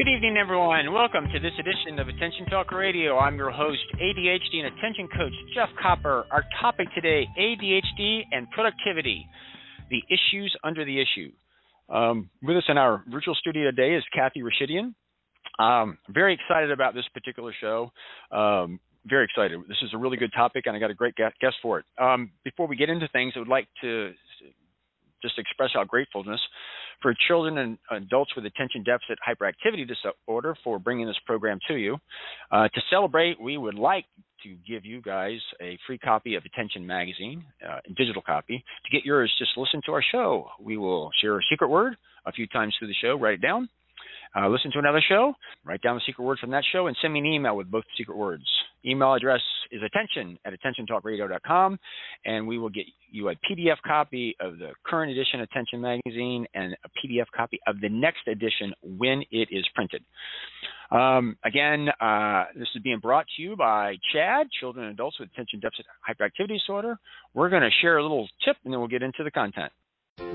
Good 0.00 0.08
evening, 0.08 0.38
everyone. 0.38 0.94
Welcome 0.94 1.26
to 1.30 1.38
this 1.38 1.52
edition 1.58 1.98
of 1.98 2.08
Attention 2.08 2.46
Talk 2.46 2.72
Radio. 2.72 3.18
I'm 3.18 3.36
your 3.36 3.50
host, 3.50 3.84
ADHD 4.00 4.64
and 4.64 4.78
attention 4.78 5.06
coach, 5.08 5.34
Jeff 5.54 5.68
Copper. 5.78 6.24
Our 6.30 6.42
topic 6.58 6.88
today 6.94 7.26
ADHD 7.38 8.22
and 8.32 8.50
productivity, 8.50 9.26
the 9.90 10.00
issues 10.08 10.56
under 10.64 10.86
the 10.86 11.02
issue. 11.02 11.30
Um, 11.94 12.30
with 12.42 12.56
us 12.56 12.62
in 12.70 12.78
our 12.78 13.04
virtual 13.10 13.34
studio 13.34 13.64
today 13.64 13.94
is 13.94 14.02
Cathy 14.14 14.40
Rashidian. 14.40 14.94
Um, 15.62 15.98
very 16.08 16.32
excited 16.32 16.70
about 16.70 16.94
this 16.94 17.04
particular 17.12 17.52
show. 17.60 17.92
Um, 18.32 18.80
very 19.04 19.26
excited. 19.26 19.60
This 19.68 19.76
is 19.82 19.90
a 19.92 19.98
really 19.98 20.16
good 20.16 20.32
topic, 20.34 20.64
and 20.64 20.74
I 20.74 20.78
got 20.78 20.90
a 20.90 20.94
great 20.94 21.14
guest 21.14 21.56
for 21.60 21.78
it. 21.78 21.84
Um, 22.00 22.30
before 22.42 22.66
we 22.66 22.76
get 22.76 22.88
into 22.88 23.06
things, 23.08 23.34
I 23.36 23.40
would 23.40 23.48
like 23.48 23.68
to 23.82 24.12
just 25.22 25.38
express 25.38 25.70
our 25.74 25.84
gratefulness 25.84 26.40
for 27.02 27.14
children 27.28 27.58
and 27.58 27.78
adults 27.90 28.34
with 28.36 28.44
attention 28.44 28.82
deficit 28.82 29.18
hyperactivity 29.26 29.86
disorder 29.86 30.54
for 30.62 30.78
bringing 30.78 31.06
this 31.06 31.18
program 31.26 31.58
to 31.68 31.74
you. 31.74 31.96
Uh, 32.50 32.68
to 32.68 32.80
celebrate, 32.90 33.40
we 33.40 33.56
would 33.56 33.74
like 33.74 34.04
to 34.42 34.56
give 34.66 34.84
you 34.84 35.02
guys 35.02 35.38
a 35.60 35.78
free 35.86 35.98
copy 35.98 36.34
of 36.34 36.44
Attention 36.44 36.86
Magazine, 36.86 37.44
uh, 37.66 37.78
digital 37.96 38.22
copy. 38.22 38.64
To 38.84 38.90
get 38.90 39.04
yours, 39.04 39.32
just 39.38 39.52
listen 39.56 39.80
to 39.86 39.92
our 39.92 40.02
show. 40.12 40.48
We 40.60 40.76
will 40.76 41.10
share 41.20 41.38
a 41.38 41.42
secret 41.50 41.68
word 41.68 41.96
a 42.26 42.32
few 42.32 42.46
times 42.46 42.74
through 42.78 42.88
the 42.88 42.94
show. 43.00 43.18
Write 43.18 43.34
it 43.34 43.42
down. 43.42 43.68
Uh, 44.36 44.48
listen 44.48 44.70
to 44.70 44.78
another 44.78 45.02
show, 45.08 45.32
write 45.64 45.82
down 45.82 45.96
the 45.96 46.02
secret 46.06 46.24
word 46.24 46.38
from 46.38 46.50
that 46.50 46.64
show, 46.72 46.86
and 46.86 46.96
send 47.02 47.12
me 47.12 47.18
an 47.18 47.26
email 47.26 47.56
with 47.56 47.70
both 47.70 47.84
secret 47.96 48.16
words. 48.16 48.44
Email 48.84 49.14
address 49.14 49.40
is 49.72 49.82
attention 49.82 50.38
at 50.44 50.52
attentiontalkradio.com, 50.52 51.78
and 52.24 52.46
we 52.46 52.58
will 52.58 52.70
get 52.70 52.84
you 53.10 53.28
a 53.28 53.34
PDF 53.34 53.76
copy 53.84 54.36
of 54.40 54.58
the 54.58 54.70
current 54.86 55.10
edition 55.10 55.40
of 55.40 55.48
Attention 55.50 55.80
Magazine 55.80 56.46
and 56.54 56.74
a 56.84 56.88
PDF 56.88 57.26
copy 57.36 57.58
of 57.66 57.80
the 57.80 57.88
next 57.88 58.26
edition 58.28 58.72
when 58.82 59.22
it 59.30 59.48
is 59.50 59.66
printed. 59.74 60.02
Um, 60.90 61.36
again, 61.44 61.88
uh, 62.00 62.46
this 62.56 62.68
is 62.74 62.82
being 62.82 62.98
brought 62.98 63.26
to 63.36 63.42
you 63.42 63.56
by 63.56 63.96
CHADD, 64.14 64.46
Children 64.58 64.86
and 64.86 64.94
Adults 64.94 65.20
with 65.20 65.30
Attention 65.32 65.60
Deficit 65.60 65.86
Hyperactivity 66.08 66.58
Disorder. 66.58 66.96
We're 67.34 67.50
going 67.50 67.62
to 67.62 67.70
share 67.80 67.98
a 67.98 68.02
little 68.02 68.28
tip, 68.44 68.56
and 68.64 68.72
then 68.72 68.80
we'll 68.80 68.88
get 68.88 69.02
into 69.02 69.22
the 69.22 69.30
content. 69.30 69.72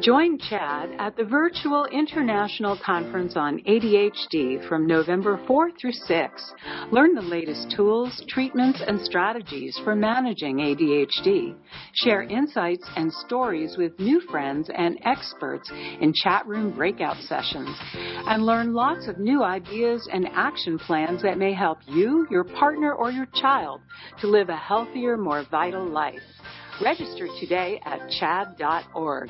Join 0.01 0.37
CHADD 0.37 0.99
at 0.99 1.15
the 1.15 1.23
virtual 1.23 1.85
International 1.85 2.77
Conference 2.85 3.35
on 3.37 3.59
ADHD 3.67 4.67
from 4.67 4.85
November 4.85 5.39
4 5.47 5.71
through 5.79 5.93
6. 5.93 6.53
Learn 6.91 7.15
the 7.15 7.21
latest 7.21 7.73
tools, 7.75 8.23
treatments, 8.27 8.81
and 8.85 8.99
strategies 9.01 9.79
for 9.83 9.95
managing 9.95 10.57
ADHD. 10.57 11.55
Share 11.93 12.23
insights 12.23 12.85
and 12.97 13.11
stories 13.13 13.77
with 13.77 13.97
new 13.99 14.19
friends 14.29 14.69
and 14.75 14.99
experts 15.05 15.71
in 15.71 16.13
chat 16.13 16.45
room 16.45 16.75
breakout 16.75 17.17
sessions. 17.21 17.75
And 17.93 18.45
learn 18.45 18.73
lots 18.73 19.07
of 19.07 19.17
new 19.17 19.43
ideas 19.43 20.09
and 20.11 20.27
action 20.33 20.77
plans 20.77 21.21
that 21.21 21.37
may 21.37 21.53
help 21.53 21.79
you, 21.87 22.27
your 22.29 22.43
partner, 22.43 22.93
or 22.93 23.11
your 23.11 23.27
child 23.33 23.81
to 24.19 24.27
live 24.27 24.49
a 24.49 24.57
healthier, 24.57 25.15
more 25.15 25.45
vital 25.49 25.87
life. 25.87 26.21
Register 26.81 27.27
today 27.39 27.79
at 27.85 28.01
chadd.org. 28.19 29.29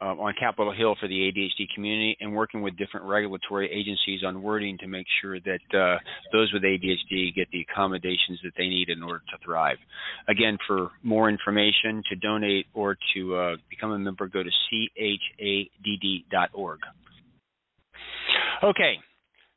uh, 0.00 0.14
on 0.14 0.34
Capitol 0.38 0.72
Hill 0.72 0.94
for 1.00 1.08
the 1.08 1.14
ADHD 1.14 1.66
community 1.74 2.16
and 2.20 2.34
working 2.34 2.62
with 2.62 2.76
different 2.76 3.06
regulatory 3.06 3.70
agencies 3.70 4.22
on 4.24 4.42
wording 4.42 4.78
to 4.78 4.86
make 4.86 5.06
sure 5.20 5.40
that 5.40 5.60
uh, 5.76 5.98
those 6.32 6.52
with 6.52 6.62
ADHD 6.62 7.34
get 7.34 7.48
the 7.50 7.66
accommodations 7.68 8.38
that 8.44 8.52
they 8.56 8.68
need 8.68 8.88
in 8.88 9.02
order 9.02 9.22
to 9.30 9.38
thrive. 9.44 9.78
Again, 10.28 10.56
for 10.66 10.90
more 11.02 11.28
information, 11.28 12.02
to 12.10 12.16
donate 12.16 12.66
or 12.74 12.96
to 13.14 13.36
uh, 13.36 13.56
become 13.68 13.92
a 13.92 13.98
member, 13.98 14.28
go 14.28 14.42
to 14.42 14.50
chadd.org. 15.40 16.80
Okay, 18.62 18.98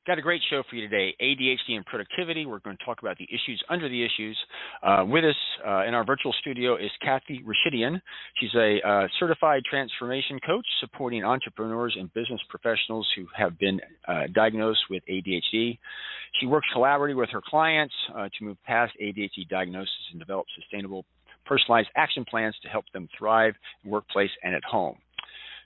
Got 0.08 0.18
a 0.18 0.22
great 0.24 0.42
show 0.50 0.64
for 0.68 0.76
you 0.76 0.90
today 0.90 1.16
ADHD 1.22 1.76
and 1.76 1.86
productivity. 1.86 2.48
We're 2.48 2.58
going 2.58 2.76
to 2.76 2.84
talk 2.84 3.04
about 3.04 3.20
the 3.20 3.26
issues 3.26 3.64
under 3.70 3.88
the 3.88 4.04
issues. 4.04 4.36
Uh, 4.82 5.06
with 5.06 5.24
us 5.24 5.36
uh, 5.64 5.86
in 5.86 5.94
our 5.94 6.04
virtual 6.04 6.34
studio 6.42 6.76
is 6.76 6.90
Cathy 7.04 7.44
Rashidian. 7.46 8.02
She's 8.40 8.50
a 8.56 8.80
uh, 8.84 9.08
certified 9.20 9.62
transformation 9.70 10.40
coach 10.44 10.66
supporting 10.80 11.24
entrepreneurs 11.24 11.96
and 12.00 12.12
business 12.16 12.42
professionals 12.50 13.08
who 13.16 13.28
have 13.38 13.60
been 13.60 13.80
uh, 14.08 14.24
diagnosed 14.34 14.80
with 14.90 15.04
ADHD. 15.08 15.78
She 16.40 16.48
works 16.48 16.68
collaboratively 16.76 17.18
with 17.18 17.30
her 17.30 17.42
clients 17.48 17.94
uh, 18.16 18.30
to 18.40 18.44
move 18.44 18.58
past 18.66 18.94
ADHD 19.00 19.48
diagnosis 19.52 19.94
and 20.10 20.20
develop 20.20 20.48
sustainable, 20.60 21.06
personalized 21.46 21.90
action 21.96 22.26
plans 22.28 22.56
to 22.64 22.70
help 22.70 22.86
them 22.92 23.08
thrive 23.16 23.54
in 23.84 23.92
workplace 23.92 24.32
and 24.42 24.56
at 24.56 24.64
home. 24.64 24.98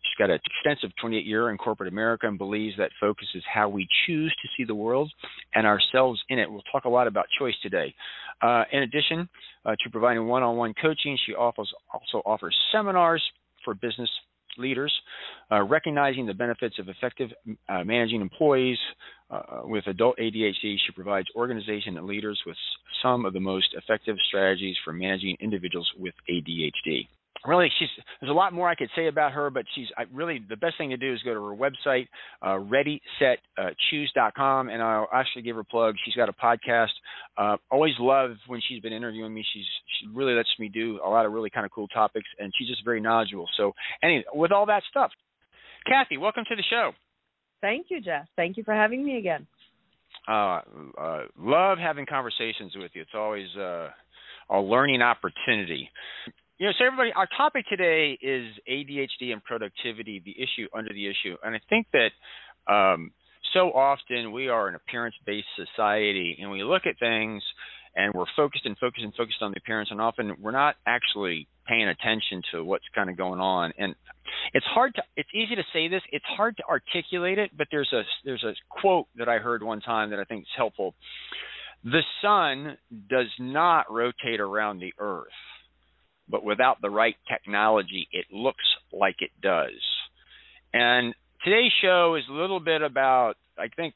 She's 0.05 0.17
got 0.17 0.29
an 0.29 0.39
extensive 0.45 0.95
28 1.01 1.25
year 1.25 1.49
in 1.49 1.57
corporate 1.57 1.91
America 1.91 2.27
and 2.27 2.38
believes 2.38 2.77
that 2.77 2.91
focus 2.99 3.27
is 3.33 3.43
how 3.51 3.69
we 3.69 3.88
choose 4.05 4.35
to 4.41 4.47
see 4.55 4.66
the 4.66 4.75
world 4.75 5.11
and 5.53 5.66
ourselves 5.66 6.21
in 6.29 6.39
it. 6.39 6.49
We'll 6.49 6.63
talk 6.71 6.85
a 6.85 6.89
lot 6.89 7.07
about 7.07 7.25
choice 7.38 7.55
today. 7.61 7.93
Uh, 8.41 8.63
in 8.71 8.83
addition 8.83 9.27
uh, 9.65 9.75
to 9.83 9.89
providing 9.89 10.27
one 10.27 10.44
on 10.44 10.57
one 10.57 10.73
coaching, 10.79 11.17
she 11.25 11.33
offers, 11.33 11.71
also 11.91 12.21
offers 12.25 12.55
seminars 12.71 13.23
for 13.63 13.73
business 13.73 14.09
leaders, 14.57 14.94
uh, 15.51 15.63
recognizing 15.63 16.25
the 16.25 16.33
benefits 16.33 16.79
of 16.79 16.88
effective 16.88 17.29
uh, 17.67 17.83
managing 17.83 18.21
employees 18.21 18.77
uh, 19.29 19.61
with 19.63 19.85
adult 19.88 20.17
ADHD. 20.17 20.53
She 20.85 20.91
provides 20.94 21.27
organization 21.35 21.97
and 21.97 22.05
leaders 22.05 22.39
with 22.45 22.55
some 23.01 23.25
of 23.25 23.33
the 23.33 23.39
most 23.39 23.67
effective 23.73 24.15
strategies 24.27 24.75
for 24.85 24.94
managing 24.94 25.35
individuals 25.41 25.89
with 25.97 26.13
ADHD 26.29 27.07
really 27.46 27.69
she's 27.79 27.90
there's 28.19 28.29
a 28.29 28.34
lot 28.34 28.51
more 28.53 28.69
I 28.69 28.75
could 28.75 28.90
say 28.96 29.07
about 29.07 29.31
her, 29.34 29.50
but 29.50 29.66
she's 29.75 29.88
I, 29.97 30.03
really 30.13 30.41
the 30.47 30.56
best 30.56 30.78
thing 30.78 30.91
to 30.91 30.97
do 30.97 31.13
is 31.13 31.22
go 31.23 31.34
to 31.34 31.41
her 31.41 31.56
website, 31.56 32.07
uh, 32.41 32.59
ReadySetChoose.com, 32.59 34.69
and 34.69 34.81
I'll 34.81 35.09
actually 35.13 35.41
give 35.44 35.56
her 35.56 35.62
a 35.62 35.66
plug. 35.66 35.95
She's 36.06 36.16
got 36.16 36.29
a 36.29 36.34
podcast. 36.34 36.94
Uh, 37.38 37.57
always 37.69 37.94
love 38.00 38.31
when 38.47 38.62
she's 38.68 38.81
been 38.81 38.94
interviewing 38.94 39.34
me. 39.34 39.45
She's 39.53 39.66
she 40.00 40.07
really 40.13 40.34
lets 40.34 40.50
me 40.59 40.69
do 40.69 41.00
a 41.06 41.09
lot 41.09 41.25
of 41.25 41.34
really 41.34 41.50
kind 41.50 41.66
of 41.66 41.72
cool 41.72 41.90
topics, 41.90 42.28
and 42.40 42.53
she's 42.57 42.68
just 42.68 42.85
very 42.85 43.01
knowledgeable. 43.01 43.47
So, 43.57 43.74
anyway, 44.03 44.24
with 44.34 44.51
all 44.51 44.66
that 44.68 44.84
stuff, 44.90 45.12
Cathy, 45.85 46.18
welcome 46.18 46.44
to 46.50 46.56
the 46.56 46.63
show. 46.69 46.91
Thank 47.62 47.88
you, 47.90 48.01
Jeff. 48.01 48.28
Thank 48.35 48.57
you 48.57 48.63
for 48.63 48.74
having 48.74 49.03
me 49.03 49.18
again. 49.18 49.47
Uh, 50.28 50.62
uh, 51.00 51.22
love 51.38 51.78
having 51.78 52.06
conversations 52.06 52.74
with 52.75 52.91
you. 52.94 53.01
It's 53.01 53.12
always 53.13 53.47
uh, 53.57 53.90
a 54.50 54.59
learning 54.59 55.01
opportunity. 55.01 55.90
You 56.57 56.67
know, 56.67 56.73
so 56.77 56.85
everybody, 56.85 57.11
our 57.13 57.27
topic 57.35 57.66
today 57.67 58.17
is 58.21 58.45
ADHD 58.69 59.33
and 59.33 59.43
productivity, 59.43 60.21
the 60.23 60.31
issue 60.31 60.69
under 60.73 60.93
the 60.93 61.05
issue, 61.05 61.35
and 61.43 61.53
I 61.53 61.59
think 61.69 61.88
that 61.91 62.73
um, 62.73 63.11
so 63.53 63.73
often 63.73 64.31
we 64.31 64.47
are 64.47 64.69
an 64.69 64.75
appearance-based 64.75 65.47
society, 65.57 66.38
and 66.39 66.50
we 66.50 66.63
look 66.63 66.83
at 66.85 66.97
things 66.97 67.44
and 67.97 68.13
we're 68.13 68.25
focused 68.38 68.65
and 68.65 68.77
focused 68.77 69.03
and 69.03 69.13
focused 69.15 69.41
on 69.41 69.51
the 69.51 69.57
appearance, 69.57 69.89
and 69.91 70.00
often 70.00 70.33
we're 70.41 70.51
not 70.51 70.75
actually 70.88 71.47
paying 71.68 71.89
attention 71.89 72.41
to 72.53 72.63
what's 72.63 72.85
kind 72.94 73.09
of 73.09 73.18
going 73.18 73.41
on. 73.41 73.74
And 73.77 73.94
it's 74.53 74.65
hard 74.65 74.95
to, 74.95 75.03
it's 75.18 75.30
easy 75.33 75.56
to 75.56 75.63
say 75.74 75.89
this, 75.89 76.01
it's 76.13 76.25
hard 76.25 76.56
to 76.57 76.63
articulate 76.69 77.38
it, 77.38 77.51
but 77.57 77.68
there's 77.69 77.91
a 77.91 78.03
there's 78.24 78.44
a 78.44 78.53
quote 78.69 79.07
that 79.18 79.27
I 79.27 79.39
heard 79.39 79.62
one 79.62 79.81
time 79.81 80.09
that 80.12 80.19
I 80.19 80.24
think 80.24 80.44
is 80.44 80.56
helpful. 80.56 80.95
The 81.83 82.01
sun 82.21 82.77
does 83.09 83.27
not 83.39 83.91
rotate 83.91 84.39
around 84.39 84.80
the 84.80 84.94
earth 85.00 85.27
but 86.30 86.44
without 86.44 86.81
the 86.81 86.89
right 86.89 87.16
technology, 87.30 88.07
it 88.12 88.25
looks 88.31 88.63
like 88.92 89.18
it 89.19 89.31
does. 89.42 89.72
And 90.74 91.13
today's 91.44 91.72
show 91.81 92.16
is 92.16 92.24
a 92.30 92.33
little 92.33 92.60
bit 92.60 92.81
about, 92.81 93.36
I 93.57 93.68
think, 93.75 93.94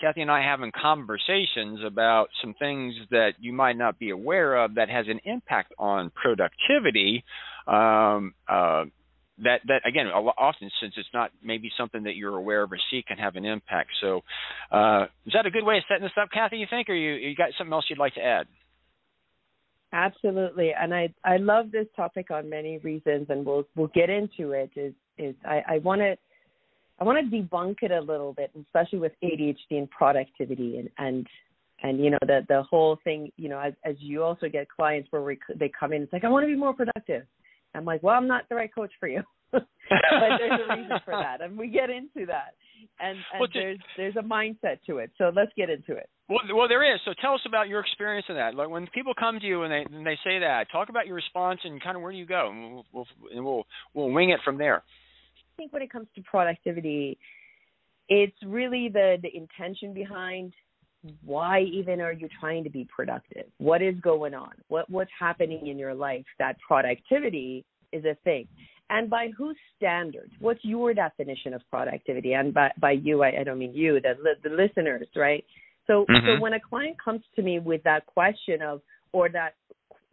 Cathy 0.00 0.22
and 0.22 0.30
I 0.30 0.42
having 0.42 0.72
conversations 0.72 1.80
about 1.86 2.28
some 2.40 2.54
things 2.58 2.94
that 3.10 3.34
you 3.38 3.52
might 3.52 3.76
not 3.76 3.98
be 3.98 4.10
aware 4.10 4.56
of 4.64 4.74
that 4.74 4.88
has 4.88 5.06
an 5.08 5.20
impact 5.24 5.72
on 5.78 6.10
productivity 6.10 7.24
um, 7.66 8.34
uh, 8.48 8.84
that 9.38 9.60
that 9.66 9.86
again 9.86 10.06
often 10.08 10.70
since 10.80 10.94
it's 10.96 11.08
not 11.14 11.30
maybe 11.42 11.70
something 11.78 12.02
that 12.04 12.16
you're 12.16 12.36
aware 12.36 12.62
of 12.62 12.72
or 12.72 12.78
see 12.90 13.02
can 13.06 13.18
have 13.18 13.36
an 13.36 13.44
impact. 13.44 13.90
So 14.00 14.22
uh, 14.70 15.04
is 15.26 15.32
that 15.34 15.46
a 15.46 15.50
good 15.50 15.64
way 15.64 15.78
of 15.78 15.84
setting 15.88 16.02
this 16.02 16.12
up, 16.20 16.30
Cathy? 16.32 16.58
You 16.58 16.66
think, 16.68 16.88
or 16.88 16.94
you 16.94 17.12
you 17.12 17.36
got 17.36 17.50
something 17.56 17.72
else 17.72 17.86
you'd 17.88 17.98
like 17.98 18.14
to 18.14 18.24
add? 18.24 18.46
Absolutely, 19.92 20.72
and 20.72 20.94
I 20.94 21.12
I 21.22 21.36
love 21.36 21.70
this 21.70 21.86
topic 21.94 22.30
on 22.30 22.48
many 22.48 22.78
reasons, 22.78 23.26
and 23.28 23.44
we'll 23.44 23.64
we'll 23.76 23.90
get 23.94 24.08
into 24.08 24.52
it. 24.52 24.70
Is 24.74 24.94
is 25.18 25.34
I, 25.44 25.62
I 25.68 25.78
want 25.78 26.00
to 26.00 26.16
I 26.98 27.04
want 27.04 27.30
to 27.30 27.36
debunk 27.36 27.76
it 27.82 27.90
a 27.90 28.00
little 28.00 28.32
bit, 28.32 28.50
especially 28.58 29.00
with 29.00 29.12
ADHD 29.22 29.56
and 29.72 29.90
productivity 29.90 30.78
and 30.78 30.88
and 30.98 31.26
and 31.82 32.02
you 32.02 32.10
know 32.10 32.18
the 32.22 32.40
the 32.48 32.62
whole 32.62 32.98
thing. 33.04 33.30
You 33.36 33.50
know, 33.50 33.58
as 33.58 33.74
as 33.84 33.96
you 33.98 34.22
also 34.22 34.48
get 34.48 34.68
clients 34.68 35.08
where 35.10 35.20
we, 35.20 35.38
they 35.54 35.70
come 35.78 35.92
in, 35.92 36.02
it's 36.02 36.12
like 36.12 36.24
I 36.24 36.28
want 36.28 36.44
to 36.44 36.48
be 36.48 36.56
more 36.56 36.72
productive. 36.72 37.24
I'm 37.74 37.84
like, 37.84 38.02
well, 38.02 38.14
I'm 38.14 38.28
not 38.28 38.48
the 38.48 38.54
right 38.54 38.74
coach 38.74 38.92
for 38.98 39.08
you, 39.08 39.22
but 39.52 39.66
there's 39.90 40.60
a 40.68 40.74
reason 40.74 40.98
for 41.04 41.14
that, 41.14 41.42
and 41.42 41.58
we 41.58 41.68
get 41.68 41.90
into 41.90 42.26
that. 42.26 42.54
And, 43.00 43.18
and 43.32 43.40
well, 43.40 43.48
there's 43.52 43.78
there's 43.96 44.16
a 44.16 44.20
mindset 44.20 44.78
to 44.86 44.98
it. 44.98 45.10
So 45.18 45.32
let's 45.34 45.52
get 45.56 45.70
into 45.70 45.96
it. 45.96 46.08
Well, 46.32 46.56
well, 46.56 46.68
there 46.68 46.94
is. 46.94 46.98
So 47.04 47.12
tell 47.20 47.34
us 47.34 47.42
about 47.46 47.68
your 47.68 47.80
experience 47.80 48.24
in 48.30 48.36
that. 48.36 48.54
Like 48.54 48.70
when 48.70 48.86
people 48.86 49.12
come 49.18 49.38
to 49.38 49.46
you 49.46 49.64
and 49.64 49.72
they 49.72 49.84
and 49.94 50.06
they 50.06 50.18
say 50.24 50.38
that, 50.38 50.64
talk 50.72 50.88
about 50.88 51.06
your 51.06 51.16
response 51.16 51.60
and 51.64 51.82
kind 51.82 51.94
of 51.94 52.02
where 52.02 52.10
do 52.10 52.16
you 52.16 52.24
go, 52.24 52.48
and 52.50 52.72
we'll 52.72 52.86
we'll, 52.92 53.06
and 53.34 53.44
we'll, 53.44 53.66
we'll 53.92 54.10
wing 54.10 54.30
it 54.30 54.40
from 54.42 54.56
there. 54.56 54.76
I 54.76 55.56
think 55.58 55.74
when 55.74 55.82
it 55.82 55.92
comes 55.92 56.06
to 56.14 56.22
productivity, 56.22 57.18
it's 58.08 58.36
really 58.46 58.88
the 58.88 59.18
the 59.20 59.36
intention 59.36 59.92
behind 59.92 60.54
why 61.22 61.60
even 61.60 62.00
are 62.00 62.12
you 62.12 62.28
trying 62.40 62.64
to 62.64 62.70
be 62.70 62.86
productive? 62.94 63.44
What 63.58 63.82
is 63.82 63.94
going 64.00 64.32
on? 64.32 64.52
What 64.68 64.88
what's 64.88 65.10
happening 65.18 65.66
in 65.66 65.78
your 65.78 65.94
life 65.94 66.24
that 66.38 66.56
productivity 66.66 67.66
is 67.92 68.06
a 68.06 68.16
thing? 68.24 68.48
And 68.88 69.10
by 69.10 69.28
whose 69.36 69.56
standards? 69.76 70.32
What's 70.38 70.64
your 70.64 70.94
definition 70.94 71.52
of 71.52 71.60
productivity? 71.68 72.32
And 72.32 72.54
by 72.54 72.70
by 72.80 72.92
you, 72.92 73.22
I, 73.22 73.40
I 73.40 73.44
don't 73.44 73.58
mean 73.58 73.74
you, 73.74 74.00
the 74.00 74.14
the 74.42 74.50
listeners, 74.50 75.08
right? 75.14 75.44
So 75.86 76.06
mm-hmm. 76.08 76.36
so 76.36 76.40
when 76.40 76.54
a 76.54 76.60
client 76.60 76.96
comes 77.02 77.22
to 77.36 77.42
me 77.42 77.58
with 77.58 77.82
that 77.84 78.06
question 78.06 78.62
of 78.62 78.80
or 79.12 79.28
that 79.30 79.54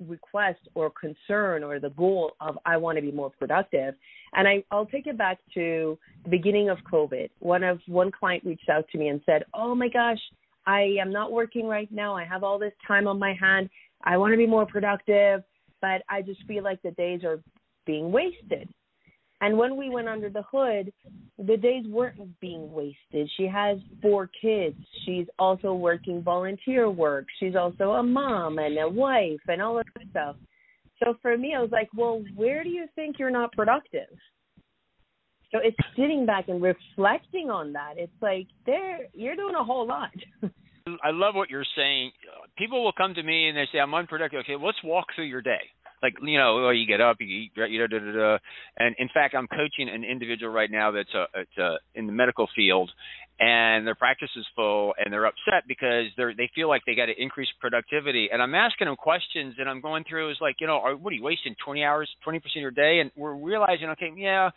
request 0.07 0.59
or 0.75 0.91
concern 0.91 1.63
or 1.63 1.79
the 1.79 1.89
goal 1.91 2.33
of 2.39 2.57
I 2.65 2.77
want 2.77 2.97
to 2.97 3.01
be 3.01 3.11
more 3.11 3.29
productive. 3.29 3.95
And 4.33 4.47
I, 4.47 4.63
I'll 4.71 4.85
take 4.85 5.07
it 5.07 5.17
back 5.17 5.39
to 5.55 5.97
the 6.23 6.29
beginning 6.29 6.69
of 6.69 6.77
COVID. 6.91 7.29
One 7.39 7.63
of 7.63 7.79
one 7.87 8.11
client 8.11 8.43
reached 8.45 8.69
out 8.69 8.85
to 8.91 8.97
me 8.97 9.09
and 9.09 9.21
said, 9.25 9.43
"Oh 9.53 9.75
my 9.75 9.89
gosh, 9.89 10.19
I 10.65 10.95
am 11.01 11.11
not 11.11 11.31
working 11.31 11.67
right 11.67 11.91
now. 11.91 12.15
I 12.15 12.25
have 12.25 12.43
all 12.43 12.59
this 12.59 12.73
time 12.87 13.07
on 13.07 13.19
my 13.19 13.33
hand. 13.39 13.69
I 14.03 14.17
want 14.17 14.33
to 14.33 14.37
be 14.37 14.47
more 14.47 14.65
productive, 14.65 15.43
but 15.81 16.03
I 16.09 16.21
just 16.21 16.43
feel 16.45 16.63
like 16.63 16.81
the 16.81 16.91
days 16.91 17.23
are 17.23 17.41
being 17.85 18.11
wasted." 18.11 18.69
And 19.41 19.57
when 19.57 19.77
we 19.77 19.89
went 19.89 20.09
under 20.09 20.29
the 20.29 20.43
hood, 20.51 20.91
the 21.47 21.57
days 21.57 21.85
weren't 21.87 22.39
being 22.41 22.71
wasted. 22.71 23.29
She 23.37 23.47
has 23.47 23.77
four 24.01 24.29
kids. 24.41 24.75
She's 25.05 25.25
also 25.37 25.73
working 25.73 26.21
volunteer 26.21 26.89
work. 26.89 27.25
She's 27.39 27.55
also 27.55 27.91
a 27.91 28.03
mom 28.03 28.57
and 28.59 28.77
a 28.77 28.89
wife 28.89 29.39
and 29.47 29.61
all 29.61 29.79
of 29.79 29.85
that 29.95 30.09
stuff. 30.11 30.35
So 31.01 31.15
for 31.21 31.37
me, 31.37 31.53
I 31.55 31.61
was 31.61 31.71
like, 31.71 31.89
well, 31.95 32.23
where 32.35 32.63
do 32.63 32.69
you 32.69 32.85
think 32.95 33.17
you're 33.19 33.29
not 33.29 33.53
productive? 33.53 34.09
So 35.51 35.59
it's 35.63 35.77
sitting 35.95 36.25
back 36.25 36.49
and 36.49 36.61
reflecting 36.61 37.49
on 37.49 37.73
that. 37.73 37.93
It's 37.95 38.11
like 38.21 38.47
there, 38.65 39.07
you're 39.13 39.35
doing 39.35 39.55
a 39.55 39.63
whole 39.63 39.87
lot. 39.87 40.11
I 41.03 41.11
love 41.11 41.35
what 41.35 41.49
you're 41.49 41.65
saying. 41.75 42.11
People 42.57 42.83
will 42.83 42.91
come 42.91 43.13
to 43.13 43.23
me 43.23 43.47
and 43.47 43.57
they 43.57 43.65
say, 43.71 43.79
I'm 43.79 43.93
unproductive. 43.93 44.41
Okay, 44.41 44.55
let's 44.61 44.77
walk 44.83 45.05
through 45.15 45.25
your 45.25 45.41
day 45.41 45.61
like 46.01 46.13
you 46.21 46.37
know, 46.37 46.67
oh, 46.67 46.69
you 46.69 46.85
get 46.85 47.01
up, 47.01 47.17
you 47.19 47.27
eat, 47.27 47.51
you 47.55 47.79
know, 47.79 47.87
da, 47.87 47.99
da, 47.99 48.11
da. 48.11 48.37
and 48.77 48.95
in 48.99 49.09
fact, 49.13 49.35
I'm 49.35 49.47
coaching 49.47 49.89
an 49.89 50.03
individual 50.03 50.51
right 50.51 50.71
now 50.71 50.91
that's 50.91 51.13
a, 51.13 51.25
it's 51.35 51.57
a, 51.57 51.75
in 51.95 52.07
the 52.07 52.13
medical 52.13 52.47
field, 52.55 52.89
and 53.39 53.85
their 53.85 53.95
practice 53.95 54.29
is 54.35 54.45
full, 54.55 54.93
and 54.97 55.11
they're 55.11 55.25
upset 55.25 55.67
because 55.67 56.05
they're 56.17 56.33
they 56.35 56.49
feel 56.55 56.69
like 56.69 56.81
they 56.85 56.95
got 56.95 57.07
to 57.07 57.21
increase 57.21 57.49
productivity, 57.59 58.29
and 58.31 58.41
I'm 58.41 58.55
asking 58.55 58.87
them 58.87 58.95
questions, 58.95 59.55
and 59.57 59.69
I'm 59.69 59.81
going 59.81 60.03
through 60.09 60.31
is 60.31 60.37
like, 60.41 60.55
you 60.59 60.67
know, 60.67 60.77
are, 60.77 60.95
what 60.95 61.11
are 61.11 61.15
you 61.15 61.23
wasting 61.23 61.55
20 61.63 61.83
hours, 61.83 62.09
20 62.23 62.39
percent 62.39 62.57
of 62.57 62.61
your 62.61 62.71
day, 62.71 62.99
and 62.99 63.11
we're 63.15 63.35
realizing, 63.35 63.89
okay, 63.89 64.11
yeah, 64.15 64.49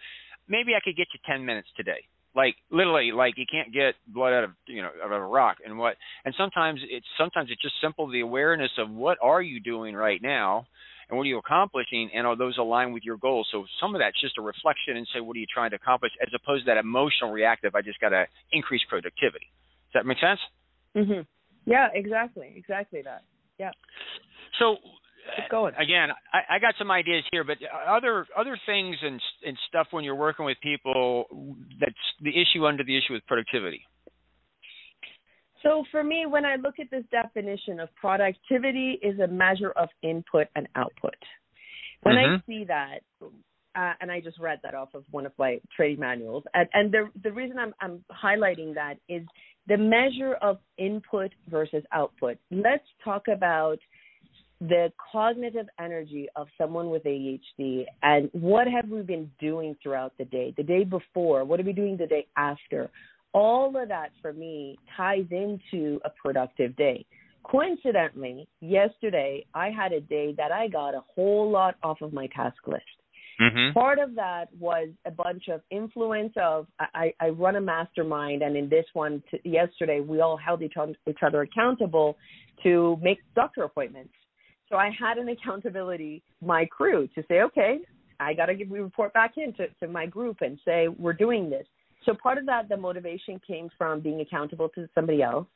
maybe 0.49 0.73
I 0.77 0.81
could 0.83 0.97
get 0.97 1.09
you 1.12 1.21
10 1.27 1.44
minutes 1.44 1.69
today. 1.77 2.05
Like 2.35 2.56
literally 2.71 3.12
like 3.12 3.35
you 3.37 3.44
can't 3.50 3.73
get 3.75 3.94
blood 4.06 4.33
out 4.33 4.44
of 4.44 4.50
you 4.67 4.81
know 4.81 4.89
out 5.05 5.12
of 5.12 5.23
a 5.23 5.27
rock. 5.27 5.59
And 5.65 5.79
what 5.79 5.97
and 6.25 6.35
sometimes 6.39 6.81
it's 6.89 7.06
sometimes 7.19 7.50
it's 7.50 7.61
just 7.61 7.75
simple 7.83 8.11
the 8.11 8.21
awareness 8.21 8.71
of 8.79 8.91
what 8.91 9.19
are 9.21 9.43
you 9.43 9.61
doing 9.61 9.94
right 9.94 10.21
now 10.23 10.67
and 11.12 11.19
what 11.19 11.25
are 11.25 11.29
you 11.29 11.37
accomplishing 11.37 12.09
and 12.14 12.26
are 12.26 12.37
those 12.37 12.56
aligned 12.56 12.94
with 12.94 13.05
your 13.05 13.19
goals? 13.19 13.47
So 13.53 13.67
some 13.79 13.94
of 13.94 14.00
that's 14.00 14.19
just 14.19 14.38
a 14.38 14.41
reflection 14.41 14.97
and 14.97 15.06
say 15.12 15.20
what 15.20 15.37
are 15.37 15.41
you 15.41 15.47
trying 15.53 15.70
to 15.70 15.76
accomplish 15.76 16.12
as 16.23 16.32
opposed 16.35 16.64
to 16.64 16.73
that 16.73 16.79
emotional 16.79 17.31
reactive 17.31 17.75
i 17.75 17.82
just 17.82 18.00
got 18.00 18.09
to 18.09 18.25
increase 18.50 18.81
productivity. 18.88 19.53
Does 19.93 20.00
that 20.00 20.06
make 20.06 20.19
sense? 20.19 20.41
Mhm 20.97 21.26
yeah 21.67 21.88
exactly 21.94 22.55
exactly 22.56 23.03
that. 23.03 23.23
Yeah. 23.59 23.70
So 24.59 24.76
going. 25.50 25.75
again 25.79 26.09
I, 26.32 26.56
I 26.56 26.59
got 26.59 26.75
some 26.79 26.91
ideas 26.91 27.25
here 27.31 27.44
but 27.44 27.58
other 27.87 28.26
other 28.37 28.58
things 28.67 28.97
and 29.03 29.20
and 29.47 29.56
stuff 29.69 29.88
when 29.91 30.05
you're 30.05 30.17
working 30.17 30.47
with 30.47 30.56
people 30.62 31.26
that's 31.79 31.94
the 32.23 32.31
issue 32.31 32.67
under 32.67 32.85
the 32.85 32.97
issue 32.97 33.12
with 33.12 33.26
productivity 33.26 33.85
so 35.62 35.85
for 35.91 36.03
me, 36.03 36.26
when 36.26 36.44
I 36.44 36.56
look 36.56 36.75
at 36.81 36.91
this 36.91 37.05
definition 37.11 37.81
of 37.81 37.88
productivity 37.97 38.99
is 39.03 39.19
a 39.20 39.26
measure 39.26 39.70
of 39.73 39.88
input 40.03 40.49
and 40.56 40.69
output. 40.76 41.14
When 42.03 42.17
mm-hmm. 42.17 42.35
I 42.35 42.43
see 42.47 42.64
that, 42.64 43.00
uh, 43.75 43.93
and 44.00 44.11
I 44.11 44.20
just 44.20 44.38
read 44.38 44.59
that 44.64 44.75
off 44.75 44.91
of 44.94 45.05
one 45.11 45.25
of 45.25 45.32
my 45.38 45.61
training 45.75 46.00
manuals, 46.00 46.44
and, 46.53 46.69
and 46.75 46.93
the 46.93 47.09
the 47.23 47.32
reason 47.32 47.59
I'm 47.59 47.75
I'm 47.81 48.05
highlighting 48.11 48.75
that 48.75 48.94
is 49.09 49.23
the 49.67 49.76
measure 49.76 50.35
of 50.43 50.59
input 50.79 51.31
versus 51.49 51.85
output. 51.93 52.38
Let's 52.50 52.85
talk 53.05 53.29
about 53.29 53.79
the 54.61 54.93
cognitive 55.11 55.67
energy 55.81 56.29
of 56.37 56.47
someone 56.56 56.91
with 56.91 57.03
ADHD 57.03 57.85
and 58.03 58.29
what 58.32 58.69
have 58.69 58.88
we 58.88 59.03
been 59.03 59.29
doing 59.41 59.76
throughout 59.82 60.12
the 60.19 60.25
day, 60.25 60.55
the 60.56 60.62
day 60.62 60.85
before, 60.85 61.44
what 61.44 61.58
are 61.58 61.65
we 61.65 61.73
doing 61.73 61.97
the 61.97 62.06
day 62.06 62.29
after? 62.37 62.88
All 63.32 63.76
of 63.76 63.88
that 63.88 64.11
for 64.20 64.32
me 64.32 64.79
ties 64.96 65.26
into 65.31 66.00
a 66.05 66.11
productive 66.11 66.76
day. 66.76 67.05
Coincidentally, 67.44 68.46
yesterday 68.61 69.44
I 69.55 69.70
had 69.70 69.93
a 69.93 70.00
day 70.00 70.34
that 70.37 70.52
I 70.52 70.69
got 70.69 70.94
a 70.94 71.02
whole 71.14 71.50
lot 71.50 71.76
off 71.82 72.00
of 72.02 72.12
my 72.12 72.29
task 72.29 72.56
list. 72.67 72.84
Mm-hmm. 73.40 73.73
Part 73.73 73.99
of 73.99 74.14
that 74.14 74.46
was 74.61 74.88
a 75.06 75.11
bunch 75.11 75.49
of 75.49 75.62
influence 75.70 76.32
of 76.37 76.67
I, 76.79 77.12
I 77.19 77.31
run 77.31 77.56
a 77.56 77.61
mastermind, 77.61 78.43
and 78.43 78.56
in 78.56 78.69
this 78.69 78.84
one 78.93 79.23
t- 79.31 79.40
yesterday 79.44 80.00
we 80.00 80.20
all 80.20 80.37
held 80.37 80.62
each, 80.62 80.76
on, 80.76 80.94
each 81.08 81.19
other 81.26 81.43
accountable 81.43 82.17
to 82.62 82.98
make 83.03 83.19
doctor 83.34 83.65
appointments. 83.65 84.12
So 84.69 84.77
I 84.77 84.91
had 84.98 85.19
an 85.19 85.29
accountability 85.29 86.22
my 86.41 86.67
crew 86.67 87.08
to 87.15 87.22
say, 87.27 87.41
okay, 87.43 87.79
I 88.20 88.34
got 88.34 88.46
to 88.46 88.55
give 88.55 88.70
we 88.70 88.81
report 88.81 89.12
back 89.12 89.32
in 89.36 89.53
to, 89.55 89.67
to 89.81 89.89
my 89.89 90.06
group 90.06 90.39
and 90.43 90.58
say 90.65 90.89
we're 90.89 91.12
doing 91.12 91.51
this. 91.51 91.67
So 92.05 92.15
part 92.15 92.39
of 92.39 92.47
that, 92.47 92.69
the 92.69 92.77
motivation 92.77 93.41
came 93.47 93.69
from 93.79 94.01
being 94.01 94.21
accountable 94.21 94.69
to 94.71 94.89
somebody 94.94 95.23
else. 95.23 95.47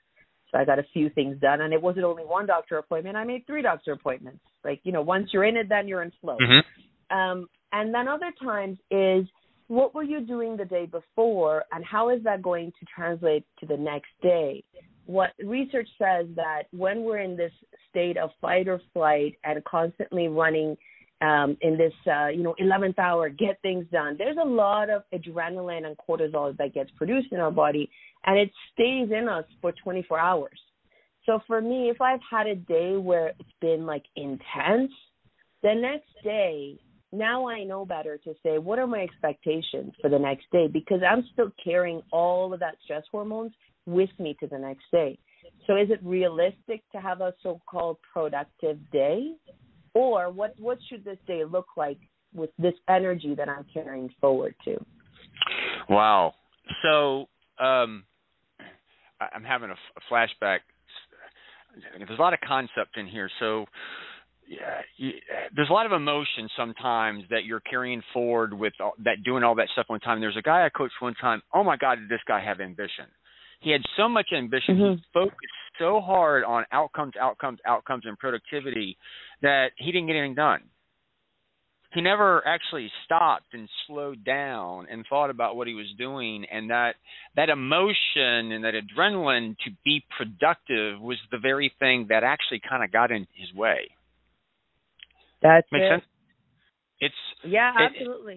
So 0.51 0.59
I 0.59 0.65
got 0.65 0.79
a 0.79 0.85
few 0.93 1.11
things 1.11 1.41
done, 1.41 1.61
and 1.61 1.73
it 1.73 1.83
wasn't 1.83 2.05
only 2.05 2.23
one 2.25 2.47
doctor 2.47 2.79
appointment. 2.79 3.17
I 3.17 3.25
made 3.25 3.47
three 3.47 3.63
doctor 3.63 3.93
appointments. 3.93 4.41
Like 4.65 4.81
you 4.85 4.93
know, 4.93 5.03
once 5.03 5.31
you're 5.33 5.45
in 5.45 5.57
it, 5.57 5.69
then 5.69 5.89
you're 5.89 6.03
in 6.03 6.13
flow. 6.21 6.37
Mm-hmm. 6.41 7.17
Um, 7.17 7.49
and 7.73 7.93
then 7.93 8.09
other 8.09 8.33
times 8.43 8.79
is 8.91 9.27
what 9.69 9.95
were 9.95 10.05
you 10.05 10.21
doing 10.21 10.57
the 10.57 10.65
day 10.65 10.87
before, 10.87 11.65
and 11.73 11.85
how 11.85 12.11
is 12.11 12.23
that 12.25 12.43
going 12.43 12.73
to 12.79 12.87
translate 12.95 13.45
to 13.59 13.67
the 13.67 13.77
next 13.77 14.11
day? 14.23 14.63
What 15.07 15.31
research 15.45 15.89
says 15.99 16.27
that 16.37 16.65
when 16.73 17.03
we're 17.03 17.19
in 17.19 17.37
this 17.37 17.53
state 17.91 18.17
of 18.17 18.31
fight 18.41 18.69
or 18.69 18.81
flight 18.93 19.37
and 19.45 19.63
constantly 19.65 20.29
running 20.29 20.77
um, 21.21 21.57
in 21.61 21.79
this, 21.79 21.93
uh, 22.07 22.29
you 22.29 22.43
know, 22.43 22.55
11th 22.61 22.99
hour, 22.99 23.29
get 23.29 23.61
things 23.63 23.87
done. 23.91 24.17
There's 24.19 24.37
a 24.43 24.47
lot 24.47 24.91
of 24.91 25.03
adrenaline 25.15 25.87
and 25.87 25.97
cortisol 25.97 26.57
that 26.57 26.75
gets 26.75 26.91
produced 26.97 27.29
in 27.33 27.41
our 27.41 27.51
body, 27.51 27.91
and 28.25 28.39
it 28.39 28.51
stays 28.73 29.09
in 29.11 29.29
us 29.29 29.45
for 29.61 29.73
24 29.73 30.19
hours. 30.19 30.59
So 31.25 31.41
for 31.47 31.61
me, 31.61 31.91
if 31.91 32.01
I've 32.01 32.21
had 32.31 32.47
a 32.47 32.55
day 32.55 32.97
where 32.97 33.29
it's 33.29 33.49
been 33.61 33.87
like 33.87 34.05
intense, 34.15 34.93
the 35.63 35.75
next 35.75 36.11
day, 36.23 36.79
now 37.13 37.49
I 37.49 37.65
know 37.65 37.85
better 37.85 38.19
to 38.19 38.35
say, 38.43 38.59
what 38.59 38.79
are 38.79 38.87
my 38.87 39.01
expectations 39.01 39.93
for 40.01 40.11
the 40.11 40.19
next 40.19 40.45
day? 40.53 40.69
Because 40.69 41.01
I'm 41.09 41.25
still 41.33 41.51
carrying 41.63 42.03
all 42.13 42.53
of 42.53 42.61
that 42.61 42.77
stress 42.85 43.05
hormones 43.11 43.53
with 43.87 44.11
me 44.19 44.37
to 44.41 44.47
the 44.47 44.59
next 44.59 44.85
day. 44.93 45.19
So 45.67 45.77
is 45.77 45.91
it 45.91 46.01
realistic 46.03 46.83
to 46.93 47.01
have 47.01 47.21
a 47.21 47.33
so 47.43 47.61
called 47.69 47.99
productive 48.13 48.79
day? 48.93 49.33
Or 49.97 50.31
what 50.31 50.55
what 50.59 50.79
should 50.89 51.05
this 51.05 51.19
day 51.27 51.45
look 51.45 51.67
like 51.77 51.99
with 52.35 52.51
this 52.59 52.75
energy 52.89 53.35
that 53.35 53.49
I'm 53.49 53.65
carrying 53.73 54.11
forward 54.21 54.55
to? 54.65 54.77
Wow. 55.89 56.35
So 56.83 57.27
um, 57.63 58.05
I'm 59.21 59.45
having 59.45 59.71
a, 59.71 59.77
flashback. 60.13 60.59
There's 61.97 62.19
a 62.19 62.23
lot 62.23 62.35
of 62.35 62.41
concept 62.47 62.97
in 62.97 63.07
here. 63.07 63.31
So 63.39 63.67
yeah, 64.49 64.81
you, 64.97 65.13
there's 65.55 65.71
a 65.71 65.73
lot 65.73 65.87
of 65.87 65.93
emotion 65.93 66.49
sometimes 66.57 67.25
that 67.31 67.45
you're 67.45 67.61
carrying 67.61 68.03
forward 68.13 68.55
with 68.55 68.73
all, 68.81 68.95
that 69.05 69.23
doing 69.25 69.43
all 69.43 69.55
that 69.57 69.69
stuff 69.73 69.87
one 69.89 70.01
time. 70.01 70.21
There's 70.21 70.37
a 70.37 70.43
guy 70.43 70.65
I 70.65 70.69
coached 70.69 70.95
one 71.01 71.15
time. 71.15 71.43
Oh 71.55 71.65
my 71.65 71.77
God, 71.77 71.97
did 71.97 72.09
this 72.09 72.21
guy 72.27 72.43
have 72.45 72.61
ambition? 72.61 73.07
He 73.61 73.71
had 73.71 73.83
so 73.97 74.09
much 74.09 74.29
ambition. 74.37 74.77
Mm-hmm. 74.77 74.95
He 74.95 75.05
focused 75.13 75.37
so 75.79 76.01
hard 76.01 76.45
on 76.45 76.65
outcomes, 76.73 77.15
outcomes, 77.21 77.59
outcomes, 77.67 78.05
and 78.07 78.19
productivity 78.19 78.97
that 79.43 79.69
he 79.77 79.93
didn't 79.93 80.07
get 80.07 80.17
anything 80.17 80.35
done. 80.35 80.61
He 81.95 82.03
never 82.03 82.47
actually 82.47 82.91
stopped 83.05 83.55
and 83.55 83.69
slowed 83.87 84.23
down 84.23 84.87
and 84.91 85.05
thought 85.09 85.31
about 85.31 85.57
what 85.57 85.67
he 85.67 85.73
was 85.73 85.87
doing, 85.97 86.45
and 86.51 86.69
that 86.71 86.97
that 87.37 87.49
emotion 87.49 88.53
and 88.53 88.65
that 88.65 88.75
adrenaline 88.75 89.57
to 89.65 89.71
be 89.85 90.05
productive 90.19 91.01
was 91.01 91.17
the 91.31 91.39
very 91.39 91.73
thing 91.79 92.07
that 92.11 92.23
actually 92.23 92.61
kind 92.69 92.85
of 92.85 92.93
got 92.93 93.11
in 93.11 93.27
his 93.35 93.53
way. 93.55 93.89
That's 95.41 95.67
Makes 95.73 95.85
it. 95.85 95.91
sense. 95.91 96.05
It's 97.01 97.15
yeah, 97.45 97.73
absolutely. 97.79 98.37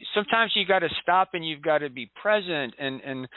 It, 0.00 0.06
sometimes 0.14 0.52
you 0.54 0.64
got 0.66 0.80
to 0.80 0.88
stop 1.02 1.30
and 1.32 1.46
you've 1.46 1.62
got 1.62 1.78
to 1.78 1.90
be 1.90 2.10
present 2.20 2.74
and 2.78 3.00
and 3.00 3.28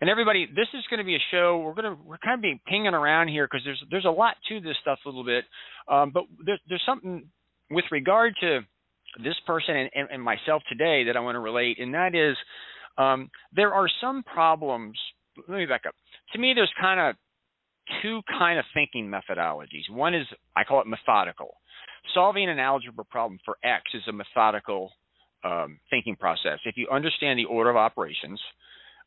and 0.00 0.08
everybody 0.08 0.46
this 0.46 0.68
is 0.74 0.84
going 0.88 0.98
to 0.98 1.04
be 1.04 1.16
a 1.16 1.24
show 1.30 1.58
we're 1.58 1.74
going 1.74 1.96
to 1.96 2.02
we're 2.04 2.18
kind 2.18 2.34
of 2.34 2.42
being 2.42 2.60
pinging 2.66 2.94
around 2.94 3.28
here 3.28 3.46
because 3.46 3.64
there's 3.64 3.82
there's 3.90 4.04
a 4.04 4.10
lot 4.10 4.36
to 4.48 4.60
this 4.60 4.76
stuff 4.80 4.98
a 5.04 5.08
little 5.08 5.24
bit. 5.24 5.44
Um, 5.88 6.10
but 6.12 6.24
there's 6.44 6.60
there's 6.68 6.82
something 6.86 7.26
with 7.70 7.84
regard 7.90 8.34
to 8.40 8.60
this 9.22 9.34
person 9.46 9.76
and, 9.76 9.90
and, 9.94 10.08
and 10.10 10.22
myself 10.22 10.62
today 10.68 11.04
that 11.04 11.16
I 11.16 11.20
want 11.20 11.36
to 11.36 11.40
relate 11.40 11.78
and 11.78 11.94
that 11.94 12.14
is 12.14 12.36
um, 12.98 13.30
there 13.54 13.72
are 13.72 13.88
some 14.00 14.22
problems 14.22 14.96
let 15.48 15.58
me 15.58 15.66
back 15.66 15.82
up. 15.86 15.94
To 16.32 16.38
me 16.38 16.52
there's 16.54 16.72
kind 16.80 17.00
of 17.00 17.16
two 18.02 18.20
kind 18.38 18.58
of 18.58 18.64
thinking 18.72 19.10
methodologies. 19.10 19.90
One 19.90 20.14
is 20.14 20.26
I 20.56 20.64
call 20.64 20.80
it 20.80 20.86
methodical. 20.86 21.56
Solving 22.14 22.48
an 22.48 22.58
algebra 22.58 23.04
problem 23.04 23.38
for 23.44 23.56
X 23.62 23.82
is 23.94 24.02
a 24.08 24.12
methodical 24.12 24.92
um, 25.44 25.78
thinking 25.90 26.16
process. 26.16 26.58
If 26.64 26.76
you 26.76 26.88
understand 26.90 27.38
the 27.38 27.44
order 27.44 27.70
of 27.70 27.76
operations 27.76 28.40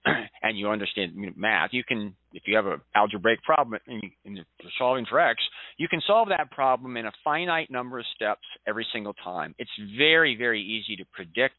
and 0.44 0.58
you 0.58 0.70
understand 0.70 1.14
math, 1.36 1.70
you 1.72 1.84
can, 1.84 2.16
if 2.34 2.44
you 2.46 2.56
have 2.56 2.66
an 2.66 2.82
algebraic 2.96 3.42
problem 3.44 3.80
and, 3.88 4.04
you, 4.04 4.10
and 4.26 4.36
you're 4.36 4.72
solving 4.78 5.06
for 5.10 5.20
X, 5.20 5.42
you 5.78 5.88
can 5.88 6.02
solve 6.06 6.30
that 6.30 6.52
problem 6.52 6.98
in 6.98 7.06
a 7.06 7.12
finite 7.24 7.72
number 7.72 8.00
of 8.00 8.06
steps 8.16 8.42
every 8.68 8.86
single 8.92 9.14
time. 9.24 9.56
It's 9.58 9.72
very, 9.98 10.36
very 10.36 10.62
easy 10.62 10.96
to 10.98 11.06
predict 11.14 11.56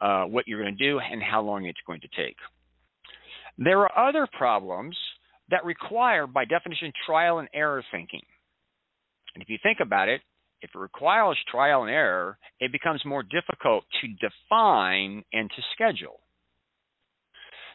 uh, 0.00 0.24
what 0.24 0.46
you're 0.46 0.62
going 0.62 0.76
to 0.76 0.84
do 0.84 0.98
and 0.98 1.22
how 1.22 1.42
long 1.42 1.66
it's 1.66 1.80
going 1.86 2.00
to 2.00 2.08
take. 2.16 2.36
There 3.58 3.80
are 3.80 4.08
other 4.08 4.26
problems 4.38 4.96
that 5.50 5.64
require, 5.64 6.26
by 6.26 6.44
definition, 6.44 6.92
trial 7.06 7.40
and 7.40 7.48
error 7.52 7.84
thinking. 7.90 8.22
And 9.34 9.42
if 9.42 9.48
you 9.48 9.58
think 9.62 9.78
about 9.80 10.08
it, 10.08 10.20
if 10.62 10.70
it 10.74 10.78
requires 10.78 11.38
trial 11.50 11.82
and 11.82 11.90
error, 11.90 12.38
it 12.60 12.72
becomes 12.72 13.02
more 13.04 13.22
difficult 13.22 13.84
to 14.00 14.08
define 14.08 15.24
and 15.32 15.50
to 15.50 15.62
schedule. 15.74 16.20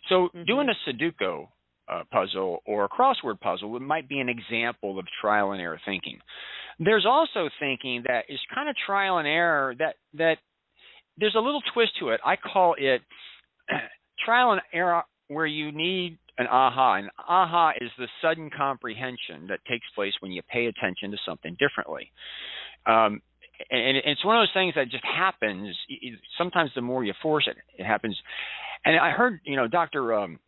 So, 0.09 0.29
mm-hmm. 0.29 0.43
doing 0.45 0.67
a 0.69 0.89
Sudoku 0.89 1.47
uh, 1.91 2.03
puzzle 2.12 2.59
or 2.65 2.85
a 2.85 2.89
crossword 2.89 3.39
puzzle 3.39 3.79
might 3.79 4.09
be 4.09 4.19
an 4.19 4.29
example 4.29 5.00
of 5.00 5.05
trial 5.21 5.51
and 5.51 5.62
error 5.62 5.79
thinking. 5.85 6.19
There's 6.79 7.05
also 7.05 7.50
thinking 7.59 8.03
that 8.07 8.25
is 8.27 8.39
kind 8.53 8.69
of 8.69 8.75
trial 8.85 9.17
and 9.17 9.27
error 9.27 9.75
that 9.79 9.95
that 10.15 10.38
there's 11.17 11.35
a 11.35 11.39
little 11.39 11.62
twist 11.74 11.91
to 12.00 12.09
it. 12.09 12.19
I 12.25 12.35
call 12.35 12.75
it 12.77 13.01
trial 14.25 14.51
and 14.51 14.62
error 14.74 15.03
where 15.27 15.45
you 15.45 15.71
need 15.71 16.17
an 16.38 16.47
aha. 16.47 16.95
And 16.95 17.09
aha 17.27 17.71
is 17.79 17.89
the 17.97 18.07
sudden 18.21 18.50
comprehension 18.55 19.47
that 19.47 19.59
takes 19.69 19.85
place 19.95 20.13
when 20.19 20.31
you 20.31 20.41
pay 20.51 20.65
attention 20.65 21.12
to 21.12 21.17
something 21.25 21.55
differently. 21.59 22.12
Um, 22.85 23.21
and 23.71 23.97
it's 23.97 24.25
one 24.25 24.35
of 24.35 24.41
those 24.41 24.53
things 24.53 24.74
that 24.75 24.89
just 24.89 25.05
happens. 25.05 25.75
Sometimes 26.38 26.71
the 26.75 26.81
more 26.81 27.05
you 27.05 27.13
force 27.21 27.47
it, 27.47 27.55
it 27.81 27.85
happens. 27.85 28.17
And 28.86 29.00
I 29.00 29.12
heard, 29.12 29.39
you 29.44 29.56
know, 29.56 29.68
Doctor 29.68 30.13
um, 30.13 30.39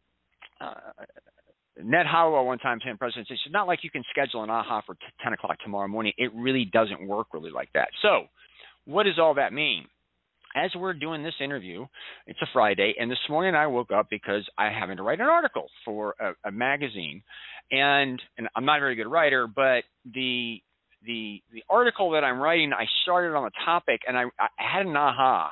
uh, 0.61 0.73
Ned 1.83 2.05
Hallowell 2.05 2.45
one 2.45 2.59
time 2.59 2.79
saying, 2.83 2.97
President, 2.97 3.27
it's 3.29 3.41
not 3.51 3.67
like 3.67 3.79
you 3.83 3.89
can 3.89 4.03
schedule 4.11 4.43
an 4.43 4.49
AHA 4.49 4.81
for 4.85 4.95
10 5.23 5.33
o'clock 5.33 5.57
tomorrow 5.59 5.87
morning. 5.87 6.13
It 6.17 6.31
really 6.35 6.65
doesn't 6.65 7.05
work 7.05 7.27
really 7.33 7.51
like 7.51 7.69
that. 7.73 7.89
So, 8.01 8.25
what 8.85 9.03
does 9.03 9.19
all 9.19 9.33
that 9.35 9.53
mean? 9.53 9.85
As 10.55 10.71
we're 10.75 10.93
doing 10.93 11.23
this 11.23 11.35
interview, 11.43 11.85
it's 12.25 12.41
a 12.41 12.47
Friday, 12.51 12.95
and 12.97 13.11
this 13.11 13.19
morning 13.29 13.53
I 13.53 13.67
woke 13.67 13.91
up 13.91 14.07
because 14.09 14.47
I 14.57 14.69
having 14.69 14.97
to 14.97 15.03
write 15.03 15.19
an 15.19 15.27
article 15.27 15.67
for 15.85 16.15
a, 16.19 16.31
a 16.47 16.51
magazine, 16.51 17.21
and 17.69 18.19
and 18.37 18.47
I'm 18.55 18.65
not 18.65 18.77
a 18.77 18.79
very 18.79 18.95
good 18.95 19.07
writer, 19.07 19.45
but 19.45 19.83
the 20.05 20.59
the 21.05 21.43
the 21.53 21.63
article 21.69 22.11
that 22.11 22.23
I'm 22.23 22.39
writing, 22.39 22.73
I 22.73 22.85
started 23.03 23.35
on 23.35 23.43
the 23.43 23.51
topic 23.65 24.01
and 24.07 24.17
I, 24.17 24.23
I 24.39 24.47
had 24.57 24.85
an 24.85 24.95
aha. 24.95 25.51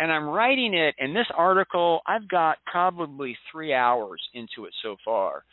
And 0.00 0.10
I'm 0.10 0.28
writing 0.28 0.74
it, 0.74 0.94
and 0.98 1.14
this 1.14 1.26
article, 1.36 2.00
I've 2.06 2.28
got 2.28 2.58
probably 2.66 3.36
three 3.52 3.74
hours 3.74 4.20
into 4.34 4.64
it 4.64 4.72
so 4.82 4.96
far. 5.04 5.44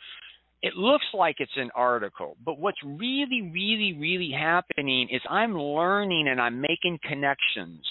It 0.62 0.74
looks 0.74 1.04
like 1.14 1.36
it's 1.38 1.52
an 1.56 1.70
article, 1.76 2.36
but 2.44 2.58
what's 2.58 2.78
really, 2.84 3.42
really, 3.52 3.96
really 4.00 4.32
happening 4.36 5.08
is 5.12 5.20
I'm 5.30 5.56
learning 5.56 6.26
and 6.28 6.40
I'm 6.40 6.60
making 6.60 6.98
connections 7.06 7.86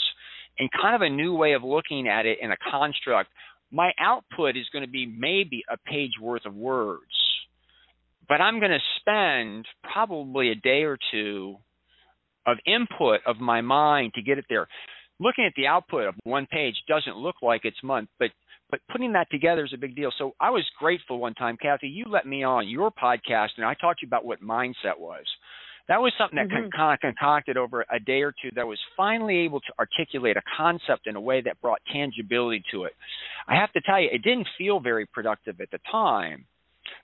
and 0.59 0.69
kind 0.81 0.95
of 0.95 1.01
a 1.01 1.09
new 1.09 1.33
way 1.35 1.53
of 1.53 1.63
looking 1.63 2.09
at 2.09 2.25
it 2.25 2.39
in 2.41 2.51
a 2.51 2.57
construct. 2.69 3.29
My 3.71 3.91
output 3.99 4.57
is 4.57 4.65
going 4.73 4.83
to 4.83 4.91
be 4.91 5.05
maybe 5.05 5.63
a 5.71 5.77
page 5.77 6.13
worth 6.19 6.45
of 6.45 6.55
words 6.55 7.05
but 8.27 8.41
I'm 8.41 8.59
going 8.59 8.71
to 8.71 8.79
spend 8.99 9.65
probably 9.91 10.51
a 10.51 10.55
day 10.55 10.83
or 10.83 10.97
two 11.11 11.55
of 12.45 12.57
input 12.65 13.21
of 13.25 13.37
my 13.39 13.61
mind 13.61 14.13
to 14.15 14.21
get 14.21 14.37
it 14.37 14.45
there. 14.49 14.67
Looking 15.19 15.45
at 15.45 15.53
the 15.55 15.67
output 15.67 16.07
of 16.07 16.15
one 16.23 16.45
page 16.45 16.75
doesn't 16.87 17.17
look 17.17 17.35
like 17.41 17.61
it's 17.63 17.81
month, 17.83 18.09
but 18.19 18.29
but 18.69 18.81
putting 18.91 19.13
that 19.13 19.27
together 19.31 19.63
is 19.63 19.71
a 19.73 19.77
big 19.77 19.95
deal. 19.95 20.11
So 20.17 20.35
I 20.41 20.49
was 20.49 20.65
grateful 20.77 21.19
one 21.19 21.33
time, 21.35 21.57
Cathy. 21.61 21.87
You 21.87 22.05
let 22.09 22.25
me 22.27 22.43
on 22.43 22.67
your 22.67 22.91
podcast, 22.91 23.51
and 23.55 23.65
I 23.65 23.73
talked 23.75 24.01
to 24.01 24.05
you 24.05 24.09
about 24.09 24.25
what 24.25 24.41
mindset 24.41 24.99
was. 24.99 25.23
That 25.87 26.01
was 26.01 26.11
something 26.17 26.35
that 26.35 26.49
mm-hmm. 26.49 26.99
concocted 26.99 27.55
over 27.55 27.85
a 27.89 27.97
day 27.97 28.21
or 28.21 28.33
two 28.33 28.49
that 28.55 28.67
was 28.67 28.77
finally 28.97 29.37
able 29.37 29.61
to 29.61 29.73
articulate 29.79 30.35
a 30.35 30.41
concept 30.57 31.07
in 31.07 31.15
a 31.15 31.21
way 31.21 31.39
that 31.41 31.61
brought 31.61 31.79
tangibility 31.93 32.61
to 32.71 32.83
it. 32.83 32.91
I 33.47 33.55
have 33.55 33.71
to 33.71 33.81
tell 33.81 34.01
you, 34.01 34.09
it 34.11 34.21
didn't 34.21 34.47
feel 34.57 34.81
very 34.81 35.05
productive 35.05 35.61
at 35.61 35.71
the 35.71 35.79
time 35.89 36.45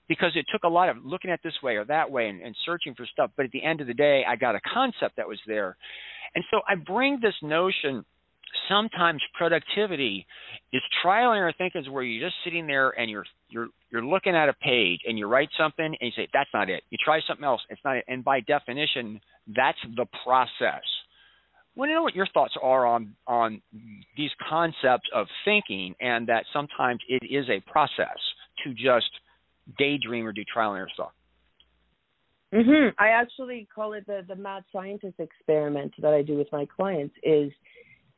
because 0.08 0.32
it 0.34 0.46
took 0.52 0.64
a 0.64 0.68
lot 0.68 0.88
of 0.88 1.04
looking 1.04 1.30
at 1.30 1.40
this 1.42 1.54
way 1.62 1.76
or 1.76 1.84
that 1.84 2.10
way 2.10 2.28
and, 2.28 2.42
and 2.42 2.54
searching 2.64 2.94
for 2.94 3.06
stuff. 3.06 3.30
But 3.36 3.46
at 3.46 3.52
the 3.52 3.62
end 3.62 3.80
of 3.80 3.86
the 3.86 3.94
day, 3.94 4.24
I 4.28 4.36
got 4.36 4.54
a 4.54 4.60
concept 4.72 5.16
that 5.16 5.28
was 5.28 5.38
there. 5.46 5.76
And 6.34 6.44
so 6.50 6.60
I 6.68 6.74
bring 6.74 7.18
this 7.20 7.34
notion 7.42 8.04
sometimes 8.68 9.20
productivity 9.36 10.26
is 10.72 10.82
trial 11.02 11.32
and 11.32 11.38
error 11.38 11.52
thinking 11.56 11.80
is 11.80 11.88
where 11.88 12.02
you're 12.02 12.28
just 12.28 12.36
sitting 12.44 12.66
there 12.66 12.90
and 12.90 13.10
you're 13.10 13.24
you're 13.48 13.68
you're 13.90 14.04
looking 14.04 14.34
at 14.34 14.48
a 14.48 14.52
page 14.54 15.00
and 15.06 15.18
you 15.18 15.26
write 15.26 15.48
something 15.58 15.84
and 15.84 15.96
you 16.00 16.10
say 16.16 16.28
that's 16.32 16.50
not 16.54 16.70
it 16.70 16.82
you 16.90 16.98
try 17.04 17.20
something 17.26 17.44
else 17.44 17.60
it's 17.68 17.80
not 17.84 17.96
it 17.96 18.04
and 18.08 18.24
by 18.24 18.40
definition 18.40 19.20
that's 19.56 19.78
the 19.96 20.06
process 20.24 20.82
want 21.76 21.88
to 21.88 21.94
know 21.94 22.02
what 22.02 22.14
your 22.14 22.28
thoughts 22.32 22.54
are 22.62 22.86
on 22.86 23.14
on 23.26 23.60
these 24.16 24.30
concepts 24.48 25.08
of 25.14 25.26
thinking 25.44 25.94
and 26.00 26.28
that 26.28 26.44
sometimes 26.52 27.00
it 27.08 27.24
is 27.28 27.46
a 27.48 27.60
process 27.70 28.18
to 28.64 28.72
just 28.72 29.10
daydream 29.78 30.26
or 30.26 30.32
do 30.32 30.44
trial 30.44 30.72
and 30.72 30.78
error 30.78 30.90
stuff. 30.92 31.12
hmm 32.52 32.88
I 32.98 33.08
actually 33.08 33.68
call 33.74 33.94
it 33.94 34.06
the 34.06 34.24
the 34.28 34.36
mad 34.36 34.64
scientist 34.72 35.18
experiment 35.18 35.92
that 36.00 36.14
I 36.14 36.22
do 36.22 36.36
with 36.36 36.48
my 36.52 36.66
clients. 36.66 37.14
Is 37.22 37.50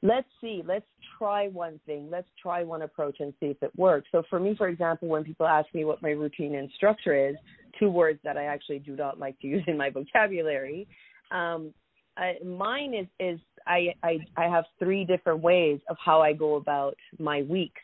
let's 0.03 0.29
see, 0.41 0.63
let's 0.67 0.87
try 1.19 1.49
one 1.49 1.81
thing, 1.87 2.09
let's 2.11 2.29
try 2.41 2.63
one 2.63 2.83
approach 2.83 3.17
and 3.21 3.33
see 3.41 3.47
if 3.47 3.63
it 3.63 3.73
works. 3.77 4.09
So 4.13 4.23
for 4.29 4.39
me, 4.39 4.55
for 4.57 4.69
example, 4.69 5.09
when 5.09 5.25
people 5.25 5.47
ask 5.47 5.73
me 5.75 5.85
what 5.85 6.03
my 6.03 6.11
routine 6.11 6.55
and 6.55 6.71
structure 6.77 7.29
is, 7.29 7.37
two 7.79 7.91
words 7.91 8.21
that 8.25 8.37
I 8.37 8.45
actually 8.45 8.81
do 8.81 8.95
not 8.95 9.19
like 9.19 9.39
to 9.41 9.47
use 9.55 9.65
in 9.67 9.77
my 9.77 9.91
vocabulary. 9.91 10.87
Um, 11.31 11.73
I, 12.17 12.35
mine 12.45 12.95
is 12.95 13.07
is 13.21 13.41
I, 13.67 13.89
I 14.03 14.19
I 14.37 14.45
have 14.45 14.65
three 14.79 15.05
different 15.05 15.41
ways 15.41 15.81
of 15.89 15.97
how 16.03 16.21
I 16.21 16.33
go 16.33 16.57
about 16.57 16.97
my 17.19 17.43
weeks 17.43 17.83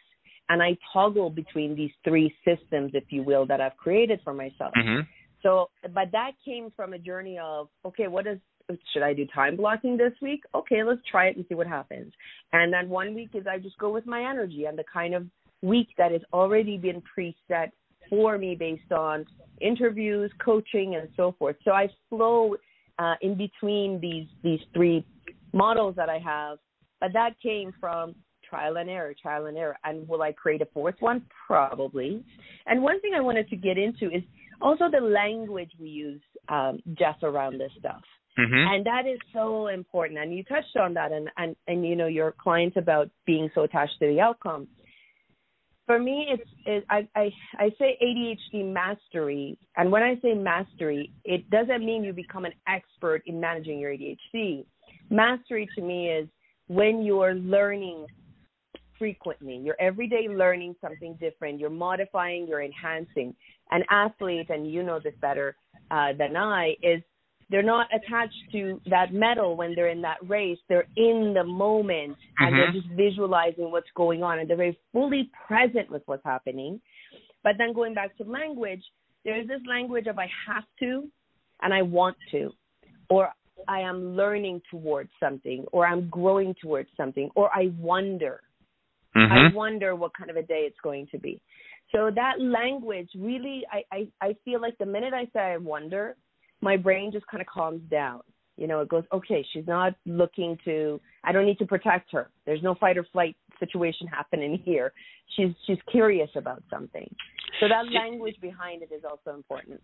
and 0.52 0.62
I 0.62 0.76
toggle 0.92 1.30
between 1.30 1.74
these 1.74 1.92
three 2.04 2.34
systems, 2.44 2.90
if 2.92 3.04
you 3.08 3.22
will, 3.22 3.46
that 3.46 3.62
I've 3.62 3.76
created 3.78 4.20
for 4.22 4.34
myself. 4.34 4.74
Mm-hmm. 4.76 5.00
So, 5.42 5.70
but 5.82 6.12
that 6.12 6.32
came 6.44 6.70
from 6.76 6.92
a 6.92 6.98
journey 6.98 7.38
of, 7.42 7.68
okay, 7.86 8.06
what 8.06 8.26
is, 8.26 8.38
should 8.92 9.02
I 9.02 9.14
do 9.14 9.24
time 9.34 9.56
blocking 9.56 9.96
this 9.96 10.12
week? 10.20 10.42
Okay, 10.54 10.84
let's 10.84 11.00
try 11.10 11.28
it 11.28 11.36
and 11.36 11.46
see 11.48 11.54
what 11.54 11.66
happens. 11.66 12.12
And 12.52 12.70
then 12.70 12.90
one 12.90 13.14
week 13.14 13.30
is 13.32 13.46
I 13.50 13.58
just 13.60 13.78
go 13.78 13.90
with 13.90 14.04
my 14.04 14.20
energy 14.30 14.66
and 14.66 14.78
the 14.78 14.84
kind 14.92 15.14
of 15.14 15.26
week 15.62 15.88
that 15.96 16.12
has 16.12 16.20
already 16.34 16.76
been 16.76 17.02
preset 17.16 17.70
for 18.10 18.36
me 18.36 18.54
based 18.54 18.92
on 18.92 19.24
interviews, 19.62 20.30
coaching, 20.44 20.96
and 20.96 21.08
so 21.16 21.34
forth. 21.38 21.56
So 21.64 21.70
I 21.70 21.88
flow 22.10 22.56
uh, 22.98 23.14
in 23.22 23.38
between 23.38 24.00
these 24.02 24.26
these 24.42 24.60
three 24.74 25.02
models 25.54 25.94
that 25.96 26.10
I 26.10 26.18
have, 26.18 26.58
but 27.00 27.14
that 27.14 27.40
came 27.42 27.72
from 27.80 28.14
trial 28.52 28.76
and 28.76 28.90
error, 28.90 29.14
trial 29.24 29.46
and 29.46 29.56
error. 29.56 29.78
And 29.84 29.96
will 30.08 30.22
I 30.28 30.32
create 30.42 30.62
a 30.62 30.68
fourth 30.76 30.98
one? 31.00 31.18
Probably. 31.46 32.12
And 32.68 32.82
one 32.82 33.00
thing 33.00 33.12
I 33.16 33.20
wanted 33.28 33.46
to 33.52 33.56
get 33.56 33.76
into 33.86 34.06
is 34.16 34.22
Also, 34.62 34.84
the 34.98 35.04
language 35.22 35.72
we 35.80 35.88
use, 35.88 36.22
um, 36.48 36.74
Jeff, 36.98 37.18
around 37.22 37.54
this 37.58 37.72
stuff. 37.78 38.02
Mm-hmm. 38.38 38.64
And 38.72 38.86
that 38.86 39.04
is 39.12 39.18
so 39.32 39.66
important. 39.68 40.18
And 40.20 40.32
you 40.36 40.42
touched 40.44 40.76
on 40.84 40.94
that 40.94 41.10
and, 41.12 41.28
and, 41.36 41.56
and 41.66 41.78
you 41.84 41.96
know, 41.96 42.06
your 42.06 42.32
clients 42.44 42.76
about 42.76 43.10
being 43.26 43.50
so 43.54 43.62
attached 43.62 43.96
to 44.00 44.06
the 44.06 44.20
outcome. 44.20 44.68
For 45.86 45.98
me, 45.98 46.16
it's 46.32 46.50
it, 46.64 46.84
I, 46.88 47.00
I 47.16 47.30
I 47.58 47.70
say 47.78 47.98
ADHD 48.06 48.72
mastery, 48.72 49.58
and 49.76 49.90
when 49.90 50.04
I 50.10 50.14
say 50.22 50.32
mastery, 50.32 51.12
it 51.24 51.50
doesn't 51.50 51.84
mean 51.84 52.04
you 52.04 52.12
become 52.12 52.44
an 52.44 52.56
expert 52.68 53.20
in 53.26 53.40
managing 53.40 53.80
your 53.80 53.90
ADHD. 53.90 54.64
Mastery 55.10 55.68
to 55.76 55.82
me 55.82 56.08
is 56.08 56.28
when 56.68 57.02
you're 57.02 57.34
learning 57.34 58.06
frequently, 59.02 59.56
you're 59.56 59.80
everyday 59.80 60.28
learning 60.28 60.76
something 60.80 61.18
different, 61.20 61.58
you're 61.58 61.70
modifying, 61.70 62.46
you're 62.46 62.62
enhancing. 62.62 63.34
An 63.72 63.82
athlete, 63.90 64.46
and 64.48 64.70
you 64.70 64.84
know 64.84 65.00
this 65.02 65.14
better 65.20 65.56
uh, 65.90 66.12
than 66.16 66.36
I, 66.36 66.74
is 66.84 67.02
they're 67.50 67.64
not 67.64 67.88
attached 67.92 68.44
to 68.52 68.80
that 68.86 69.12
medal 69.12 69.56
when 69.56 69.74
they're 69.74 69.88
in 69.88 70.02
that 70.02 70.18
race. 70.28 70.58
They're 70.68 70.86
in 70.96 71.34
the 71.34 71.42
moment 71.42 72.16
and 72.38 72.52
Mm-hmm. 72.52 72.56
they're 72.56 72.80
just 72.80 72.86
visualizing 72.94 73.72
what's 73.72 73.90
going 73.96 74.22
on 74.22 74.38
and 74.38 74.48
they're 74.48 74.56
very 74.56 74.78
fully 74.92 75.30
present 75.48 75.90
with 75.90 76.02
what's 76.06 76.24
happening. 76.24 76.80
But 77.42 77.54
then 77.58 77.72
going 77.72 77.94
back 77.94 78.16
to 78.18 78.24
language, 78.24 78.84
there's 79.24 79.48
this 79.48 79.60
language 79.68 80.06
of 80.06 80.16
I 80.18 80.28
have 80.46 80.64
to 80.78 81.08
and 81.60 81.74
I 81.74 81.82
want 81.82 82.16
to, 82.30 82.52
or 83.10 83.30
I 83.66 83.80
am 83.80 84.16
learning 84.16 84.62
towards 84.70 85.10
something, 85.20 85.64
or 85.72 85.86
I'm 85.86 86.08
growing 86.08 86.54
towards 86.62 86.88
something, 86.96 87.30
or 87.34 87.50
I 87.54 87.72
wonder. 87.78 88.40
Mm-hmm. 89.16 89.32
I 89.32 89.54
wonder 89.54 89.94
what 89.94 90.16
kind 90.16 90.30
of 90.30 90.36
a 90.36 90.42
day 90.42 90.64
it's 90.66 90.80
going 90.82 91.06
to 91.12 91.18
be. 91.18 91.40
So 91.94 92.10
that 92.14 92.40
language 92.40 93.10
really, 93.18 93.62
I, 93.70 93.82
I, 93.94 94.08
I 94.28 94.36
feel 94.44 94.60
like 94.60 94.78
the 94.78 94.86
minute 94.86 95.12
I 95.12 95.24
say 95.32 95.40
I 95.40 95.56
wonder, 95.58 96.16
my 96.62 96.76
brain 96.76 97.12
just 97.12 97.26
kind 97.26 97.40
of 97.40 97.46
calms 97.46 97.82
down. 97.90 98.20
You 98.56 98.66
know, 98.66 98.80
it 98.80 98.88
goes, 98.88 99.04
okay, 99.12 99.44
she's 99.52 99.66
not 99.66 99.94
looking 100.06 100.58
to. 100.64 101.00
I 101.24 101.32
don't 101.32 101.46
need 101.46 101.58
to 101.58 101.66
protect 101.66 102.12
her. 102.12 102.30
There's 102.46 102.62
no 102.62 102.74
fight 102.74 102.98
or 102.98 103.06
flight 103.12 103.36
situation 103.58 104.06
happening 104.06 104.60
here. 104.64 104.92
She's 105.36 105.50
she's 105.66 105.78
curious 105.90 106.28
about 106.36 106.62
something. 106.70 107.12
So 107.60 107.66
that 107.68 107.90
language 107.92 108.36
behind 108.40 108.82
it 108.82 108.90
is 108.94 109.02
also 109.08 109.36
important. 109.36 109.80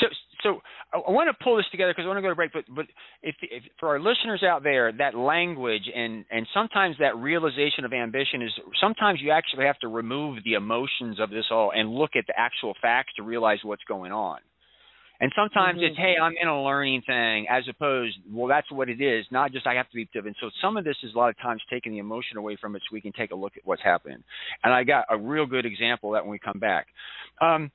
So, 0.00 0.06
so 0.42 0.60
I, 0.92 0.98
I 0.98 1.10
want 1.10 1.28
to 1.28 1.44
pull 1.44 1.56
this 1.56 1.66
together 1.70 1.92
because 1.92 2.04
I 2.04 2.08
want 2.08 2.18
to 2.18 2.22
go 2.22 2.28
to 2.28 2.34
break. 2.34 2.52
But, 2.52 2.64
but 2.74 2.86
if, 3.22 3.36
if 3.42 3.62
for 3.78 3.90
our 3.90 4.00
listeners 4.00 4.42
out 4.42 4.62
there, 4.62 4.92
that 4.92 5.14
language 5.14 5.88
and 5.94 6.24
and 6.30 6.46
sometimes 6.52 6.96
that 6.98 7.16
realization 7.16 7.84
of 7.84 7.92
ambition 7.92 8.42
is 8.42 8.50
sometimes 8.80 9.20
you 9.22 9.30
actually 9.30 9.66
have 9.66 9.78
to 9.80 9.88
remove 9.88 10.38
the 10.44 10.54
emotions 10.54 11.20
of 11.20 11.30
this 11.30 11.46
all 11.50 11.72
and 11.74 11.90
look 11.90 12.10
at 12.16 12.26
the 12.26 12.34
actual 12.38 12.74
facts 12.82 13.12
to 13.16 13.22
realize 13.22 13.58
what's 13.62 13.84
going 13.84 14.12
on. 14.12 14.38
And 15.20 15.32
sometimes 15.36 15.78
Mhm. 15.78 15.90
it's, 15.90 15.96
hey, 15.96 16.16
I'm 16.20 16.34
in 16.42 16.48
a 16.48 16.62
learning 16.64 17.02
thing, 17.02 17.46
as 17.48 17.66
opposed, 17.68 18.18
well, 18.28 18.48
that's 18.48 18.70
what 18.72 18.88
it 18.88 19.00
is, 19.00 19.24
not 19.30 19.52
just 19.52 19.64
I 19.64 19.74
have 19.74 19.88
to 19.88 19.94
be 19.94 20.06
driven. 20.06 20.34
So 20.40 20.50
some 20.60 20.76
of 20.76 20.84
this 20.84 20.96
is 21.04 21.14
a 21.14 21.16
lot 21.16 21.30
of 21.30 21.38
times 21.38 21.62
taking 21.70 21.92
the 21.92 21.98
emotion 21.98 22.36
away 22.36 22.56
from 22.56 22.74
it 22.74 22.82
so 22.82 22.92
we 22.92 23.00
can 23.00 23.12
take 23.12 23.30
a 23.30 23.36
look 23.36 23.56
at 23.56 23.64
what's 23.64 23.80
happening. 23.80 24.24
And 24.64 24.74
I 24.74 24.82
got 24.82 25.04
a 25.08 25.16
real 25.16 25.46
good 25.46 25.66
example 25.66 26.10
of 26.10 26.18
that 26.18 26.24
when 26.24 26.32
we 26.32 26.40
come 26.40 26.58
back. 26.58 26.88
Um, 27.40 27.70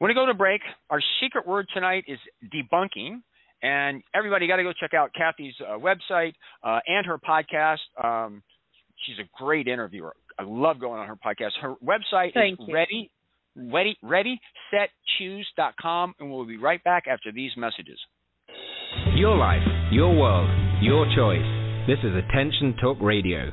when 0.00 0.08
we 0.08 0.14
go 0.14 0.26
to 0.26 0.34
break, 0.34 0.62
our 0.88 1.00
secret 1.22 1.46
word 1.46 1.68
tonight 1.72 2.04
is 2.08 2.18
debunking. 2.52 3.20
And 3.62 4.02
everybody 4.14 4.48
got 4.48 4.56
to 4.56 4.62
go 4.62 4.72
check 4.72 4.94
out 4.94 5.10
Cathy's 5.14 5.52
uh, 5.60 5.78
website 5.78 6.32
uh, 6.64 6.80
and 6.86 7.04
her 7.04 7.18
podcast. 7.18 7.76
Um, 8.02 8.42
she's 9.04 9.16
a 9.18 9.28
great 9.38 9.68
interviewer. 9.68 10.14
I 10.38 10.44
love 10.44 10.80
going 10.80 10.98
on 10.98 11.06
her 11.06 11.16
podcast. 11.16 11.50
Her 11.60 11.74
website 11.84 12.32
Thank 12.32 12.58
is 12.58 12.66
you. 12.66 12.74
ready, 12.74 13.10
ready, 13.54 13.98
ready, 14.02 14.40
set, 14.70 14.88
choose.com, 15.18 16.14
and 16.18 16.32
we'll 16.32 16.46
be 16.46 16.56
right 16.56 16.82
back 16.82 17.04
after 17.06 17.30
these 17.30 17.50
messages. 17.58 17.98
Your 19.14 19.36
life, 19.36 19.62
your 19.92 20.16
world, 20.16 20.48
your 20.80 21.04
choice. 21.14 21.86
This 21.86 21.98
is 21.98 22.16
Attention 22.16 22.74
Talk 22.80 22.96
Radio. 23.02 23.52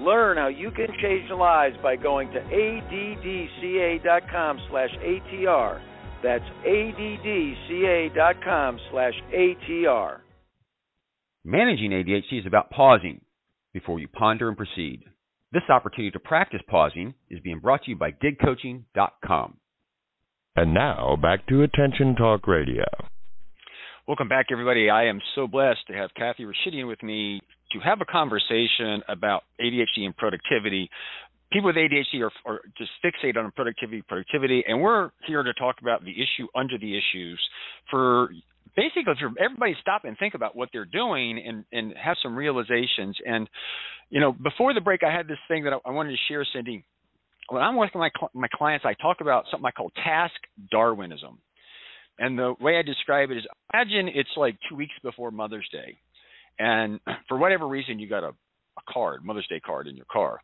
Learn 0.00 0.36
how 0.36 0.48
you 0.48 0.70
can 0.70 0.88
change 1.00 1.30
lives 1.30 1.76
by 1.82 1.96
going 1.96 2.30
to 2.32 2.40
addca.com 2.40 4.60
slash 4.70 4.90
ATR. 4.90 5.80
That's 6.22 6.44
addca.com 6.66 8.80
slash 8.90 9.14
ATR. 9.32 10.18
Managing 11.44 11.90
ADHD 11.90 12.40
is 12.40 12.46
about 12.46 12.70
pausing 12.70 13.20
before 13.72 13.98
you 13.98 14.08
ponder 14.08 14.48
and 14.48 14.56
proceed. 14.56 15.04
This 15.52 15.62
opportunity 15.68 16.10
to 16.12 16.18
practice 16.18 16.62
pausing 16.68 17.14
is 17.30 17.40
being 17.40 17.60
brought 17.60 17.84
to 17.84 17.90
you 17.90 17.96
by 17.96 18.10
digcoaching.com. 18.10 19.56
And 20.56 20.72
now 20.72 21.16
back 21.20 21.46
to 21.48 21.62
Attention 21.62 22.16
Talk 22.16 22.48
Radio. 22.48 22.84
Welcome 24.08 24.28
back, 24.28 24.46
everybody. 24.50 24.90
I 24.90 25.06
am 25.06 25.20
so 25.34 25.46
blessed 25.46 25.86
to 25.88 25.94
have 25.94 26.10
Cathy 26.16 26.44
Rashidian 26.44 26.88
with 26.88 27.02
me 27.02 27.40
to 27.74 27.80
have 27.80 28.00
a 28.00 28.04
conversation 28.04 29.02
about 29.08 29.42
ADHD 29.60 30.04
and 30.04 30.16
productivity. 30.16 30.88
People 31.52 31.68
with 31.68 31.76
ADHD 31.76 32.22
are, 32.22 32.32
are 32.50 32.60
just 32.78 32.90
fixated 33.04 33.36
on 33.36 33.50
productivity, 33.52 34.02
productivity, 34.02 34.64
and 34.66 34.80
we're 34.80 35.10
here 35.26 35.42
to 35.42 35.52
talk 35.54 35.76
about 35.82 36.04
the 36.04 36.12
issue 36.12 36.46
under 36.54 36.78
the 36.78 36.96
issues 36.96 37.40
for 37.90 38.30
basically 38.76 39.04
for 39.04 39.30
everybody 39.40 39.74
to 39.74 39.80
stop 39.80 40.04
and 40.04 40.16
think 40.18 40.34
about 40.34 40.56
what 40.56 40.68
they're 40.72 40.84
doing 40.84 41.42
and, 41.44 41.64
and 41.72 41.94
have 42.02 42.16
some 42.22 42.34
realizations. 42.34 43.16
And, 43.24 43.48
you 44.10 44.20
know, 44.20 44.32
before 44.32 44.74
the 44.74 44.80
break, 44.80 45.02
I 45.04 45.12
had 45.12 45.28
this 45.28 45.38
thing 45.48 45.64
that 45.64 45.72
I, 45.72 45.88
I 45.88 45.92
wanted 45.92 46.10
to 46.10 46.18
share, 46.28 46.44
Cindy. 46.52 46.84
When 47.50 47.62
I'm 47.62 47.76
working 47.76 48.00
with 48.00 48.10
my, 48.20 48.28
my 48.34 48.48
clients, 48.52 48.84
I 48.86 48.94
talk 48.94 49.18
about 49.20 49.44
something 49.50 49.66
I 49.66 49.70
call 49.70 49.90
task 50.02 50.34
Darwinism. 50.70 51.38
And 52.18 52.38
the 52.38 52.54
way 52.60 52.78
I 52.78 52.82
describe 52.82 53.30
it 53.30 53.38
is 53.38 53.44
imagine 53.72 54.08
it's 54.08 54.30
like 54.36 54.56
two 54.68 54.76
weeks 54.76 54.94
before 55.02 55.30
Mother's 55.30 55.68
Day. 55.70 55.98
And 56.58 57.00
for 57.28 57.36
whatever 57.38 57.66
reason, 57.66 57.98
you 57.98 58.08
got 58.08 58.24
a, 58.24 58.28
a 58.28 58.92
card, 58.92 59.24
Mother's 59.24 59.46
Day 59.48 59.60
card 59.60 59.86
in 59.86 59.96
your 59.96 60.06
car. 60.10 60.40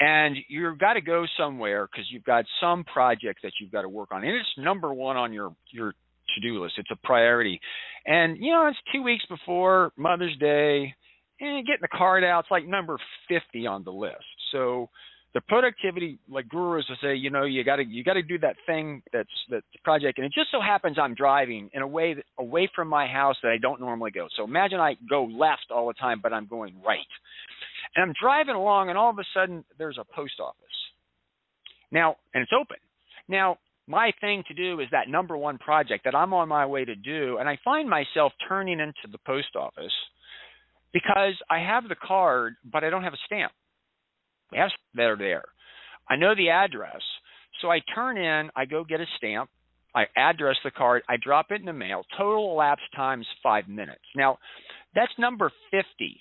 And 0.00 0.36
you've 0.48 0.78
got 0.78 0.94
to 0.94 1.00
go 1.00 1.24
somewhere 1.38 1.86
because 1.90 2.06
you've 2.10 2.24
got 2.24 2.44
some 2.60 2.84
project 2.84 3.40
that 3.42 3.52
you've 3.60 3.72
got 3.72 3.82
to 3.82 3.88
work 3.88 4.10
on. 4.12 4.24
And 4.24 4.34
it's 4.34 4.48
number 4.58 4.92
one 4.92 5.16
on 5.16 5.32
your, 5.32 5.54
your 5.70 5.92
to 6.34 6.40
do 6.40 6.62
list. 6.62 6.74
It's 6.78 6.90
a 6.90 7.06
priority. 7.06 7.60
And, 8.06 8.38
you 8.38 8.52
know, 8.52 8.66
it's 8.66 8.78
two 8.92 9.02
weeks 9.02 9.24
before 9.28 9.92
Mother's 9.96 10.36
Day. 10.38 10.94
And 11.40 11.66
getting 11.66 11.82
the 11.82 11.88
card 11.88 12.24
out, 12.24 12.40
it's 12.40 12.50
like 12.50 12.66
number 12.66 12.96
50 13.28 13.66
on 13.66 13.84
the 13.84 13.90
list. 13.90 14.24
So, 14.52 14.88
the 15.34 15.40
productivity 15.42 16.18
like 16.30 16.48
gurus 16.48 16.86
will 16.88 16.96
say 17.02 17.16
you 17.16 17.28
know 17.28 17.44
you 17.44 17.64
got 17.64 17.76
to 17.76 17.84
you 17.84 18.04
got 18.04 18.14
to 18.14 18.22
do 18.22 18.38
that 18.38 18.56
thing 18.66 19.02
that's 19.12 19.28
that 19.50 19.62
project. 19.82 20.18
And 20.18 20.26
it 20.26 20.32
just 20.32 20.50
so 20.50 20.60
happens 20.60 20.96
i'm 20.98 21.14
driving 21.14 21.68
in 21.74 21.82
a 21.82 21.86
way 21.86 22.14
that 22.14 22.24
away 22.38 22.70
from 22.74 22.88
my 22.88 23.06
house 23.06 23.36
that 23.42 23.50
i 23.50 23.58
don't 23.58 23.80
normally 23.80 24.12
go. 24.12 24.28
So 24.36 24.44
imagine 24.44 24.80
i 24.80 24.96
go 25.10 25.24
left 25.24 25.66
all 25.74 25.88
the 25.88 25.94
time 25.94 26.20
but 26.22 26.32
i'm 26.32 26.46
going 26.46 26.74
right. 26.86 26.98
And 27.94 28.04
i'm 28.04 28.14
driving 28.20 28.54
along 28.54 28.88
and 28.88 28.96
all 28.96 29.10
of 29.10 29.18
a 29.18 29.24
sudden 29.34 29.64
there's 29.76 29.98
a 29.98 30.04
post 30.14 30.34
office. 30.40 30.58
Now 31.90 32.16
and 32.32 32.42
it's 32.42 32.52
open. 32.58 32.78
Now 33.28 33.58
my 33.88 34.12
thing 34.20 34.44
to 34.48 34.54
do 34.54 34.80
is 34.80 34.86
that 34.92 35.08
number 35.08 35.36
one 35.36 35.58
project 35.58 36.04
that 36.04 36.14
i'm 36.14 36.32
on 36.32 36.48
my 36.48 36.64
way 36.64 36.84
to 36.84 36.94
do 36.94 37.36
and 37.38 37.48
i 37.48 37.58
find 37.64 37.90
myself 37.90 38.32
turning 38.48 38.80
into 38.80 39.12
the 39.12 39.18
post 39.26 39.56
office 39.56 39.92
because 40.92 41.34
i 41.50 41.58
have 41.58 41.86
the 41.88 41.94
card 41.94 42.54
but 42.72 42.82
i 42.82 42.88
don't 42.88 43.02
have 43.02 43.12
a 43.12 43.26
stamp 43.26 43.52
Yes, 44.54 44.70
that 44.94 45.02
are 45.02 45.16
there. 45.16 45.44
I 46.08 46.16
know 46.16 46.34
the 46.34 46.50
address. 46.50 47.00
So 47.60 47.70
I 47.70 47.80
turn 47.94 48.18
in, 48.18 48.50
I 48.56 48.64
go 48.64 48.84
get 48.84 49.00
a 49.00 49.06
stamp, 49.16 49.48
I 49.94 50.04
address 50.16 50.56
the 50.64 50.70
card, 50.70 51.02
I 51.08 51.16
drop 51.16 51.46
it 51.50 51.60
in 51.60 51.66
the 51.66 51.72
mail. 51.72 52.02
Total 52.16 52.50
elapsed 52.50 52.84
time 52.96 53.20
is 53.20 53.26
five 53.42 53.68
minutes. 53.68 54.02
Now, 54.16 54.38
that's 54.94 55.12
number 55.18 55.50
50. 55.70 56.20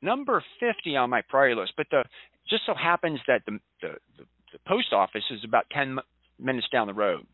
Number 0.00 0.42
50 0.60 0.96
on 0.96 1.10
my 1.10 1.22
priority 1.28 1.60
list. 1.60 1.72
But 1.76 1.86
the 1.90 2.04
just 2.48 2.62
so 2.64 2.74
happens 2.74 3.20
that 3.26 3.42
the, 3.46 3.58
the, 3.82 3.88
the, 4.16 4.24
the 4.52 4.58
post 4.66 4.92
office 4.92 5.24
is 5.30 5.40
about 5.44 5.66
10 5.72 5.98
minutes 6.38 6.66
down 6.72 6.86
the 6.86 6.94
road. 6.94 7.26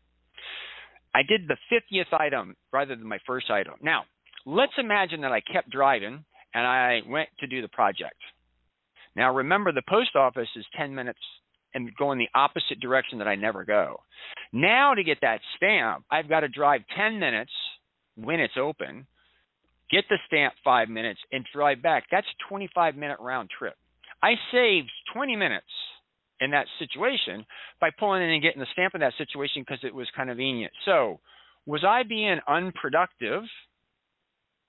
I 1.13 1.21
did 1.23 1.47
the 1.47 1.57
50th 1.71 2.19
item 2.19 2.55
rather 2.73 2.95
than 2.95 3.07
my 3.07 3.19
first 3.25 3.49
item. 3.49 3.75
Now, 3.81 4.03
let's 4.45 4.73
imagine 4.77 5.21
that 5.21 5.31
I 5.31 5.39
kept 5.39 5.69
driving 5.69 6.25
and 6.53 6.67
I 6.67 7.01
went 7.07 7.29
to 7.39 7.47
do 7.47 7.61
the 7.61 7.69
project. 7.69 8.17
Now 9.15 9.33
remember, 9.33 9.71
the 9.71 9.81
post 9.87 10.15
office 10.15 10.49
is 10.55 10.65
10 10.77 10.93
minutes 10.93 11.19
and 11.73 11.95
go 11.97 12.11
in 12.11 12.17
the 12.17 12.29
opposite 12.33 12.79
direction 12.79 13.19
that 13.19 13.27
I 13.27 13.35
never 13.35 13.65
go. 13.65 14.01
Now 14.53 14.93
to 14.93 15.03
get 15.03 15.19
that 15.21 15.41
stamp, 15.57 16.05
I've 16.09 16.29
got 16.29 16.41
to 16.41 16.47
drive 16.47 16.81
10 16.97 17.19
minutes 17.19 17.51
when 18.15 18.39
it's 18.39 18.53
open, 18.59 19.05
get 19.91 20.05
the 20.09 20.17
stamp 20.27 20.53
5 20.63 20.89
minutes 20.89 21.19
and 21.31 21.45
drive 21.53 21.81
back. 21.81 22.05
That's 22.11 22.27
25 22.49 22.95
minute 22.95 23.17
round 23.19 23.49
trip. 23.57 23.75
I 24.23 24.33
saved 24.51 24.89
20 25.13 25.35
minutes 25.35 25.65
in 26.39 26.51
that 26.51 26.67
situation 26.79 27.45
by 27.79 27.89
pulling 27.97 28.23
in 28.23 28.29
and 28.29 28.41
getting 28.41 28.59
the 28.59 28.67
stamp 28.73 28.95
in 28.95 29.01
that 29.01 29.13
situation 29.17 29.61
because 29.61 29.83
it 29.83 29.93
was 29.93 30.07
convenient. 30.15 30.73
So, 30.85 31.19
was 31.65 31.83
I 31.83 32.03
being 32.03 32.39
unproductive 32.47 33.43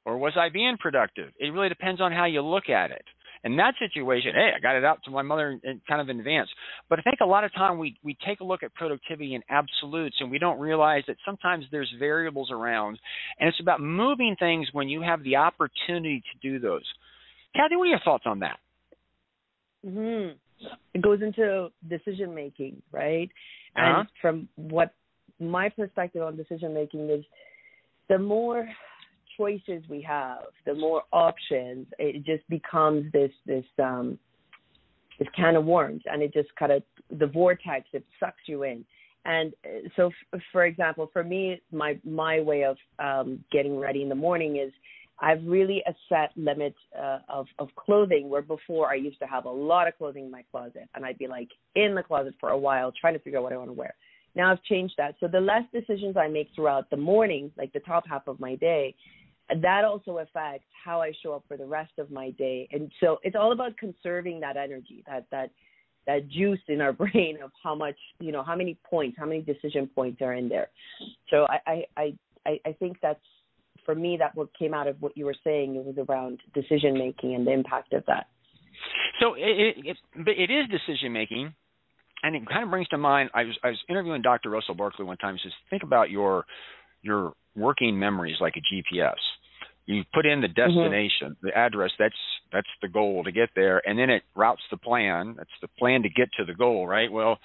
or 0.05 0.17
was 0.19 0.33
I 0.37 0.49
being 0.49 0.77
productive? 0.79 1.33
It 1.39 1.53
really 1.53 1.69
depends 1.69 2.01
on 2.01 2.13
how 2.13 2.25
you 2.25 2.41
look 2.41 2.69
at 2.71 2.91
it. 2.91 3.05
In 3.45 3.57
that 3.57 3.75
situation, 3.79 4.33
hey, 4.35 4.51
I 4.57 4.61
got 4.61 4.77
it 4.77 4.85
out 4.85 5.01
to 5.05 5.11
my 5.11 5.23
mother 5.23 5.59
in, 5.63 5.81
kind 5.89 6.01
of 6.01 6.09
in 6.09 6.19
advance. 6.19 6.49
But 6.89 6.99
I 6.99 7.03
think 7.03 7.19
a 7.21 7.27
lot 7.27 7.45
of 7.45 7.53
time 7.55 7.79
we 7.79 7.97
we 8.03 8.17
take 8.27 8.41
a 8.41 8.45
look 8.45 8.63
at 8.63 8.75
productivity 8.75 9.35
in 9.35 9.43
absolutes 9.49 10.17
and 10.21 10.31
we 10.31 10.39
don't 10.39 10.59
realize 10.59 11.03
that 11.07 11.17
sometimes 11.25 11.65
there's 11.71 11.93
variables 11.99 12.51
around, 12.51 12.99
and 13.39 13.49
it's 13.49 13.61
about 13.61 13.81
moving 13.81 14.37
things 14.39 14.69
when 14.73 14.89
you 14.89 15.03
have 15.03 15.23
the 15.23 15.37
opportunity 15.37 16.23
to 16.33 16.49
do 16.49 16.59
those. 16.59 16.85
Cathy, 17.55 17.77
what 17.77 17.85
are 17.85 17.91
your 17.91 18.01
thoughts 18.05 18.25
on 18.27 18.41
that? 18.41 18.59
Hmm. 19.85 20.29
It 20.95 21.03
goes 21.03 21.21
into 21.23 21.69
decision 21.89 22.35
making, 22.35 22.83
right? 22.91 23.31
Uh-huh. 23.77 24.01
And 24.01 24.09
from 24.21 24.49
what 24.57 24.95
my 25.39 25.69
perspective 25.69 26.23
on 26.23 26.37
decision 26.37 26.73
making 26.73 27.11
is, 27.11 27.25
the 28.09 28.19
more 28.19 28.69
choices 29.37 29.83
we 29.89 30.03
have, 30.03 30.45
the 30.65 30.75
more 30.75 31.03
options, 31.13 31.87
it 31.99 32.25
just 32.25 32.49
becomes 32.49 33.11
this 33.13 33.33
this 33.47 33.65
um 33.83 34.19
this 35.19 35.29
can 35.35 35.57
of 35.57 35.65
worms, 35.65 36.03
and 36.07 36.23
it 36.23 36.33
just 36.33 36.49
kind 36.57 36.73
of 36.73 36.83
the 37.19 37.27
vortex 37.27 37.87
it 37.93 38.05
sucks 38.21 38.43
you 38.47 38.65
in. 38.65 38.85
And 39.25 39.53
uh, 39.65 39.89
so, 39.97 40.11
f- 40.35 40.41
for 40.53 40.67
example, 40.67 41.11
for 41.13 41.25
me, 41.25 41.61
my 41.73 41.99
my 42.05 42.41
way 42.41 42.65
of 42.65 42.77
um, 42.99 43.45
getting 43.51 43.77
ready 43.79 44.03
in 44.03 44.09
the 44.09 44.15
morning 44.15 44.57
is 44.57 44.73
I've 45.19 45.45
really 45.45 45.83
a 45.87 45.95
set 46.09 46.31
limit 46.37 46.75
uh, 46.99 47.19
of 47.29 47.47
of 47.59 47.69
clothing. 47.77 48.29
Where 48.29 48.43
before 48.43 48.91
I 48.91 48.95
used 48.95 49.19
to 49.21 49.27
have 49.27 49.47
a 49.47 49.51
lot 49.51 49.89
of 49.89 49.97
clothing 49.99 50.27
in 50.27 50.31
my 50.31 50.45
closet, 50.51 50.89
and 50.95 51.05
I'd 51.05 51.19
be 51.19 51.27
like 51.27 51.49
in 51.75 51.95
the 51.95 52.03
closet 52.03 52.35
for 52.39 52.51
a 52.51 52.59
while 52.59 52.93
trying 52.93 53.15
to 53.15 53.21
figure 53.21 53.39
out 53.39 53.45
what 53.45 53.53
I 53.53 53.57
want 53.57 53.71
to 53.71 53.75
wear. 53.75 53.95
Now 54.37 54.53
I've 54.53 54.63
changed 54.65 54.95
that. 54.99 55.15
So 55.19 55.27
the 55.27 55.41
less 55.41 55.65
decisions 55.73 56.17
I 56.17 56.29
make 56.29 56.51
throughout 56.55 56.91
the 56.91 56.97
morning, 56.97 57.51
like 57.57 57.73
the 57.73 57.81
top 57.81 58.05
half 58.07 58.29
of 58.29 58.39
my 58.39 58.55
day, 58.57 58.95
that 59.49 59.85
also 59.85 60.19
affects 60.19 60.67
how 60.85 61.01
I 61.01 61.13
show 61.23 61.33
up 61.33 61.45
for 61.47 61.57
the 61.57 61.67
rest 61.67 61.93
of 61.99 62.11
my 62.11 62.31
day. 62.31 62.69
And 62.73 62.91
so 63.01 63.19
it's 63.23 63.37
all 63.37 63.53
about 63.53 63.77
conserving 63.77 64.41
that 64.41 64.57
energy, 64.57 65.05
that 65.07 65.27
that 65.31 65.51
that 66.07 66.29
juice 66.29 66.61
in 66.69 66.81
our 66.81 66.93
brain 67.05 67.39
of 67.43 67.51
how 67.63 67.75
much 67.75 67.97
you 68.21 68.33
know, 68.33 68.43
how 68.43 68.57
many 68.57 68.79
points, 68.89 69.17
how 69.19 69.27
many 69.27 69.43
decision 69.43 69.89
points 69.95 70.21
are 70.23 70.35
in 70.35 70.49
there. 70.49 70.69
So 71.31 71.47
I 71.49 71.85
I 71.97 72.19
I, 72.47 72.61
I 72.67 72.73
think 72.73 72.99
that's 73.03 73.21
for 73.87 73.95
me, 73.95 74.17
that 74.19 74.35
what 74.35 74.49
came 74.59 74.75
out 74.75 74.89
of 74.89 75.01
what 75.01 75.17
you 75.17 75.25
were 75.25 75.37
saying, 75.45 75.77
it 75.77 75.85
was 75.85 75.97
around 76.09 76.41
decision 76.53 76.99
making 76.99 77.35
and 77.35 77.47
the 77.47 77.53
impact 77.53 77.93
of 77.95 78.05
that. 78.07 78.27
So 79.21 79.35
it, 79.35 79.77
it, 79.79 79.97
it 80.15 80.51
is 80.51 80.67
decision 80.69 81.13
making, 81.13 81.55
and 82.23 82.37
it 82.37 82.47
kind 82.47 82.65
of 82.65 82.71
brings 82.71 82.89
to 82.89 82.99
mind. 82.99 83.31
I 83.33 83.45
was 83.45 83.59
I 83.65 83.69
was 83.69 83.79
interviewing 83.89 84.21
Dr. 84.21 84.51
Russell 84.51 84.75
Barkley 84.75 85.07
one 85.07 85.17
time. 85.17 85.35
He 85.37 85.41
says, 85.43 85.53
think 85.71 85.83
about 85.83 86.11
your 86.11 86.45
your 87.01 87.33
working 87.55 87.99
memories 87.99 88.37
like 88.41 88.55
a 88.57 88.61
GPS. 88.61 89.15
You 89.87 90.03
put 90.13 90.27
in 90.27 90.41
the 90.41 90.49
mm-hmm. 90.49 90.75
destination, 90.75 91.31
mm-hmm. 91.31 91.47
the 91.47 91.57
address. 91.57 91.91
That's 91.99 92.15
that's 92.53 92.69
the 92.83 92.89
goal 92.89 93.25
to 93.25 93.33
get 93.33 93.51
there, 93.55 93.83
and 93.89 93.99
then 93.99 94.11
it 94.11 94.23
routes 94.35 94.63
the 94.71 94.77
plan. 94.77 95.35
That's 95.37 95.51
the 95.63 95.69
plan 95.79 96.03
to 96.03 96.09
get 96.09 96.29
to 96.39 96.45
the 96.45 96.55
goal, 96.55 96.87
right? 96.87 97.11
Well, 97.11 97.39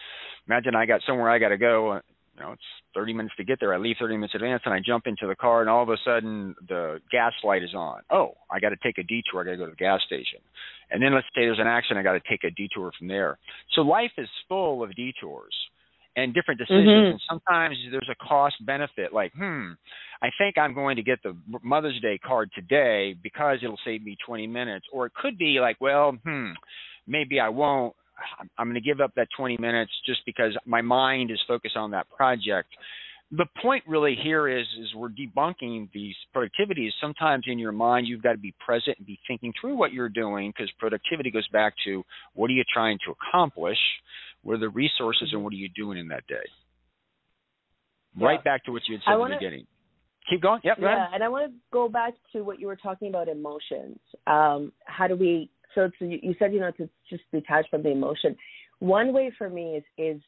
imagine 0.47 0.75
I 0.75 0.85
got 0.85 1.01
somewhere 1.05 1.29
I 1.29 1.39
got 1.39 1.49
to 1.49 1.57
go 1.57 2.01
you 2.41 2.47
know, 2.47 2.53
it's 2.53 2.61
30 2.95 3.13
minutes 3.13 3.35
to 3.37 3.43
get 3.43 3.59
there. 3.59 3.73
I 3.73 3.77
leave 3.77 3.97
30 3.99 4.15
minutes 4.15 4.33
in 4.33 4.41
advance, 4.41 4.63
and 4.65 4.73
I 4.73 4.79
jump 4.85 5.07
into 5.07 5.27
the 5.27 5.35
car, 5.35 5.61
and 5.61 5.69
all 5.69 5.83
of 5.83 5.89
a 5.89 5.97
sudden 6.03 6.55
the 6.67 6.99
gas 7.11 7.33
light 7.43 7.63
is 7.63 7.73
on. 7.73 8.01
Oh, 8.09 8.33
I 8.49 8.59
got 8.59 8.69
to 8.69 8.77
take 8.77 8.97
a 8.97 9.03
detour. 9.03 9.41
I 9.41 9.43
got 9.43 9.51
to 9.51 9.57
go 9.57 9.65
to 9.65 9.71
the 9.71 9.75
gas 9.75 10.01
station, 10.05 10.39
and 10.89 11.01
then 11.01 11.13
let's 11.13 11.27
say 11.35 11.41
there's 11.41 11.59
an 11.59 11.67
accident. 11.67 11.99
I 11.99 12.03
got 12.03 12.21
to 12.21 12.29
take 12.29 12.43
a 12.43 12.51
detour 12.51 12.91
from 12.97 13.07
there. 13.07 13.37
So 13.73 13.81
life 13.81 14.11
is 14.17 14.27
full 14.47 14.83
of 14.83 14.95
detours 14.95 15.53
and 16.15 16.33
different 16.33 16.59
decisions. 16.59 16.87
Mm-hmm. 16.87 17.11
And 17.11 17.21
sometimes 17.29 17.75
there's 17.91 18.09
a 18.11 18.25
cost 18.25 18.55
benefit. 18.65 19.13
Like, 19.13 19.33
hmm, 19.33 19.71
I 20.21 20.29
think 20.37 20.57
I'm 20.57 20.73
going 20.73 20.97
to 20.97 21.03
get 21.03 21.19
the 21.23 21.35
Mother's 21.63 21.99
Day 22.01 22.17
card 22.17 22.51
today 22.53 23.15
because 23.21 23.59
it'll 23.63 23.79
save 23.85 24.03
me 24.03 24.17
20 24.25 24.47
minutes. 24.47 24.85
Or 24.91 25.05
it 25.05 25.13
could 25.13 25.37
be 25.37 25.59
like, 25.59 25.77
well, 25.79 26.17
hmm, 26.23 26.51
maybe 27.07 27.39
I 27.39 27.49
won't 27.49 27.95
I'm 28.57 28.67
going 28.67 28.75
to 28.75 28.81
give 28.81 29.01
up 29.01 29.13
that 29.15 29.27
20 29.37 29.57
minutes 29.57 29.91
just 30.05 30.21
because 30.25 30.55
my 30.65 30.81
mind 30.81 31.31
is 31.31 31.39
focused 31.47 31.77
on 31.77 31.91
that 31.91 32.09
project. 32.09 32.69
The 33.31 33.45
point 33.61 33.83
really 33.87 34.17
here 34.21 34.49
is 34.49 34.67
is 34.79 34.93
we're 34.93 35.09
debunking 35.09 35.89
these 35.93 36.15
productivities. 36.35 36.89
Sometimes 36.99 37.45
in 37.47 37.57
your 37.59 37.71
mind 37.71 38.07
you've 38.07 38.21
got 38.21 38.33
to 38.33 38.37
be 38.37 38.53
present 38.63 38.97
and 38.97 39.07
be 39.07 39.17
thinking 39.25 39.53
through 39.59 39.75
what 39.75 39.93
you're 39.93 40.09
doing 40.09 40.51
because 40.51 40.69
productivity 40.79 41.31
goes 41.31 41.47
back 41.47 41.73
to 41.85 42.03
what 42.33 42.49
are 42.49 42.53
you 42.53 42.63
trying 42.73 42.97
to 43.05 43.13
accomplish, 43.13 43.77
what 44.43 44.55
are 44.55 44.59
the 44.59 44.69
resources, 44.69 45.29
and 45.31 45.43
what 45.43 45.53
are 45.53 45.57
you 45.57 45.69
doing 45.75 45.97
in 45.97 46.07
that 46.09 46.25
day. 46.27 46.35
Yeah. 48.17 48.27
Right 48.27 48.43
back 48.43 48.65
to 48.65 48.71
what 48.71 48.81
you 48.87 48.95
had 48.95 49.01
said 49.05 49.17
wanna, 49.17 49.35
at 49.35 49.39
the 49.39 49.45
beginning. 49.45 49.67
Keep 50.29 50.41
going. 50.41 50.61
Yep. 50.63 50.79
Go 50.79 50.85
yeah, 50.85 50.95
ahead. 50.95 51.09
and 51.13 51.23
I 51.23 51.29
want 51.29 51.51
to 51.51 51.57
go 51.71 51.89
back 51.89 52.13
to 52.33 52.41
what 52.41 52.59
you 52.59 52.67
were 52.67 52.75
talking 52.75 53.09
about 53.09 53.27
emotions. 53.27 53.99
Um, 54.27 54.71
how 54.85 55.07
do 55.07 55.15
we 55.15 55.49
so 55.73 55.89
to, 55.99 56.05
you 56.05 56.35
said 56.37 56.53
you 56.53 56.59
know 56.59 56.71
to 56.71 56.89
just 57.09 57.23
detach 57.31 57.65
from 57.69 57.83
the 57.83 57.89
emotion. 57.89 58.35
One 58.79 59.13
way 59.13 59.31
for 59.37 59.49
me 59.49 59.77
is 59.77 59.83
is 59.97 60.21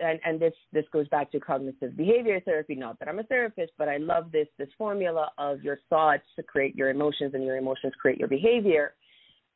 and, 0.00 0.20
and 0.24 0.40
this 0.40 0.52
this 0.72 0.84
goes 0.92 1.08
back 1.08 1.32
to 1.32 1.40
cognitive 1.40 1.96
behavior 1.96 2.40
therapy. 2.40 2.74
Not 2.74 2.98
that 2.98 3.08
I'm 3.08 3.18
a 3.18 3.22
therapist, 3.24 3.72
but 3.78 3.88
I 3.88 3.96
love 3.96 4.30
this 4.32 4.48
this 4.58 4.68
formula 4.76 5.30
of 5.38 5.62
your 5.62 5.78
thoughts 5.88 6.24
to 6.36 6.42
create 6.42 6.74
your 6.74 6.90
emotions, 6.90 7.34
and 7.34 7.44
your 7.44 7.56
emotions 7.56 7.92
create 8.00 8.18
your 8.18 8.28
behavior. 8.28 8.94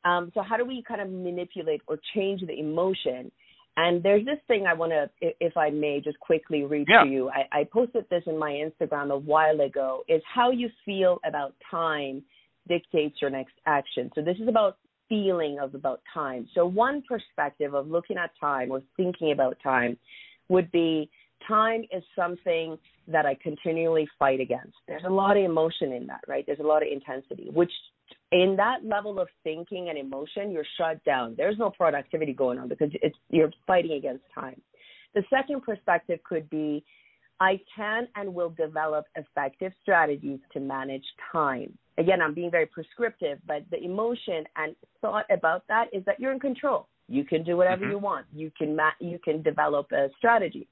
Um, 0.03 0.31
so 0.33 0.41
how 0.41 0.57
do 0.57 0.65
we 0.65 0.83
kind 0.87 1.01
of 1.01 1.09
manipulate 1.09 1.81
or 1.87 1.99
change 2.15 2.41
the 2.41 2.59
emotion? 2.59 3.31
And 3.77 4.01
there's 4.01 4.23
this 4.25 4.39
thing 4.47 4.65
I 4.67 4.73
want 4.73 4.93
to, 4.93 5.09
if 5.19 5.57
I 5.57 5.69
may, 5.69 5.99
just 6.01 6.19
quickly 6.19 6.63
read 6.63 6.87
yeah. 6.89 7.03
to 7.03 7.09
you. 7.09 7.29
I, 7.29 7.59
I 7.59 7.63
posted 7.65 8.05
this 8.09 8.23
in 8.25 8.37
my 8.37 8.51
Instagram 8.51 9.11
a 9.11 9.17
while 9.17 9.59
ago. 9.59 10.03
Is 10.07 10.21
how 10.33 10.51
you 10.51 10.69
feel 10.85 11.19
about 11.25 11.53
time 11.69 12.23
dictates 12.67 13.17
your 13.21 13.29
next 13.29 13.53
action. 13.65 14.11
So 14.15 14.21
this 14.21 14.37
is 14.41 14.47
about 14.47 14.77
feeling 15.09 15.59
of 15.61 15.75
about 15.75 16.01
time. 16.13 16.47
So 16.55 16.65
one 16.65 17.03
perspective 17.07 17.75
of 17.75 17.87
looking 17.87 18.17
at 18.17 18.31
time 18.39 18.71
or 18.71 18.81
thinking 18.97 19.31
about 19.31 19.57
time 19.61 19.97
would 20.49 20.71
be 20.71 21.09
time 21.47 21.83
is 21.91 22.03
something 22.15 22.77
that 23.07 23.25
I 23.25 23.35
continually 23.41 24.07
fight 24.17 24.39
against. 24.39 24.73
There's 24.87 25.03
a 25.05 25.11
lot 25.11 25.37
of 25.37 25.43
emotion 25.43 25.91
in 25.91 26.07
that, 26.07 26.21
right? 26.27 26.43
There's 26.45 26.59
a 26.59 26.63
lot 26.63 26.81
of 26.81 26.87
intensity, 26.91 27.49
which 27.53 27.71
in 28.31 28.55
that 28.57 28.83
level 28.83 29.19
of 29.19 29.27
thinking 29.43 29.89
and 29.89 29.97
emotion, 29.97 30.51
you're 30.51 30.65
shut 30.77 31.03
down. 31.03 31.35
There's 31.37 31.57
no 31.57 31.69
productivity 31.69 32.33
going 32.33 32.59
on 32.59 32.67
because 32.67 32.89
it's 33.01 33.15
you're 33.29 33.51
fighting 33.67 33.93
against 33.93 34.23
time. 34.33 34.59
The 35.13 35.23
second 35.29 35.63
perspective 35.63 36.19
could 36.23 36.49
be 36.49 36.83
I 37.39 37.59
can 37.75 38.07
and 38.15 38.33
will 38.33 38.49
develop 38.49 39.05
effective 39.15 39.73
strategies 39.81 40.39
to 40.53 40.59
manage 40.59 41.03
time. 41.31 41.77
Again, 41.97 42.21
I'm 42.21 42.33
being 42.33 42.51
very 42.51 42.65
prescriptive, 42.65 43.39
but 43.45 43.63
the 43.71 43.81
emotion 43.81 44.43
and 44.55 44.75
thought 45.01 45.25
about 45.29 45.63
that 45.67 45.85
is 45.93 46.03
that 46.05 46.19
you're 46.19 46.31
in 46.31 46.39
control. 46.39 46.87
You 47.07 47.23
can 47.23 47.43
do 47.43 47.55
whatever 47.57 47.83
mm-hmm. 47.83 47.91
you 47.91 47.99
want. 47.99 48.25
You 48.33 48.51
can 48.57 48.75
ma- 48.75 48.97
you 48.99 49.19
can 49.23 49.41
develop 49.41 49.91
a 49.91 50.09
strategy. 50.17 50.67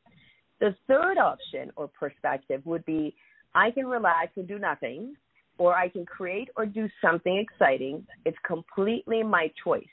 The 0.60 0.76
third 0.88 1.18
option 1.18 1.72
or 1.76 1.88
perspective 1.88 2.62
would 2.66 2.86
be 2.86 3.16
I 3.56 3.72
can 3.72 3.86
relax 3.86 4.32
and 4.36 4.48
do 4.48 4.58
nothing, 4.58 5.16
or 5.58 5.76
I 5.76 5.90
can 5.90 6.06
create 6.06 6.50
or 6.56 6.66
do 6.66 6.90
something 7.02 7.38
exciting. 7.38 8.06
It's 8.26 8.38
completely 8.46 9.24
my 9.24 9.52
choice. 9.64 9.86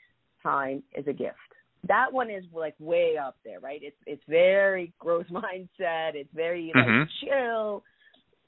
Time 0.43 0.81
is 0.95 1.05
a 1.07 1.13
gift 1.13 1.37
that 1.87 2.11
one 2.11 2.29
is 2.29 2.43
like 2.53 2.75
way 2.79 3.15
up 3.17 3.37
there, 3.43 3.59
right? 3.59 3.79
It's 3.81 3.97
it's 4.05 4.21
very 4.27 4.93
growth 4.99 5.27
mindset. 5.31 6.15
It's 6.15 6.29
very 6.33 6.71
like 6.73 6.85
mm-hmm. 6.85 7.03
chill. 7.23 7.83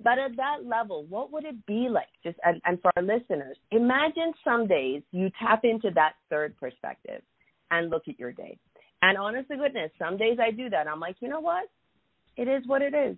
But 0.03 0.19
at 0.19 0.35
that 0.35 0.65
level, 0.65 1.05
what 1.07 1.31
would 1.31 1.45
it 1.45 1.65
be 1.65 1.87
like? 1.89 2.07
Just 2.23 2.37
and, 2.43 2.61
and 2.65 2.81
for 2.81 2.91
our 2.95 3.03
listeners, 3.03 3.57
imagine 3.71 4.33
some 4.43 4.67
days 4.67 5.01
you 5.11 5.29
tap 5.41 5.61
into 5.63 5.91
that 5.95 6.13
third 6.29 6.57
perspective 6.57 7.21
and 7.71 7.89
look 7.89 8.03
at 8.07 8.19
your 8.19 8.31
day. 8.31 8.57
And 9.01 9.17
honest 9.17 9.49
to 9.49 9.57
goodness, 9.57 9.91
some 9.99 10.17
days 10.17 10.37
I 10.41 10.51
do 10.51 10.69
that. 10.69 10.87
I'm 10.87 10.99
like, 10.99 11.17
you 11.19 11.29
know 11.29 11.39
what? 11.39 11.65
It 12.37 12.47
is 12.47 12.63
what 12.67 12.81
it 12.81 12.93
is. 12.93 13.15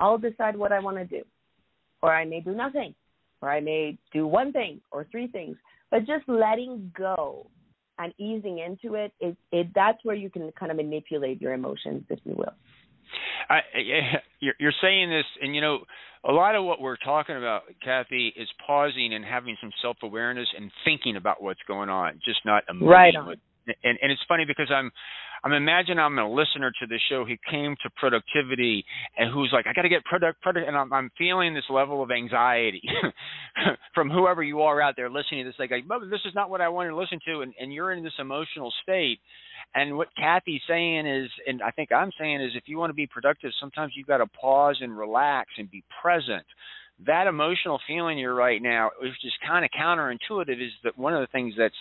I'll 0.00 0.18
decide 0.18 0.56
what 0.56 0.72
I 0.72 0.80
want 0.80 0.96
to 0.96 1.04
do. 1.04 1.22
Or 2.04 2.14
I 2.14 2.26
may 2.26 2.40
do 2.40 2.52
nothing. 2.52 2.94
Or 3.40 3.50
I 3.50 3.60
may 3.60 3.96
do 4.12 4.26
one 4.26 4.52
thing 4.52 4.82
or 4.92 5.06
three 5.10 5.26
things. 5.26 5.56
But 5.90 6.00
just 6.00 6.28
letting 6.28 6.92
go 6.96 7.46
and 7.98 8.12
easing 8.18 8.58
into 8.58 8.94
it, 8.96 9.12
it, 9.20 9.36
it 9.52 9.68
that's 9.74 9.98
where 10.04 10.14
you 10.14 10.28
can 10.28 10.52
kind 10.52 10.70
of 10.70 10.76
manipulate 10.76 11.40
your 11.40 11.54
emotions, 11.54 12.04
if 12.10 12.18
you 12.24 12.34
will. 12.36 12.52
I, 13.48 13.60
you're, 14.40 14.54
you're 14.58 14.72
saying 14.82 15.08
this, 15.08 15.24
and 15.40 15.54
you 15.54 15.60
know, 15.60 15.78
a 16.28 16.32
lot 16.32 16.54
of 16.54 16.64
what 16.64 16.80
we're 16.80 16.96
talking 16.96 17.36
about, 17.36 17.62
Cathy, 17.82 18.32
is 18.36 18.48
pausing 18.66 19.14
and 19.14 19.24
having 19.24 19.56
some 19.60 19.70
self 19.80 19.96
awareness 20.02 20.48
and 20.56 20.70
thinking 20.84 21.16
about 21.16 21.42
what's 21.42 21.60
going 21.66 21.88
on, 21.88 22.20
just 22.24 22.40
not 22.44 22.64
emoting 22.66 22.88
right 22.88 23.16
on. 23.16 23.26
What, 23.26 23.38
and 23.66 23.98
and 24.00 24.12
it's 24.12 24.22
funny 24.28 24.44
because 24.44 24.70
I'm 24.70 24.90
I'm 25.44 25.52
imagining 25.52 25.98
I'm 25.98 26.18
a 26.18 26.28
listener 26.28 26.72
to 26.80 26.86
the 26.86 26.98
show 27.10 27.26
who 27.26 27.34
came 27.50 27.76
to 27.82 27.90
productivity 27.96 28.82
and 29.18 29.30
who's 29.30 29.50
like, 29.52 29.66
I 29.66 29.74
got 29.74 29.82
to 29.82 29.90
get 29.90 30.02
product, 30.06 30.40
product, 30.40 30.66
and 30.66 30.74
I'm, 30.74 30.90
I'm 30.90 31.10
feeling 31.18 31.52
this 31.52 31.64
level 31.68 32.02
of 32.02 32.10
anxiety 32.10 32.82
from 33.94 34.08
whoever 34.08 34.42
you 34.42 34.62
are 34.62 34.80
out 34.80 34.94
there 34.96 35.10
listening 35.10 35.44
to 35.44 35.50
this. 35.50 35.58
Like, 35.58 35.70
like 35.70 35.84
this 36.10 36.20
is 36.24 36.34
not 36.34 36.48
what 36.48 36.62
I 36.62 36.70
wanted 36.70 36.90
to 36.90 36.96
listen 36.96 37.18
to, 37.26 37.42
and, 37.42 37.52
and 37.60 37.74
you're 37.74 37.92
in 37.92 38.02
this 38.02 38.14
emotional 38.18 38.72
state. 38.82 39.18
And 39.74 39.98
what 39.98 40.08
Cathy's 40.16 40.62
saying 40.66 41.06
is, 41.06 41.28
and 41.46 41.60
I 41.60 41.72
think 41.72 41.92
I'm 41.92 42.10
saying 42.18 42.40
is, 42.40 42.52
if 42.54 42.64
you 42.64 42.78
want 42.78 42.88
to 42.88 42.94
be 42.94 43.06
productive, 43.06 43.50
sometimes 43.60 43.92
you've 43.94 44.06
got 44.06 44.18
to 44.18 44.26
pause 44.26 44.78
and 44.80 44.96
relax 44.96 45.50
and 45.58 45.70
be 45.70 45.84
present 46.00 46.44
that 47.06 47.26
emotional 47.26 47.80
feeling 47.88 48.16
you're 48.16 48.36
right 48.36 48.62
now 48.62 48.88
which 49.00 49.10
is 49.24 49.32
kind 49.44 49.64
of 49.64 49.70
counterintuitive 49.76 50.64
is 50.64 50.70
that 50.84 50.96
one 50.96 51.12
of 51.12 51.20
the 51.20 51.26
things 51.26 51.52
that's 51.58 51.74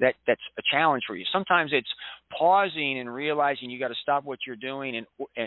that 0.00 0.14
that's 0.26 0.40
a 0.58 0.62
challenge 0.70 1.04
for 1.06 1.14
you. 1.16 1.24
Sometimes 1.32 1.70
it's 1.72 1.88
pausing 2.36 2.98
and 2.98 3.12
realizing 3.12 3.70
you 3.70 3.78
got 3.78 3.88
to 3.88 3.94
stop 4.02 4.24
what 4.24 4.40
you're 4.46 4.56
doing 4.56 4.96
and 4.96 5.06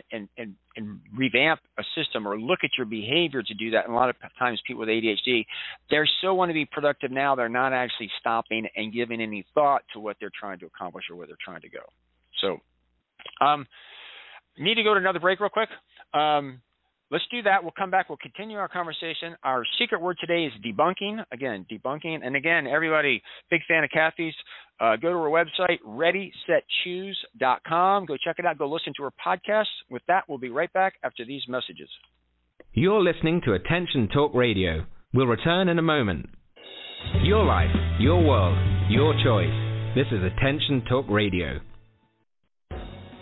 and 0.09 0.29
and 0.37 0.55
and 0.75 0.99
revamp 1.15 1.59
a 1.77 1.83
system 1.95 2.27
or 2.27 2.39
look 2.39 2.59
at 2.63 2.71
your 2.77 2.85
behavior 2.85 3.43
to 3.43 3.53
do 3.53 3.71
that. 3.71 3.85
And 3.85 3.93
a 3.93 3.97
lot 3.97 4.09
of 4.09 4.15
times 4.39 4.61
people 4.65 4.81
with 4.81 4.89
ADHD, 4.89 5.45
they're 5.89 6.07
so 6.21 6.33
want 6.33 6.49
to 6.49 6.53
be 6.53 6.65
productive 6.65 7.11
now 7.11 7.35
they're 7.35 7.49
not 7.49 7.73
actually 7.73 8.09
stopping 8.19 8.67
and 8.75 8.93
giving 8.93 9.21
any 9.21 9.45
thought 9.53 9.83
to 9.93 9.99
what 9.99 10.17
they're 10.19 10.31
trying 10.37 10.59
to 10.59 10.65
accomplish 10.65 11.05
or 11.09 11.15
where 11.15 11.27
they're 11.27 11.35
trying 11.43 11.61
to 11.61 11.69
go. 11.69 11.81
So, 12.41 12.57
um, 13.45 13.65
need 14.57 14.75
to 14.75 14.83
go 14.83 14.93
to 14.93 14.99
another 14.99 15.19
break 15.19 15.39
real 15.39 15.49
quick. 15.49 15.69
Um, 16.13 16.61
Let's 17.09 17.23
do 17.31 17.41
that. 17.43 17.63
We'll 17.63 17.71
come 17.77 17.89
back. 17.89 18.09
We'll 18.09 18.17
continue 18.17 18.57
our 18.57 18.67
conversation. 18.67 19.37
Our 19.43 19.63
secret 19.79 20.01
word 20.01 20.17
today 20.19 20.43
is 20.43 20.51
debunking. 20.65 21.23
Again, 21.31 21.65
debunking. 21.71 22.19
And 22.21 22.35
again, 22.35 22.67
everybody, 22.67 23.23
big 23.49 23.61
fan 23.67 23.85
of 23.85 23.89
Cathy's. 23.91 24.33
Uh, 24.79 24.95
go 24.97 25.09
to 25.09 25.15
her 25.15 25.29
website, 25.29 25.79
readysetchoose.com. 25.87 28.05
Go 28.05 28.15
check 28.17 28.35
it 28.39 28.45
out. 28.45 28.57
Go 28.57 28.69
listen 28.69 28.91
to 28.97 29.03
her 29.03 29.13
podcast. 29.25 29.67
With 29.89 30.01
that, 30.07 30.25
we'll 30.27 30.37
be 30.37 30.49
right 30.49 30.71
back 30.73 30.95
after 31.03 31.23
these 31.25 31.43
messages. 31.47 31.87
You're 32.73 33.01
listening 33.01 33.39
to 33.45 33.53
Attention 33.53 34.09
Talk 34.13 34.35
Radio. 34.35 34.85
We'll 35.13 35.27
return 35.27 35.69
in 35.69 35.79
a 35.79 35.83
moment. 35.83 36.27
Your 37.23 37.45
life, 37.45 37.73
your 37.99 38.21
world, 38.21 38.57
your 38.89 39.13
choice. 39.23 39.53
This 39.95 40.07
is 40.11 40.21
Attention 40.23 40.83
Talk 40.89 41.05
Radio. 41.09 41.61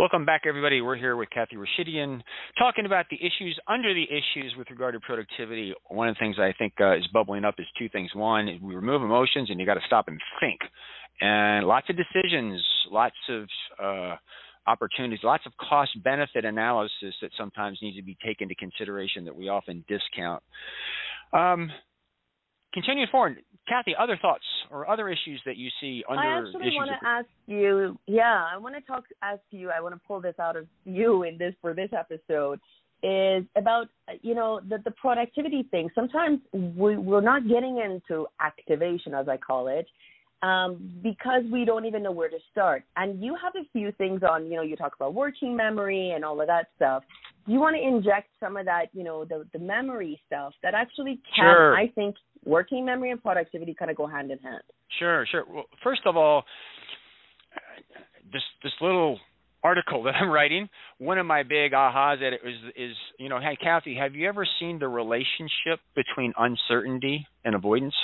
Welcome 0.00 0.24
back, 0.24 0.44
everybody. 0.48 0.80
We're 0.80 0.96
here 0.96 1.14
with 1.14 1.28
Cathy 1.28 1.56
Rashidian 1.56 2.22
talking 2.58 2.86
about 2.86 3.04
the 3.10 3.18
issues 3.18 3.58
under 3.68 3.92
the 3.92 4.04
issues 4.04 4.54
with 4.56 4.70
regard 4.70 4.94
to 4.94 5.00
productivity. 5.00 5.74
One 5.88 6.08
of 6.08 6.14
the 6.14 6.18
things 6.18 6.36
I 6.38 6.54
think 6.56 6.72
uh, 6.80 6.96
is 6.96 7.06
bubbling 7.12 7.44
up 7.44 7.56
is 7.58 7.66
two 7.78 7.90
things. 7.90 8.10
One, 8.14 8.46
we 8.62 8.74
remove 8.74 9.02
emotions, 9.02 9.50
and 9.50 9.60
you 9.60 9.66
got 9.66 9.74
to 9.74 9.82
stop 9.86 10.08
and 10.08 10.18
think. 10.40 10.58
And 11.20 11.66
lots 11.66 11.90
of 11.90 11.98
decisions, 11.98 12.64
lots 12.90 13.14
of 13.28 13.44
uh, 13.78 14.16
opportunities, 14.66 15.20
lots 15.22 15.44
of 15.44 15.52
cost 15.58 15.90
benefit 16.02 16.46
analysis 16.46 17.14
that 17.20 17.32
sometimes 17.36 17.78
needs 17.82 17.98
to 17.98 18.02
be 18.02 18.16
taken 18.24 18.44
into 18.44 18.54
consideration 18.54 19.26
that 19.26 19.36
we 19.36 19.50
often 19.50 19.84
discount. 19.86 20.42
Um, 21.34 21.70
continuing 22.72 23.08
forward, 23.12 23.42
Cathy, 23.68 23.94
other 23.98 24.18
thoughts 24.20 24.44
or 24.70 24.88
other 24.88 25.08
issues 25.08 25.40
that 25.46 25.56
you 25.56 25.70
see 25.80 26.02
under 26.08 26.22
the. 26.22 26.28
I 26.28 26.38
actually 26.38 26.76
want 26.76 26.90
to 26.90 27.06
ask 27.06 27.26
you. 27.46 27.98
Yeah, 28.06 28.44
I 28.52 28.56
want 28.56 28.74
to 28.74 28.80
talk. 28.80 29.04
Ask 29.22 29.42
you. 29.50 29.70
I 29.70 29.80
want 29.80 29.94
to 29.94 30.00
pull 30.06 30.20
this 30.20 30.34
out 30.40 30.56
of 30.56 30.66
you 30.84 31.22
in 31.22 31.38
this 31.38 31.54
for 31.60 31.74
this 31.74 31.90
episode. 31.96 32.60
Is 33.02 33.44
about 33.56 33.86
you 34.22 34.34
know 34.34 34.60
the 34.68 34.78
the 34.84 34.90
productivity 34.90 35.62
thing. 35.70 35.88
Sometimes 35.94 36.40
we 36.52 36.98
we're 36.98 37.22
not 37.22 37.48
getting 37.48 37.78
into 37.78 38.26
activation, 38.40 39.14
as 39.14 39.26
I 39.26 39.38
call 39.38 39.68
it, 39.68 39.86
um, 40.42 40.92
because 41.02 41.42
we 41.50 41.64
don't 41.64 41.86
even 41.86 42.02
know 42.02 42.12
where 42.12 42.28
to 42.28 42.38
start. 42.50 42.82
And 42.96 43.22
you 43.22 43.36
have 43.42 43.54
a 43.56 43.66
few 43.72 43.92
things 43.92 44.22
on. 44.22 44.46
You 44.46 44.56
know, 44.56 44.62
you 44.62 44.76
talk 44.76 44.94
about 44.96 45.14
working 45.14 45.56
memory 45.56 46.10
and 46.14 46.24
all 46.24 46.40
of 46.40 46.46
that 46.48 46.68
stuff. 46.76 47.02
Do 47.46 47.52
You 47.52 47.60
want 47.60 47.76
to 47.76 47.82
inject 47.82 48.28
some 48.38 48.58
of 48.58 48.66
that, 48.66 48.86
you 48.92 49.02
know, 49.02 49.24
the 49.24 49.46
the 49.52 49.58
memory 49.58 50.20
stuff 50.26 50.52
that 50.62 50.74
actually 50.74 51.20
can, 51.34 51.44
sure. 51.44 51.76
I 51.76 51.88
think, 51.88 52.16
working 52.44 52.84
memory 52.84 53.10
and 53.10 53.22
productivity 53.22 53.74
kind 53.74 53.90
of 53.90 53.96
go 53.96 54.06
hand 54.06 54.30
in 54.30 54.38
hand. 54.38 54.62
Sure, 54.98 55.26
sure. 55.30 55.44
Well, 55.48 55.64
first 55.82 56.02
of 56.06 56.16
all, 56.16 56.44
this 58.32 58.42
this 58.62 58.72
little 58.80 59.18
article 59.62 60.02
that 60.04 60.14
I'm 60.14 60.30
writing, 60.30 60.68
one 60.98 61.18
of 61.18 61.26
my 61.26 61.42
big 61.42 61.72
ahas 61.72 62.16
at 62.16 62.32
it 62.32 62.40
is 62.44 62.56
is 62.76 62.96
you 63.18 63.28
know, 63.28 63.40
hey 63.40 63.56
Cathy, 63.60 63.96
have 63.96 64.14
you 64.14 64.28
ever 64.28 64.46
seen 64.58 64.78
the 64.78 64.88
relationship 64.88 65.80
between 65.94 66.32
uncertainty 66.38 67.26
and 67.44 67.54
avoidance? 67.54 67.94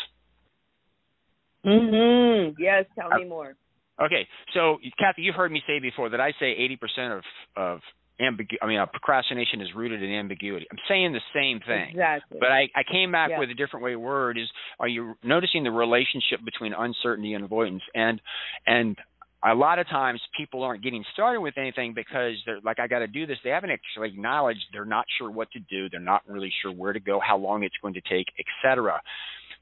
Mhm. 1.65 2.55
Yes, 2.59 2.85
tell 2.99 3.11
me 3.11 3.25
more. 3.25 3.57
Okay, 4.01 4.29
so 4.53 4.79
Cathy, 4.99 5.23
you've 5.23 5.35
heard 5.35 5.51
me 5.51 5.63
say 5.67 5.79
before 5.79 6.11
that 6.11 6.21
I 6.21 6.33
say 6.39 6.55
80% 6.99 7.17
of 7.17 7.25
of 7.57 7.81
ambigu- 8.21 8.59
I 8.63 8.67
mean, 8.67 8.79
uh, 8.79 8.87
procrastination 8.87 9.61
is 9.61 9.69
rooted 9.75 10.03
in 10.03 10.11
ambiguity. 10.11 10.67
I'm 10.71 10.79
saying 10.89 11.13
the 11.13 11.21
same 11.35 11.61
thing. 11.61 11.91
Exactly. 11.91 12.39
But 12.41 12.51
I, 12.51 12.69
I 12.75 12.83
came 12.91 13.13
back 13.13 13.31
yeah. 13.31 13.39
with 13.39 13.51
a 13.51 13.55
different 13.55 13.85
way 13.85 13.95
of 13.95 14.01
word 14.01 14.39
is 14.39 14.49
are 14.81 14.89
you 14.89 15.15
noticing 15.23 15.65
the 15.65 15.71
relationship 15.71 16.45
between 16.45 16.73
uncertainty 16.73 17.35
and 17.35 17.45
avoidance? 17.45 17.83
And 17.95 18.21
and 18.67 18.97
a 19.45 19.55
lot 19.55 19.79
of 19.79 19.89
times 19.89 20.21
people 20.37 20.63
aren't 20.63 20.83
getting 20.83 21.05
started 21.13 21.41
with 21.41 21.59
anything 21.59 21.93
because 21.95 22.35
they're 22.47 22.61
like, 22.65 22.81
I 22.81 22.87
got 22.89 23.01
to 23.01 23.07
do 23.07 23.27
this. 23.27 23.37
They 23.45 23.51
haven't 23.51 23.71
actually 23.71 24.09
acknowledged 24.09 24.61
they're 24.73 24.85
not 24.85 25.05
sure 25.19 25.31
what 25.31 25.51
to 25.53 25.61
do. 25.61 25.89
They're 25.89 26.01
not 26.01 26.23
really 26.27 26.53
sure 26.63 26.73
where 26.73 26.93
to 26.93 27.01
go, 27.01 27.21
how 27.21 27.37
long 27.37 27.63
it's 27.63 27.77
going 27.83 27.95
to 27.95 28.01
take, 28.01 28.27
etc 28.39 29.01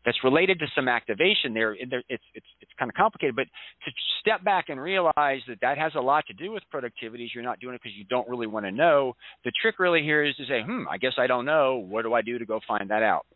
that's 0.05 0.19
related 0.23 0.59
to 0.59 0.67
some 0.75 0.89
activation 0.89 1.55
there. 1.55 1.73
It's 1.73 1.93
it's 2.09 2.47
it's 2.61 2.71
kind 2.79 2.91
of 2.91 2.95
complicated, 2.95 3.35
but 3.35 3.47
to 3.85 3.91
step 4.21 4.45
back 4.45 4.69
and 4.69 4.81
realize 4.81 5.41
that 5.49 5.59
that 5.63 5.79
has 5.79 5.93
a 5.95 6.01
lot 6.01 6.27
to 6.27 6.33
do 6.35 6.53
with 6.53 6.63
productivity. 6.71 7.25
Is 7.25 7.31
you're 7.35 7.45
not 7.45 7.61
doing 7.61 7.75
it 7.75 7.81
because 7.83 7.97
you 7.97 8.05
don't 8.05 8.29
really 8.29 8.47
want 8.47 8.67
to 8.67 8.73
know. 8.73 9.17
The 9.45 9.53
trick 9.63 9.79
really 9.79 10.03
here 10.03 10.23
is 10.23 10.37
to 10.37 10.45
say, 10.47 10.63
hmm, 10.63 10.85
I 10.91 10.99
guess 10.99 11.15
I 11.19 11.27
don't 11.27 11.45
know. 11.45 11.77
What 11.77 12.03
do 12.03 12.13
I 12.13 12.23
do 12.23 12.39
to 12.39 12.45
go 12.45 12.61
find 12.67 12.91
that 12.91 13.03
out? 13.03 13.27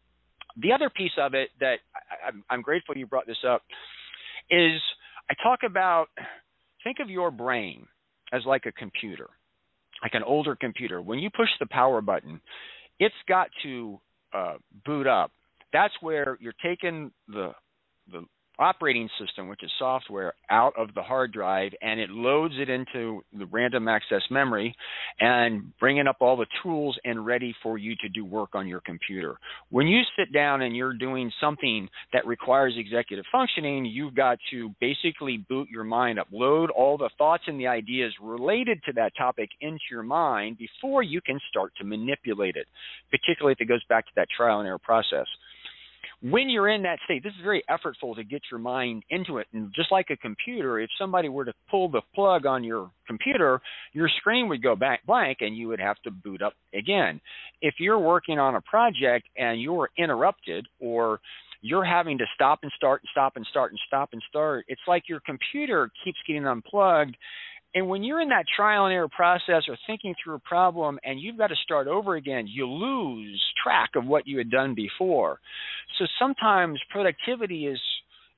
The 0.60 0.72
other 0.72 0.90
piece 0.90 1.12
of 1.18 1.34
it 1.34 1.50
that 1.60 1.76
I, 1.94 2.52
I'm, 2.52 2.62
grateful 2.62 2.96
you 2.96 3.06
brought 3.06 3.26
this 3.26 3.44
up 3.48 3.62
is 4.50 4.80
I 5.30 5.34
talk 5.42 5.60
about 5.64 6.08
think 6.82 6.96
of 7.00 7.08
your 7.08 7.30
brain 7.30 7.86
as 8.32 8.42
like 8.44 8.66
a 8.66 8.72
computer, 8.72 9.28
like 10.02 10.14
an 10.14 10.22
older 10.24 10.56
computer. 10.56 11.00
When 11.00 11.18
you 11.18 11.30
push 11.30 11.48
the 11.60 11.66
power 11.70 12.00
button, 12.00 12.40
it's 12.98 13.14
got 13.28 13.48
to 13.62 14.00
uh, 14.34 14.54
boot 14.84 15.06
up 15.06 15.30
that's 15.72 15.94
where 16.00 16.36
you're 16.40 16.54
taking 16.62 17.10
the 17.28 17.52
the 18.10 18.24
operating 18.58 19.08
system, 19.20 19.48
which 19.48 19.62
is 19.62 19.70
software, 19.78 20.34
out 20.50 20.72
of 20.76 20.92
the 20.94 21.02
hard 21.02 21.32
drive 21.32 21.72
and 21.80 22.00
it 22.00 22.10
loads 22.10 22.54
it 22.58 22.68
into 22.68 23.22
the 23.38 23.46
random 23.46 23.86
access 23.86 24.22
memory 24.30 24.74
and 25.20 25.72
bringing 25.78 26.06
up 26.06 26.16
all 26.20 26.36
the 26.36 26.46
tools 26.62 26.98
and 27.04 27.24
ready 27.24 27.54
for 27.62 27.78
you 27.78 27.94
to 28.00 28.08
do 28.08 28.24
work 28.24 28.50
on 28.54 28.66
your 28.66 28.80
computer. 28.80 29.36
When 29.70 29.86
you 29.86 30.02
sit 30.18 30.32
down 30.32 30.62
and 30.62 30.76
you're 30.76 30.94
doing 30.94 31.30
something 31.40 31.88
that 32.12 32.26
requires 32.26 32.74
executive 32.76 33.24
functioning, 33.30 33.84
you've 33.84 34.14
got 34.14 34.38
to 34.50 34.74
basically 34.80 35.44
boot 35.48 35.68
your 35.70 35.84
mind 35.84 36.18
up, 36.18 36.28
load 36.32 36.70
all 36.70 36.98
the 36.98 37.10
thoughts 37.16 37.44
and 37.46 37.60
the 37.60 37.66
ideas 37.66 38.12
related 38.20 38.82
to 38.86 38.92
that 38.94 39.12
topic 39.16 39.50
into 39.60 39.78
your 39.90 40.02
mind 40.02 40.58
before 40.58 41.02
you 41.02 41.20
can 41.20 41.38
start 41.48 41.72
to 41.78 41.84
manipulate 41.84 42.56
it, 42.56 42.66
particularly 43.10 43.52
if 43.52 43.60
it 43.60 43.68
goes 43.68 43.84
back 43.88 44.04
to 44.06 44.12
that 44.16 44.28
trial 44.36 44.58
and 44.58 44.66
error 44.66 44.78
process 44.78 45.26
when 46.20 46.50
you're 46.50 46.68
in 46.68 46.82
that 46.82 46.98
state, 47.04 47.22
this 47.22 47.32
is 47.32 47.44
very 47.44 47.62
effortful 47.70 48.16
to 48.16 48.24
get 48.24 48.42
your 48.50 48.58
mind 48.58 49.04
into 49.10 49.38
it. 49.38 49.46
And 49.52 49.72
just 49.74 49.92
like 49.92 50.06
a 50.10 50.16
computer, 50.16 50.80
if 50.80 50.90
somebody 50.98 51.28
were 51.28 51.44
to 51.44 51.52
pull 51.70 51.88
the 51.88 52.02
plug 52.14 52.44
on 52.44 52.64
your 52.64 52.90
computer, 53.06 53.60
your 53.92 54.08
screen 54.18 54.48
would 54.48 54.62
go 54.62 54.74
back 54.74 55.06
blank 55.06 55.38
and 55.40 55.56
you 55.56 55.68
would 55.68 55.80
have 55.80 56.00
to 56.02 56.10
boot 56.10 56.42
up 56.42 56.54
again. 56.74 57.20
If 57.62 57.74
you're 57.78 58.00
working 58.00 58.38
on 58.38 58.56
a 58.56 58.60
project 58.62 59.28
and 59.36 59.62
you're 59.62 59.90
interrupted 59.96 60.66
or 60.80 61.20
you're 61.60 61.84
having 61.84 62.18
to 62.18 62.24
stop 62.34 62.60
and 62.62 62.72
start 62.76 63.02
and 63.02 63.08
stop 63.12 63.36
and 63.36 63.46
start 63.50 63.70
and 63.70 63.80
stop 63.86 64.10
and 64.12 64.22
start, 64.28 64.64
it's 64.68 64.80
like 64.88 65.08
your 65.08 65.20
computer 65.20 65.90
keeps 66.04 66.18
getting 66.26 66.46
unplugged 66.46 67.16
and 67.74 67.88
when 67.88 68.02
you're 68.02 68.20
in 68.20 68.30
that 68.30 68.46
trial 68.56 68.86
and 68.86 68.94
error 68.94 69.08
process 69.08 69.64
or 69.68 69.76
thinking 69.86 70.14
through 70.22 70.36
a 70.36 70.40
problem 70.40 70.98
and 71.04 71.20
you've 71.20 71.36
got 71.36 71.48
to 71.48 71.56
start 71.62 71.86
over 71.86 72.16
again, 72.16 72.46
you 72.48 72.66
lose 72.66 73.42
track 73.62 73.90
of 73.94 74.06
what 74.06 74.26
you 74.26 74.38
had 74.38 74.50
done 74.50 74.74
before. 74.74 75.38
So 75.98 76.06
sometimes 76.18 76.80
productivity 76.90 77.66
is 77.66 77.80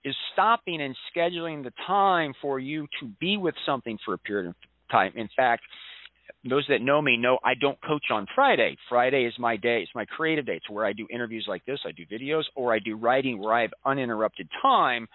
is 0.03 0.15
stopping 0.33 0.81
and 0.81 0.97
scheduling 1.15 1.63
the 1.63 1.73
time 1.87 2.33
for 2.41 2.59
you 2.59 2.87
to 2.99 3.07
be 3.21 3.37
with 3.37 3.55
something 3.67 3.99
for 4.03 4.15
a 4.15 4.19
period 4.19 4.49
of 4.49 4.55
time. 4.91 5.13
In 5.15 5.29
fact, 5.37 5.63
those 6.49 6.65
that 6.71 6.81
know 6.81 7.03
me 7.03 7.19
know 7.19 7.39
I 7.45 7.53
don't 7.61 7.79
coach 7.83 8.05
on 8.11 8.27
Friday. 8.35 8.79
Friday 8.89 9.25
is 9.25 9.35
my 9.39 9.57
day. 9.57 9.83
It's 9.83 9.95
my 9.95 10.07
creative 10.07 10.47
day. 10.47 10.55
It's 10.55 10.71
where 10.71 10.87
I 10.87 10.95
do 10.95 11.07
interviews 11.13 11.45
like 11.47 11.65
this, 11.67 11.81
I 11.87 11.93
do 11.93 12.07
videos, 12.07 12.45
or 12.57 12.75
I 12.75 12.79
do 12.79 12.97
writing 12.97 13.39
where 13.39 13.53
I 13.53 13.63
have 13.63 13.73
uninterrupted 13.85 14.49
time 14.63 15.07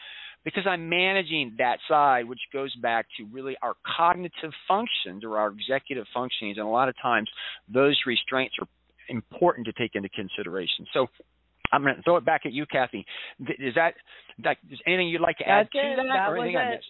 because 0.45 0.63
I'm 0.67 0.87
managing 0.87 1.55
that 1.57 1.79
side, 1.89 2.29
which 2.29 2.39
goes 2.53 2.73
back 2.75 3.07
to 3.17 3.25
really 3.25 3.57
our 3.63 3.73
cognitive 3.97 4.51
functions 4.67 5.23
or 5.23 5.37
our 5.39 5.49
executive 5.51 6.05
functionings. 6.15 6.57
And 6.57 6.59
a 6.59 6.67
lot 6.67 6.87
of 6.87 6.95
times 7.01 7.27
those 7.67 7.99
restraints 8.05 8.55
are 8.61 8.67
important 9.09 9.65
to 9.65 9.73
take 9.73 9.95
into 9.95 10.07
consideration. 10.09 10.85
So 10.93 11.07
I'm 11.73 11.81
going 11.81 11.95
to 11.95 12.01
throw 12.03 12.17
it 12.17 12.25
back 12.25 12.41
at 12.45 12.53
you, 12.53 12.65
Cathy. 12.71 13.05
Is 13.39 13.73
that, 13.73 13.95
that 14.43 14.57
is 14.71 14.79
anything 14.85 15.07
you'd 15.07 15.21
like 15.21 15.39
to 15.39 15.49
add 15.49 15.65
That's 15.65 15.73
to 15.73 15.79
it. 15.79 15.95
that, 15.97 16.03
that 16.13 16.29
or 16.29 16.37
anything 16.37 16.55
it. 16.55 16.59
I 16.59 16.69
missed? 16.75 16.85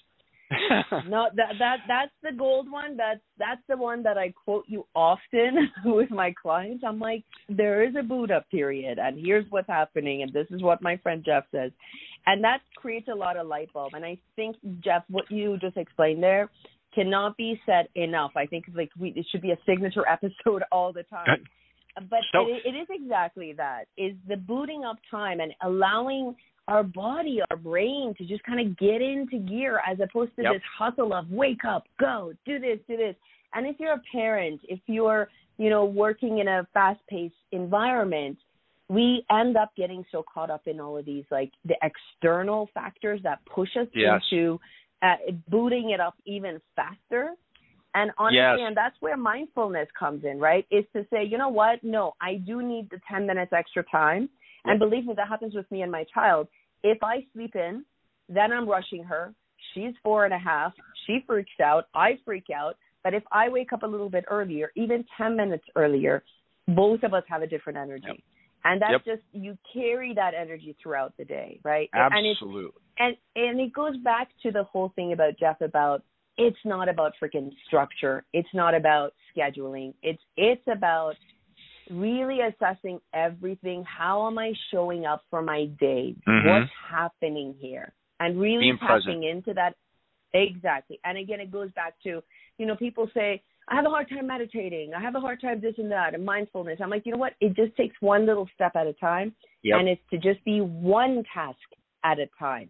no, 1.08 1.28
that 1.36 1.54
that 1.58 1.78
that's 1.88 2.12
the 2.22 2.32
gold 2.32 2.70
one. 2.70 2.96
That's 2.96 3.20
that's 3.40 3.62
the 3.68 3.78
one 3.78 4.04
that 4.04 4.16
I 4.16 4.32
quote 4.32 4.66
you 4.68 4.86
often 4.94 5.72
with 5.86 6.12
my 6.12 6.36
clients. 6.40 6.84
I'm 6.88 7.00
like, 7.00 7.24
there 7.50 7.84
is 7.84 7.96
a 8.00 8.04
boot 8.04 8.30
up 8.30 8.48
period, 8.52 9.00
and 9.00 9.18
here's 9.20 9.46
what's 9.50 9.68
happening, 9.68 10.22
and 10.22 10.32
this 10.32 10.46
is 10.52 10.62
what 10.62 10.84
my 10.84 10.98
friend 10.98 11.24
Jeff 11.26 11.46
says, 11.52 11.72
and 12.28 12.44
that 12.44 12.60
creates 12.76 13.08
a 13.08 13.16
lot 13.16 13.38
of 13.38 13.48
light 13.48 13.72
bulb. 13.74 13.94
And 13.94 14.04
I 14.06 14.18
think 14.36 14.56
Jeff, 14.84 15.04
what 15.10 15.30
you 15.30 15.58
just 15.60 15.78
explained 15.78 16.22
there 16.24 16.50
cannot 16.94 17.36
be 17.38 17.60
said 17.66 17.88
enough. 17.96 18.32
I 18.36 18.46
think 18.46 18.66
like 18.74 18.90
we 19.00 19.10
it 19.10 19.26
should 19.32 19.42
be 19.42 19.52
a 19.52 19.58
signature 19.66 20.08
episode 20.10 20.64
all 20.72 20.94
the 20.94 21.04
time. 21.04 21.44
But 22.10 22.20
So- 22.34 22.48
it, 22.48 22.62
it 22.66 22.76
is 22.78 22.88
exactly 22.90 23.54
that. 23.54 23.86
Is 23.98 24.14
the 24.28 24.38
booting 24.38 24.84
up 24.86 24.98
time 25.10 25.40
and 25.40 25.54
allowing 25.64 26.36
our 26.68 26.84
body, 26.84 27.42
our 27.52 27.58
brain 27.58 28.14
to 28.18 28.26
just 28.26 28.44
kind 28.44 28.60
of 28.60 28.76
get 28.78 29.00
into 29.02 29.38
gear 29.38 29.80
as 29.88 30.00
opposed 30.00 30.36
to 30.36 30.42
Yep. 30.44 30.54
this 30.54 30.62
hustle 30.80 31.14
of 31.14 31.30
wake 31.30 31.64
up, 31.64 31.84
go, 32.00 32.34
do 32.46 32.58
this, 32.60 32.80
do 32.88 32.98
this. 32.98 33.16
And 33.54 33.68
if 33.68 33.76
you're 33.80 33.94
a 33.94 34.02
parent, 34.12 34.60
if 34.68 34.80
you're, 34.88 35.30
you 35.58 35.70
know, 35.70 35.86
working 35.86 36.40
in 36.40 36.48
a 36.48 36.68
fast 36.74 37.00
paced 37.08 37.36
environment, 37.52 38.38
we 38.90 39.26
end 39.32 39.58
up 39.58 39.72
getting 39.76 40.04
so 40.12 40.24
caught 40.32 40.50
up 40.50 40.68
in 40.68 40.80
all 40.80 40.98
of 40.98 41.06
these 41.06 41.26
like 41.32 41.52
the 41.66 41.76
external 41.82 42.70
factors 42.74 43.20
that 43.24 43.40
push 43.46 43.70
us 43.80 43.88
Yes. 43.94 44.22
into 44.32 44.60
uh, 45.02 45.16
booting 45.50 45.92
it 45.92 46.00
up 46.00 46.16
even 46.26 46.62
faster. 46.76 47.32
And 47.94 48.12
honestly, 48.18 48.38
Yes. 48.38 48.60
and 48.68 48.76
that's 48.78 48.96
where 49.00 49.18
mindfulness 49.18 49.88
comes 49.98 50.24
in, 50.26 50.40
right? 50.40 50.66
Is 50.70 50.86
to 50.94 51.06
say, 51.10 51.24
you 51.24 51.38
know 51.38 51.50
what? 51.50 51.84
No, 51.84 52.14
I 52.22 52.36
do 52.36 52.62
need 52.62 52.90
the 52.90 53.00
10 53.10 53.26
minutes 53.26 53.54
extra 53.54 53.84
time. 53.86 54.30
And 54.66 54.80
believe 54.80 55.06
me, 55.06 55.14
that 55.16 55.28
happens 55.28 55.56
with 55.56 55.70
me 55.72 55.82
and 55.82 55.92
my 55.92 56.04
child. 56.14 56.48
If 56.84 57.02
I 57.04 57.26
sleep 57.34 57.56
in, 57.56 57.86
then 58.28 58.52
I'm 58.52 58.68
rushing 58.68 59.04
her. 59.04 59.34
She's 59.74 59.94
four 60.04 60.26
and 60.26 60.34
a 60.34 60.40
half. 60.40 60.74
She 61.06 61.20
freaks 61.26 61.60
out. 61.64 61.86
I 61.94 62.20
freak 62.26 62.48
out. 62.56 62.76
But 63.04 63.14
if 63.14 63.24
I 63.32 63.50
wake 63.50 63.72
up 63.74 63.84
a 63.84 63.88
little 63.88 64.10
bit 64.10 64.26
earlier, 64.30 64.72
even 64.76 65.06
10 65.18 65.36
minutes 65.36 65.64
earlier, 65.76 66.24
both 66.68 67.04
of 67.04 67.14
us 67.14 67.24
have 67.28 67.44
a 67.44 67.48
different 67.48 67.78
energy. 67.78 68.08
Yep. 68.08 68.18
And 68.66 68.82
that's 68.82 69.06
Yep. 69.06 69.06
just, 69.06 69.24
you 69.32 69.58
carry 69.72 70.14
that 70.16 70.34
energy 70.34 70.76
throughout 70.82 71.16
the 71.18 71.24
day, 71.26 71.60
right? 71.64 71.90
And 71.94 72.26
it's, 72.26 72.42
Absolutely. 72.42 72.82
and 72.98 73.16
and 73.36 73.60
it 73.60 73.72
goes 73.74 73.96
back 73.98 74.30
to 74.44 74.52
the 74.52 74.64
whole 74.64 74.90
thing 74.96 75.14
about 75.14 75.38
Jeff 75.38 75.62
about 75.62 76.04
it's 76.38 76.58
not 76.66 76.90
about 76.90 77.14
freaking 77.22 77.52
structure. 77.68 78.26
It's 78.34 78.54
not 78.54 78.74
about 78.74 79.14
scheduling. 79.38 79.94
It's 80.02 80.22
it's 80.36 80.68
about 80.68 81.16
really 81.90 82.40
assessing 82.42 83.00
everything. 83.14 83.84
How 83.86 84.26
am 84.28 84.38
I 84.40 84.54
showing 84.72 85.06
up 85.06 85.22
for 85.30 85.42
my 85.42 85.66
day? 85.80 86.16
Mhm. 86.28 86.50
What's 86.50 86.72
happening 86.90 87.56
here? 87.60 87.94
And 88.20 88.40
really 88.40 88.62
Being 88.62 88.78
tapping 88.80 89.22
present. 89.22 89.24
into 89.26 89.54
that 89.54 89.76
exactly. 90.34 91.00
And 91.04 91.18
again 91.18 91.40
it 91.40 91.52
goes 91.52 91.72
back 91.74 91.94
to, 92.04 92.24
you 92.58 92.66
know, 92.66 92.76
people 92.76 93.10
say, 93.14 93.42
I 93.68 93.76
have 93.76 93.86
a 93.86 93.90
hard 93.90 94.10
time 94.10 94.28
meditating. 94.28 94.94
I 94.96 95.02
have 95.02 95.16
a 95.16 95.20
hard 95.20 95.42
time 95.42 95.60
this 95.60 95.76
and 95.78 95.92
that 95.92 96.14
and 96.14 96.24
mindfulness. 96.24 96.80
I'm 96.82 96.90
like, 96.90 97.04
you 97.06 97.12
know 97.12 97.18
what? 97.18 97.34
It 97.42 97.56
just 97.56 97.76
takes 97.76 97.96
one 98.00 98.26
little 98.26 98.48
step 98.54 98.76
at 98.76 98.88
a 98.88 98.94
time 98.94 99.34
Yep. 99.64 99.80
and 99.80 99.90
it's 99.90 100.02
to 100.12 100.18
just 100.18 100.44
be 100.46 100.60
one 100.62 101.24
task 101.34 101.58
at 102.04 102.20
a 102.20 102.28
time. 102.38 102.70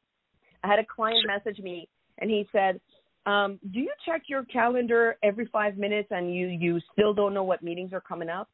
I 0.64 0.68
had 0.68 0.80
a 0.80 0.86
client 0.86 1.28
message 1.28 1.62
me 1.62 1.90
and 2.20 2.30
he 2.30 2.48
said, 2.52 2.80
um, 3.26 3.60
"Do 3.72 3.80
you 3.80 3.92
check 4.06 4.24
your 4.28 4.46
calendar 4.46 5.18
every 5.22 5.48
five 5.48 5.78
minutes 5.78 6.08
and 6.12 6.34
you 6.34 6.48
you 6.48 6.80
still 6.94 7.14
don't 7.14 7.34
know 7.34 7.44
what 7.44 7.62
meetings 7.62 7.92
are 7.92 8.02
coming 8.02 8.30
up?" 8.30 8.50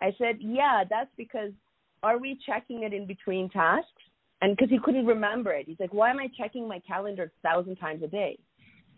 I 0.00 0.12
said, 0.16 0.36
"Yeah, 0.40 0.84
that's 0.88 1.10
because 1.16 1.52
are 2.02 2.18
we 2.18 2.38
checking 2.46 2.82
it 2.84 2.92
in 2.92 3.06
between 3.06 3.50
tasks?" 3.50 3.90
And 4.40 4.56
because 4.56 4.70
he 4.70 4.78
couldn't 4.78 5.06
remember 5.06 5.52
it, 5.52 5.66
he's 5.66 5.78
like, 5.78 5.92
"Why 5.92 6.10
am 6.10 6.18
I 6.18 6.28
checking 6.36 6.66
my 6.66 6.80
calendar 6.80 7.24
a 7.24 7.48
thousand 7.48 7.76
times 7.76 8.02
a 8.02 8.08
day?" 8.08 8.38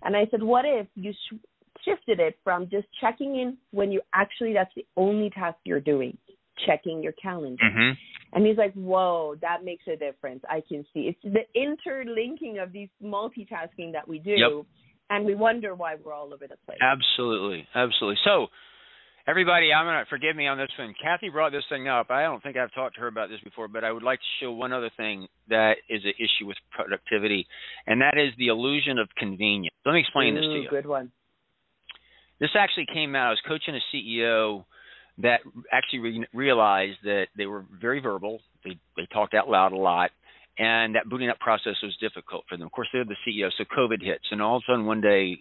And 0.02 0.16
I 0.16 0.26
said, 0.30 0.42
"What 0.42 0.64
if 0.64 0.87
you 0.94 1.12
sh- 1.12 1.38
shifted 1.84 2.20
it 2.20 2.38
from 2.44 2.68
just 2.70 2.87
checking 3.00 3.37
in 3.37 3.56
when 3.70 3.90
you 3.90 4.00
actually 4.14 4.52
that's 4.52 4.74
the 4.74 4.87
only 4.96 5.30
task 5.30 5.58
you're 5.64 5.80
doing, 5.80 6.16
checking 6.66 7.02
your 7.02 7.12
calendar." 7.12 7.62
hmm 7.64 7.90
And 8.32 8.44
he's 8.44 8.56
like, 8.56 8.74
whoa, 8.74 9.37
that 9.42 9.64
makes 9.64 9.84
a 9.87 9.96
difference. 9.96 10.42
I 10.48 10.60
can 10.68 10.84
see. 10.92 11.02
It's 11.02 11.22
the 11.22 11.46
interlinking 11.54 12.58
of 12.58 12.72
these 12.72 12.88
multitasking 13.02 13.92
that 13.92 14.06
we 14.08 14.18
do. 14.18 14.32
Yep. 14.32 14.66
And 15.10 15.24
we 15.24 15.34
wonder 15.34 15.74
why 15.74 15.94
we're 16.02 16.12
all 16.12 16.32
over 16.32 16.46
the 16.48 16.56
place. 16.66 16.78
Absolutely, 16.82 17.68
absolutely. 17.74 18.18
So, 18.24 18.46
everybody, 19.28 19.72
I'm 19.72 19.87
gonna 19.87 20.06
forgive 20.08 20.34
me 20.34 20.46
on 20.46 20.58
this 20.58 20.70
one. 20.78 20.94
Cathy 21.00 21.28
brought 21.28 21.52
this 21.52 21.62
thing 21.68 21.87
up. 21.88 22.10
I 22.10 22.22
don't 22.22 22.42
think 22.42 22.56
I've 22.56 22.72
talked 22.72 22.94
to 22.96 23.02
her 23.02 23.06
about 23.06 23.28
this 23.28 23.40
before, 23.44 23.68
but 23.68 23.84
I 23.84 23.92
would 23.92 24.02
like 24.02 24.18
to 24.18 24.30
show 24.40 24.50
one 24.50 24.72
other 24.72 24.90
thing 24.96 25.28
that 25.48 25.74
is 25.88 26.02
an 26.04 26.14
issue 26.18 26.46
with 26.46 26.56
productivity, 26.70 27.46
and 27.87 28.00
that 28.00 28.16
is 28.16 28.32
the 28.38 28.48
illusion 28.48 28.98
of 28.98 29.08
convenience. 29.16 29.74
Let 29.84 29.92
me 29.92 30.00
explain 30.00 30.34
this 30.34 30.44
to 30.44 30.60
you. 30.62 30.68
Good 30.70 30.87
one. 30.87 31.12
This 32.44 32.50
actually 32.59 32.85
came 32.92 33.16
out. 33.16 33.28
I 33.28 33.30
was 33.30 33.40
coaching 33.48 33.74
a 33.74 33.80
CEO 33.96 34.66
that 35.16 35.40
actually 35.72 36.00
re- 36.00 36.26
realized 36.35 36.98
that 37.04 37.28
they 37.38 37.46
were 37.46 37.64
very 37.80 38.00
verbal. 38.00 38.38
They 38.62 38.76
they 38.98 39.07
talked 39.11 39.33
out 39.33 39.48
loud 39.48 39.72
a 39.72 39.78
lot, 39.78 40.11
and 40.59 40.94
that 40.94 41.09
booting 41.09 41.30
up 41.30 41.38
process 41.40 41.76
was 41.83 41.96
difficult 42.02 42.44
for 42.46 42.59
them. 42.59 42.66
Of 42.66 42.72
course, 42.72 42.88
they're 42.92 43.07
the 43.07 43.16
CEO, 43.26 43.48
so 43.57 43.64
COVID 43.64 44.04
hits, 44.04 44.26
and 44.30 44.42
all 44.42 44.59
of 44.59 44.62
a 44.68 44.72
sudden 44.72 44.85
one 44.85 45.00
day. 45.00 45.38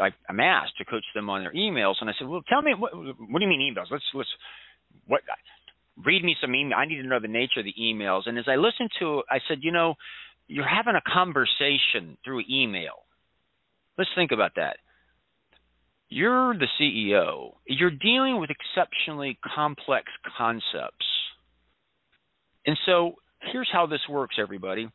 I, 0.00 0.12
I'm 0.26 0.40
asked 0.40 0.78
to 0.78 0.86
coach 0.86 1.04
them 1.14 1.28
on 1.28 1.42
their 1.42 1.52
emails, 1.52 1.96
and 2.00 2.08
I 2.08 2.14
said, 2.18 2.26
"Well, 2.26 2.40
tell 2.48 2.62
me 2.62 2.72
what, 2.72 2.96
what 2.96 3.38
do 3.38 3.44
you 3.44 3.50
mean 3.50 3.74
emails? 3.74 3.90
Let's 3.90 4.04
let's 4.14 4.30
what 5.06 5.20
read 6.06 6.24
me 6.24 6.36
some 6.40 6.54
email. 6.54 6.78
I 6.78 6.86
need 6.86 7.02
to 7.02 7.06
know 7.06 7.20
the 7.20 7.28
nature 7.28 7.60
of 7.60 7.66
the 7.66 7.74
emails." 7.78 8.22
And 8.24 8.38
as 8.38 8.46
I 8.48 8.56
listened 8.56 8.92
to, 9.00 9.24
I 9.30 9.40
said, 9.46 9.58
"You 9.60 9.72
know, 9.72 9.96
you're 10.48 10.66
having 10.66 10.94
a 10.94 11.02
conversation 11.06 12.16
through 12.24 12.44
email. 12.50 13.04
Let's 13.98 14.10
think 14.16 14.32
about 14.32 14.52
that 14.56 14.78
you're 16.08 16.54
the 16.54 16.66
CEO. 16.80 17.54
You're 17.66 17.90
dealing 17.90 18.40
with 18.40 18.50
exceptionally 18.50 19.38
complex 19.54 20.06
concepts. 20.36 21.06
And 22.66 22.76
so 22.86 23.14
here's 23.52 23.68
how 23.72 23.86
this 23.86 24.00
works, 24.08 24.36
everybody. 24.38 24.88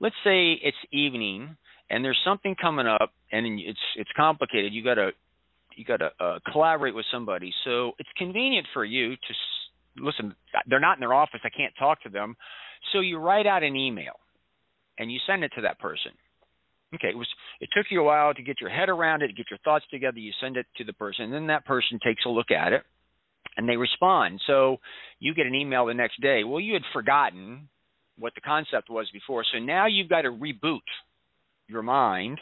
Let's 0.00 0.14
say 0.24 0.52
it's 0.62 0.76
evening 0.92 1.56
and 1.90 2.04
there's 2.04 2.20
something 2.24 2.54
coming 2.60 2.86
up 2.86 3.12
and 3.32 3.60
it's 3.60 3.78
it's 3.96 4.10
complicated. 4.16 4.72
You 4.72 4.82
got 4.82 4.94
to 4.94 5.10
you 5.76 5.84
got 5.84 5.98
to 5.98 6.10
uh, 6.20 6.38
collaborate 6.52 6.94
with 6.94 7.06
somebody. 7.12 7.52
So 7.64 7.92
it's 7.98 8.08
convenient 8.16 8.66
for 8.72 8.84
you 8.84 9.16
to 9.16 9.34
listen. 9.98 10.34
They're 10.66 10.80
not 10.80 10.96
in 10.96 11.00
their 11.00 11.14
office. 11.14 11.40
I 11.44 11.50
can't 11.50 11.74
talk 11.78 12.02
to 12.02 12.08
them. 12.08 12.36
So 12.92 13.00
you 13.00 13.18
write 13.18 13.46
out 13.46 13.62
an 13.62 13.76
email 13.76 14.14
and 14.98 15.10
you 15.12 15.18
send 15.26 15.44
it 15.44 15.52
to 15.56 15.62
that 15.62 15.78
person. 15.78 16.12
Okay, 16.94 17.08
it 17.08 17.16
was 17.16 17.28
it 17.60 17.68
took 17.76 17.86
you 17.90 18.00
a 18.00 18.04
while 18.04 18.34
to 18.34 18.42
get 18.42 18.60
your 18.60 18.70
head 18.70 18.88
around 18.88 19.22
it, 19.22 19.36
get 19.36 19.50
your 19.50 19.60
thoughts 19.64 19.84
together. 19.90 20.18
You 20.18 20.32
send 20.40 20.56
it 20.56 20.66
to 20.76 20.84
the 20.84 20.92
person, 20.92 21.26
and 21.26 21.32
then 21.32 21.46
that 21.46 21.64
person 21.64 22.00
takes 22.02 22.24
a 22.26 22.28
look 22.28 22.50
at 22.50 22.72
it, 22.72 22.82
and 23.56 23.68
they 23.68 23.76
respond. 23.76 24.40
So 24.46 24.78
you 25.20 25.34
get 25.34 25.46
an 25.46 25.54
email 25.54 25.86
the 25.86 25.94
next 25.94 26.20
day. 26.20 26.42
Well, 26.44 26.60
you 26.60 26.74
had 26.74 26.82
forgotten 26.92 27.68
what 28.18 28.34
the 28.34 28.40
concept 28.40 28.90
was 28.90 29.08
before, 29.12 29.44
so 29.52 29.58
now 29.60 29.86
you've 29.86 30.08
got 30.08 30.22
to 30.22 30.30
reboot 30.30 30.80
your 31.68 31.82
mind 31.82 32.40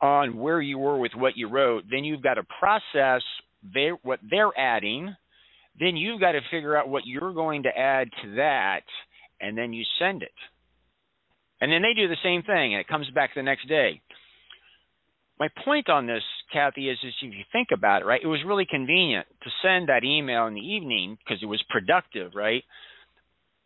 on 0.00 0.36
where 0.36 0.60
you 0.60 0.78
were 0.78 0.98
with 0.98 1.12
what 1.14 1.36
you 1.36 1.48
wrote. 1.48 1.84
Then 1.90 2.04
you've 2.04 2.22
got 2.22 2.34
to 2.34 2.42
process 2.58 3.22
their, 3.74 3.94
what 4.02 4.18
they're 4.28 4.58
adding. 4.58 5.14
Then 5.78 5.96
you've 5.96 6.20
got 6.20 6.32
to 6.32 6.40
figure 6.50 6.76
out 6.76 6.88
what 6.88 7.06
you're 7.06 7.32
going 7.32 7.62
to 7.64 7.68
add 7.68 8.08
to 8.22 8.34
that, 8.36 8.82
and 9.40 9.56
then 9.56 9.72
you 9.72 9.84
send 9.98 10.22
it. 10.22 10.32
And 11.62 11.70
then 11.70 11.80
they 11.80 11.94
do 11.94 12.08
the 12.08 12.16
same 12.24 12.42
thing, 12.42 12.74
and 12.74 12.80
it 12.80 12.88
comes 12.88 13.08
back 13.10 13.30
the 13.36 13.42
next 13.42 13.68
day. 13.68 14.00
My 15.38 15.46
point 15.64 15.88
on 15.88 16.08
this, 16.08 16.24
Cathy, 16.52 16.90
is, 16.90 16.98
is 17.04 17.14
if 17.22 17.32
you 17.32 17.44
think 17.52 17.68
about 17.72 18.02
it, 18.02 18.04
right, 18.04 18.20
it 18.20 18.26
was 18.26 18.40
really 18.44 18.66
convenient 18.68 19.28
to 19.44 19.50
send 19.62 19.88
that 19.88 20.02
email 20.02 20.48
in 20.48 20.54
the 20.54 20.60
evening 20.60 21.16
because 21.18 21.40
it 21.40 21.46
was 21.46 21.62
productive, 21.70 22.32
right? 22.34 22.64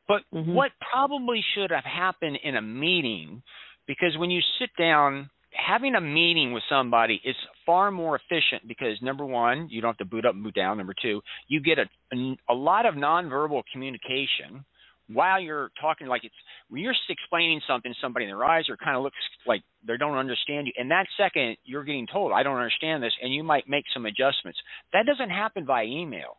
But 0.07 0.21
mm-hmm. 0.33 0.53
what 0.53 0.73
probably 0.93 1.43
should 1.55 1.71
have 1.71 1.85
happened 1.85 2.39
in 2.45 2.57
a 2.57 2.61
meeting, 2.61 3.43
because 3.87 4.15
when 4.19 4.31
you 4.31 4.43
sit 4.61 4.69
down, 4.79 5.31
having 5.51 5.95
a 5.95 6.01
meeting 6.01 6.53
with 6.53 6.65
somebody 6.69 7.19
is 7.25 7.35
far 7.65 7.91
more 7.91 8.17
efficient 8.17 8.69
because 8.69 9.01
number 9.01 9.25
one, 9.25 9.69
you 9.71 9.81
don't 9.81 9.93
have 9.93 9.99
to 9.99 10.05
boot 10.05 10.27
up 10.27 10.35
and 10.35 10.45
boot 10.45 10.55
down. 10.55 10.77
Number 10.77 10.95
two, 11.01 11.23
you 11.49 11.61
get 11.61 11.79
a, 11.79 11.87
a, 12.15 12.37
a 12.51 12.55
lot 12.55 12.85
of 12.85 12.95
nonverbal 12.95 13.63
communication 13.73 14.67
while 15.09 15.41
you're 15.41 15.71
talking 15.81 16.07
like 16.07 16.25
it's 16.25 16.35
when 16.69 16.83
you're 16.83 16.95
explaining 17.09 17.61
something 17.67 17.93
to 17.93 17.99
somebody 18.01 18.25
in 18.25 18.31
their 18.31 18.45
eyes 18.45 18.65
or 18.69 18.77
kind 18.77 18.97
of 18.97 19.03
looks 19.03 19.17
like 19.47 19.63
they 19.87 19.97
don't 19.97 20.17
understand 20.17 20.67
you. 20.67 20.73
In 20.77 20.89
that 20.89 21.07
second 21.17 21.57
you're 21.65 21.85
getting 21.85 22.07
told 22.07 22.33
i 22.33 22.43
don't 22.43 22.57
understand 22.57 23.03
this 23.03 23.13
and 23.23 23.33
you 23.33 23.43
might 23.43 23.69
make 23.69 23.85
some 23.93 24.07
adjustments. 24.07 24.59
That 24.93 25.07
doesn't 25.07 25.31
happen 25.31 25.65
by 25.65 25.85
email. 25.85 26.39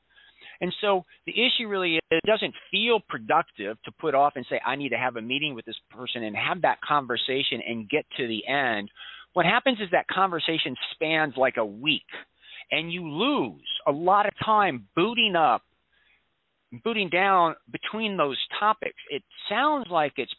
And 0.59 0.74
so 0.82 1.05
the 1.26 1.34
issue 1.34 1.68
really 1.68 1.95
is 1.95 2.01
it 2.09 2.24
doesn't 2.26 2.53
feel 2.72 2.99
productive 3.07 3.78
to 3.84 3.91
put 3.99 4.15
off 4.15 4.34
and 4.36 4.45
say 4.49 4.59
i 4.65 4.76
need 4.76 4.89
to 4.89 4.97
have 4.97 5.15
a 5.15 5.22
meeting 5.22 5.55
with 5.55 5.65
this 5.65 5.80
person 5.91 6.24
and 6.24 6.36
have 6.36 6.61
that 6.63 6.82
conversation 6.82 7.61
and 7.68 7.89
get 7.89 8.05
to 8.18 8.28
the 8.28 8.45
end. 8.47 8.89
What 9.34 9.45
happens 9.45 9.80
is 9.80 9.89
that 9.91 10.07
conversation 10.07 10.76
spans 10.93 11.36
like 11.38 11.57
a 11.57 11.65
week 11.65 12.07
and 12.72 12.91
you 12.91 13.07
lose 13.07 13.61
a 13.88 13.91
lot 13.91 14.26
of 14.26 14.34
time 14.43 14.88
booting 14.95 15.36
up 15.38 15.61
booting 16.84 17.09
down 17.09 17.55
between 17.72 18.18
those 18.18 18.38
topics. 18.59 18.97
It 19.09 19.24
sounds 19.49 19.88
like 19.89 20.13
it's 20.18 20.34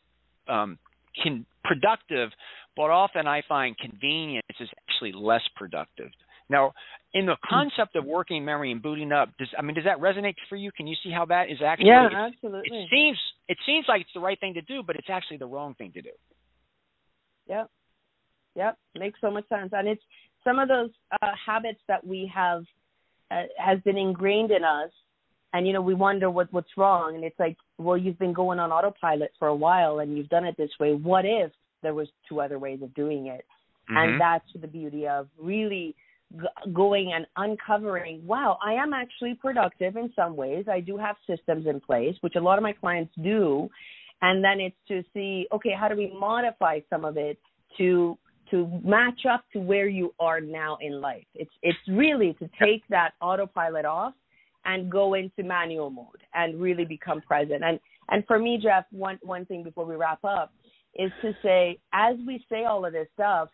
um, 0.48 0.78
can, 1.22 1.46
productive, 1.64 2.30
but 2.76 2.90
often 2.90 3.26
I 3.26 3.42
find 3.48 3.76
convenience 3.78 4.46
is 4.60 4.68
actually 4.88 5.12
less 5.12 5.42
productive. 5.56 6.10
Now, 6.50 6.72
in 7.12 7.26
the 7.26 7.36
concept 7.48 7.96
of 7.96 8.04
working 8.04 8.44
memory 8.44 8.72
and 8.72 8.82
booting 8.82 9.12
up, 9.12 9.30
does 9.38 9.48
I 9.58 9.62
mean 9.62 9.74
does 9.74 9.84
that 9.84 9.98
resonate 9.98 10.34
for 10.48 10.56
you? 10.56 10.70
Can 10.72 10.86
you 10.86 10.96
see 11.02 11.10
how 11.10 11.26
that 11.26 11.50
is 11.50 11.58
actually? 11.64 11.88
Yeah, 11.88 12.08
absolutely. 12.14 12.78
It 12.78 12.88
seems 12.90 13.18
it 13.48 13.58
seems 13.66 13.86
like 13.88 14.02
it's 14.02 14.10
the 14.14 14.20
right 14.20 14.38
thing 14.40 14.54
to 14.54 14.62
do, 14.62 14.82
but 14.82 14.96
it's 14.96 15.08
actually 15.10 15.36
the 15.38 15.46
wrong 15.46 15.74
thing 15.74 15.92
to 15.92 16.02
do. 16.02 16.10
Yep, 17.48 17.70
yep, 18.56 18.78
makes 18.98 19.20
so 19.20 19.30
much 19.30 19.48
sense, 19.48 19.70
and 19.72 19.88
it's 19.88 20.02
some 20.44 20.58
of 20.58 20.68
those 20.68 20.90
uh, 21.20 21.32
habits 21.44 21.80
that 21.88 22.06
we 22.06 22.30
have 22.34 22.62
uh, 23.30 23.42
has 23.58 23.78
been 23.80 23.96
ingrained 23.96 24.50
in 24.50 24.64
us 24.64 24.90
and 25.52 25.66
you 25.66 25.72
know 25.72 25.82
we 25.82 25.94
wonder 25.94 26.30
what 26.30 26.52
what's 26.52 26.76
wrong. 26.76 27.14
And 27.14 27.24
it's 27.24 27.38
like 27.38 27.56
well 27.78 27.96
you've 27.96 28.18
been 28.18 28.32
going 28.32 28.58
on 28.58 28.72
autopilot 28.72 29.32
for 29.38 29.48
a 29.48 29.56
while 29.56 30.00
and 30.00 30.16
you've 30.16 30.28
done 30.28 30.44
it 30.44 30.56
this 30.56 30.70
way. 30.78 30.94
What 30.94 31.24
if 31.24 31.52
there 31.82 31.94
was 31.94 32.08
two 32.28 32.40
other 32.40 32.58
ways 32.58 32.80
of 32.82 32.94
doing 32.94 33.26
it? 33.26 33.44
Mm-hmm. 33.90 33.96
and 33.96 34.20
that's 34.20 34.44
the 34.60 34.68
beauty 34.68 35.06
of 35.08 35.28
really 35.40 35.96
g- 36.38 36.72
going 36.74 37.12
and 37.14 37.26
uncovering 37.38 38.26
wow 38.26 38.58
i 38.62 38.74
am 38.74 38.92
actually 38.92 39.34
productive 39.34 39.96
in 39.96 40.12
some 40.14 40.36
ways. 40.36 40.66
I 40.70 40.80
do 40.80 40.98
have 40.98 41.16
systems 41.26 41.66
in 41.66 41.80
place 41.80 42.14
which 42.20 42.34
a 42.36 42.40
lot 42.40 42.58
of 42.58 42.62
my 42.62 42.72
clients 42.72 43.14
do. 43.22 43.68
And 44.20 44.42
then 44.42 44.60
it's 44.60 44.76
to 44.88 45.02
see 45.14 45.46
okay 45.52 45.72
how 45.78 45.88
do 45.88 45.96
we 45.96 46.12
modify 46.18 46.80
some 46.90 47.04
of 47.04 47.16
it 47.16 47.38
to 47.78 48.18
to 48.50 48.80
match 48.84 49.22
up 49.30 49.44
to 49.52 49.58
where 49.58 49.88
you 49.88 50.14
are 50.18 50.40
now 50.40 50.76
in 50.82 51.00
life? 51.00 51.26
It's 51.34 51.52
it's 51.62 51.78
really 51.88 52.34
to 52.40 52.50
take 52.60 52.82
that 52.90 53.12
autopilot 53.22 53.86
off 53.86 54.12
and 54.68 54.90
go 54.92 55.14
into 55.14 55.42
manual 55.42 55.90
mode 55.90 56.22
and 56.34 56.60
really 56.60 56.84
become 56.84 57.20
present. 57.22 57.64
And 57.64 57.80
and 58.10 58.24
for 58.26 58.38
me, 58.38 58.60
Jeff, 58.62 58.84
one 58.92 59.18
one 59.22 59.44
thing 59.46 59.64
before 59.64 59.84
we 59.84 59.96
wrap 59.96 60.24
up 60.24 60.52
is 60.94 61.10
to 61.22 61.32
say, 61.42 61.78
as 61.92 62.16
we 62.26 62.44
say 62.50 62.64
all 62.64 62.84
of 62.84 62.92
this 62.92 63.08
stuff, 63.14 63.48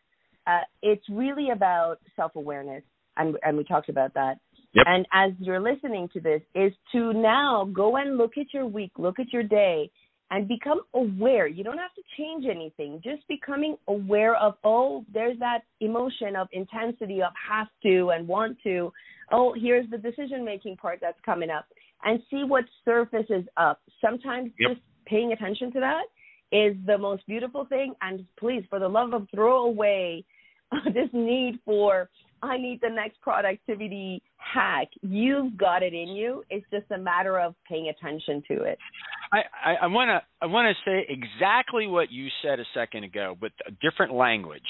uh, 0.47 0.61
it's 0.83 1.05
really 1.09 1.51
about 1.51 1.97
self 2.17 2.37
awareness, 2.37 2.83
and 3.17 3.37
and 3.43 3.57
we 3.57 3.65
talked 3.65 3.89
about 3.89 4.13
that. 4.15 4.39
Yep. 4.75 4.87
And 4.89 5.07
as 5.13 5.31
you're 5.39 5.61
listening 5.61 6.09
to 6.15 6.21
this, 6.21 6.43
is 6.55 6.73
to 6.93 7.13
now 7.13 7.69
go 7.73 7.97
and 7.97 8.19
look 8.19 8.33
at 8.37 8.53
your 8.53 8.67
week, 8.67 8.91
look 8.99 9.21
at 9.21 9.33
your 9.33 9.45
day, 9.45 9.89
and 10.33 10.49
become 10.49 10.81
aware. 10.95 11.47
You 11.47 11.63
don't 11.63 11.79
have 11.79 11.95
to 11.95 12.03
change 12.19 12.45
anything, 12.51 13.01
just 13.05 13.27
becoming 13.29 13.77
aware 13.87 14.35
of, 14.35 14.55
oh, 14.65 15.05
there's 15.13 15.39
that 15.39 15.61
emotion 15.81 16.35
of 16.35 16.49
intensity 16.51 17.23
of 17.23 17.33
have 17.49 17.69
to 17.85 18.11
and 18.11 18.27
want 18.27 18.59
to. 18.65 18.93
Oh, 19.37 19.53
here's 19.61 19.91
the 19.91 19.99
decision 19.99 20.45
making 20.45 20.77
part 20.77 21.01
that's 21.03 21.19
coming 21.25 21.51
up. 21.51 21.67
And 22.05 22.21
see 22.31 22.45
what 22.45 22.65
surfaces 22.85 23.45
up. 23.57 23.81
Sometimes 24.01 24.53
yep. 24.61 24.73
just 24.73 24.83
paying 25.07 25.33
attention 25.33 25.73
to 25.73 25.81
that 25.81 26.05
is 26.53 26.77
the 26.87 26.97
most 26.97 27.27
beautiful 27.27 27.65
thing. 27.65 27.95
And 28.01 28.25
please, 28.39 28.63
for 28.71 28.79
the 28.79 28.89
love 28.89 29.13
of 29.13 29.27
throw 29.35 29.65
away 29.65 30.25
this 30.93 31.09
need 31.13 31.59
for 31.65 32.09
I 32.43 32.59
need 32.59 32.81
the 32.83 32.91
next 32.91 33.21
productivity 33.23 34.23
hack. 34.37 34.89
You've 35.01 35.57
got 35.57 35.83
it 35.83 35.95
in 35.95 36.09
you. 36.09 36.45
It's 36.51 36.67
just 36.71 36.85
a 36.91 36.99
matter 36.99 37.41
of 37.41 37.55
paying 37.67 37.89
attention 37.89 38.43
to 38.49 38.65
it. 38.65 38.79
I 39.33 39.87
want 39.87 40.11
to 40.11 40.23
I 40.43 40.47
want 40.47 40.77
to 40.77 40.91
say 40.91 41.07
exactly 41.09 41.87
what 41.87 42.13
you 42.13 42.29
said 42.43 42.61
a 42.61 42.65
second 42.75 43.05
ago, 43.05 43.37
but 43.41 43.51
a 43.67 43.71
different 43.83 44.15
language. 44.15 44.63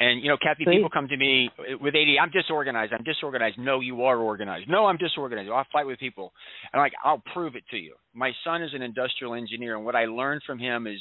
And 0.00 0.22
you 0.22 0.28
know, 0.28 0.36
Cathy, 0.42 0.64
Please. 0.64 0.76
people 0.76 0.90
come 0.90 1.08
to 1.08 1.16
me 1.16 1.50
with 1.80 1.94
AD. 1.94 2.08
I'm 2.20 2.30
disorganized. 2.30 2.92
I'm 2.92 3.04
disorganized. 3.04 3.58
No, 3.58 3.80
you 3.80 4.02
are 4.04 4.18
organized. 4.18 4.68
No, 4.68 4.86
I'm 4.86 4.96
disorganized. 4.96 5.50
I'll 5.50 5.66
fight 5.72 5.86
with 5.86 5.98
people, 5.98 6.32
and 6.72 6.80
I'm 6.80 6.84
like 6.84 6.92
I'll 7.04 7.22
prove 7.32 7.56
it 7.56 7.64
to 7.70 7.76
you. 7.76 7.94
My 8.14 8.32
son 8.44 8.62
is 8.62 8.70
an 8.74 8.82
industrial 8.82 9.34
engineer, 9.34 9.76
and 9.76 9.84
what 9.84 9.94
I 9.94 10.06
learned 10.06 10.42
from 10.46 10.58
him 10.58 10.86
is 10.86 10.98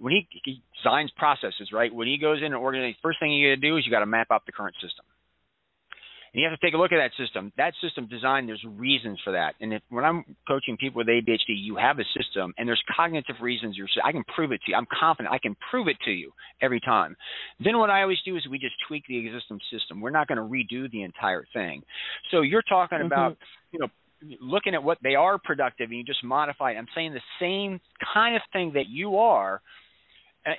when 0.00 0.12
he, 0.12 0.28
he 0.44 0.62
designs 0.82 1.10
processes, 1.16 1.70
right? 1.72 1.92
When 1.92 2.08
he 2.08 2.16
goes 2.16 2.38
in 2.38 2.46
and 2.46 2.54
organizes, 2.54 2.96
first 3.02 3.18
thing 3.20 3.32
you 3.32 3.50
got 3.50 3.60
to 3.60 3.68
do 3.68 3.76
is 3.76 3.84
you 3.84 3.92
got 3.92 4.00
to 4.00 4.06
map 4.06 4.28
out 4.30 4.46
the 4.46 4.52
current 4.52 4.74
system. 4.76 5.04
And 6.32 6.40
you 6.40 6.48
have 6.48 6.58
to 6.58 6.66
take 6.66 6.74
a 6.74 6.78
look 6.78 6.92
at 6.92 6.96
that 6.96 7.12
system. 7.22 7.52
That 7.58 7.74
system 7.82 8.06
design, 8.06 8.46
there's 8.46 8.64
reasons 8.64 9.20
for 9.22 9.32
that. 9.32 9.54
And 9.60 9.74
if, 9.74 9.82
when 9.90 10.04
I'm 10.04 10.24
coaching 10.48 10.78
people 10.78 10.98
with 10.98 11.08
ADHD, 11.08 11.48
you 11.48 11.76
have 11.76 11.98
a 11.98 12.04
system, 12.16 12.54
and 12.56 12.66
there's 12.66 12.82
cognitive 12.96 13.36
reasons. 13.42 13.76
You're, 13.76 13.88
I 14.02 14.12
can 14.12 14.24
prove 14.34 14.50
it 14.52 14.60
to 14.64 14.70
you. 14.70 14.76
I'm 14.76 14.86
confident 14.98 15.32
I 15.32 15.38
can 15.38 15.56
prove 15.70 15.88
it 15.88 15.96
to 16.06 16.10
you 16.10 16.32
every 16.62 16.80
time. 16.80 17.16
Then 17.62 17.78
what 17.78 17.90
I 17.90 18.02
always 18.02 18.18
do 18.24 18.36
is 18.36 18.46
we 18.50 18.58
just 18.58 18.74
tweak 18.88 19.04
the 19.08 19.18
existing 19.18 19.60
system. 19.70 20.00
We're 20.00 20.10
not 20.10 20.26
going 20.26 20.38
to 20.38 20.44
redo 20.44 20.90
the 20.90 21.02
entire 21.02 21.44
thing. 21.52 21.82
So 22.30 22.40
you're 22.40 22.62
talking 22.62 22.98
mm-hmm. 22.98 23.06
about, 23.06 23.36
you 23.70 23.80
know, 23.80 23.88
looking 24.40 24.74
at 24.74 24.82
what 24.82 24.98
they 25.02 25.16
are 25.16 25.38
productive, 25.38 25.90
and 25.90 25.98
you 25.98 26.04
just 26.04 26.24
modify 26.24 26.72
it. 26.72 26.76
I'm 26.76 26.86
saying 26.94 27.12
the 27.12 27.20
same 27.40 27.80
kind 28.14 28.36
of 28.36 28.42
thing 28.52 28.72
that 28.74 28.88
you 28.88 29.18
are 29.18 29.60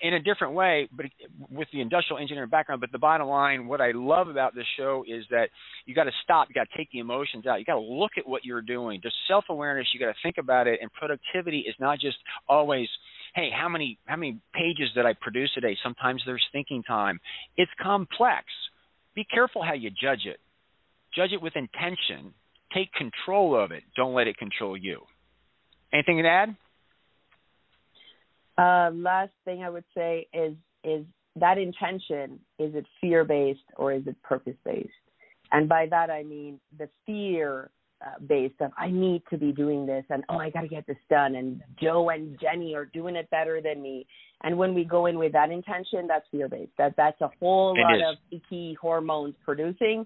in 0.02 0.14
a 0.14 0.20
different 0.20 0.54
way, 0.54 0.88
but 0.96 1.06
with 1.50 1.68
the 1.74 1.82
industrial 1.82 2.20
engineering 2.20 2.50
background. 2.50 2.80
But 2.80 2.92
the 2.92 3.00
bottom 3.00 3.28
line, 3.28 3.68
what 3.68 3.82
I 3.82 3.92
love 3.94 4.30
about 4.30 4.56
this 4.56 4.66
show 4.78 5.04
is 5.08 5.26
that 5.30 5.50
you 5.86 5.94
got 5.94 6.06
to 6.06 6.12
stop. 6.24 6.48
You 6.50 6.56
got 6.56 6.70
to 6.72 6.78
take 6.78 6.90
the 6.92 7.00
emotions 7.00 7.46
out. 7.46 7.60
You 7.60 7.66
got 7.66 7.76
to 7.76 7.80
look 7.82 8.12
at 8.18 8.28
what 8.28 8.46
you're 8.46 8.62
doing. 8.62 9.02
Just 9.02 9.16
self 9.28 9.46
awareness. 9.50 9.88
You 9.94 10.00
got 10.00 10.08
to 10.08 10.20
think 10.24 10.38
about 10.38 10.68
it. 10.68 10.80
And 10.82 10.92
productivity 10.94 11.60
is 11.60 11.76
not 11.80 12.00
just 12.00 12.18
always, 12.48 12.88
hey, 13.36 13.50
how 13.54 13.68
many 13.68 13.98
how 14.06 14.16
many 14.16 14.40
pages 14.54 14.90
did 14.96 15.06
I 15.06 15.14
produce 15.20 15.52
today? 15.54 15.78
Sometimes 15.84 16.22
there's 16.26 16.44
thinking 16.54 16.84
time. 16.84 17.20
It's 17.58 17.72
complex. 17.82 18.46
Be 19.16 19.26
careful 19.26 19.64
how 19.64 19.74
you 19.74 19.90
judge 19.90 20.26
it. 20.26 20.40
Judge 21.14 21.32
it 21.34 21.42
with 21.42 21.56
intention. 21.56 22.34
Take 22.74 22.92
control 22.94 23.62
of 23.62 23.72
it. 23.72 23.84
Don't 23.96 24.16
let 24.16 24.28
it 24.28 24.38
control 24.38 24.76
you. 24.78 25.02
Anything 25.94 26.24
to 26.24 26.28
add? 26.28 26.56
Uh, 28.58 28.92
last 28.94 29.32
thing 29.46 29.64
I 29.64 29.70
would 29.70 29.86
say 29.96 30.28
is 30.34 30.54
is 30.84 31.06
that 31.36 31.58
intention 31.58 32.40
is 32.60 32.76
it 32.76 32.86
fear 33.02 33.24
based 33.24 33.62
or 33.78 33.94
is 33.94 34.06
it 34.06 34.22
purpose 34.22 34.58
based? 34.64 34.90
And 35.52 35.68
by 35.68 35.88
that 35.90 36.10
I 36.10 36.24
mean 36.24 36.60
the 36.78 36.90
fear 37.06 37.72
uh, 38.06 38.20
based 38.28 38.60
of 38.62 38.72
I 38.78 38.90
need 38.90 39.24
to 39.32 39.38
be 39.38 39.52
doing 39.52 39.86
this 39.86 40.06
and 40.10 40.24
oh 40.30 40.38
I 40.38 40.52
got 40.52 40.62
to 40.62 40.68
get 40.68 40.86
this 40.86 40.98
done 41.10 41.36
and 41.36 41.62
Joe 41.82 42.10
and 42.10 42.38
Jenny 42.40 42.76
are 42.76 42.86
doing 42.86 43.16
it 43.16 43.30
better 43.32 43.62
than 43.62 43.82
me. 43.82 44.06
And 44.44 44.58
when 44.58 44.74
we 44.74 44.84
go 44.84 45.06
in 45.06 45.18
with 45.18 45.32
that 45.32 45.50
intention, 45.50 46.06
that's 46.08 46.26
fear 46.30 46.50
based. 46.50 46.74
That 46.78 46.94
that's 46.96 47.20
a 47.22 47.32
whole 47.40 47.76
it 47.76 47.82
lot 47.82 47.96
is. 47.96 48.02
of 48.12 48.16
icky 48.32 48.78
hormones 48.80 49.36
producing. 49.44 50.06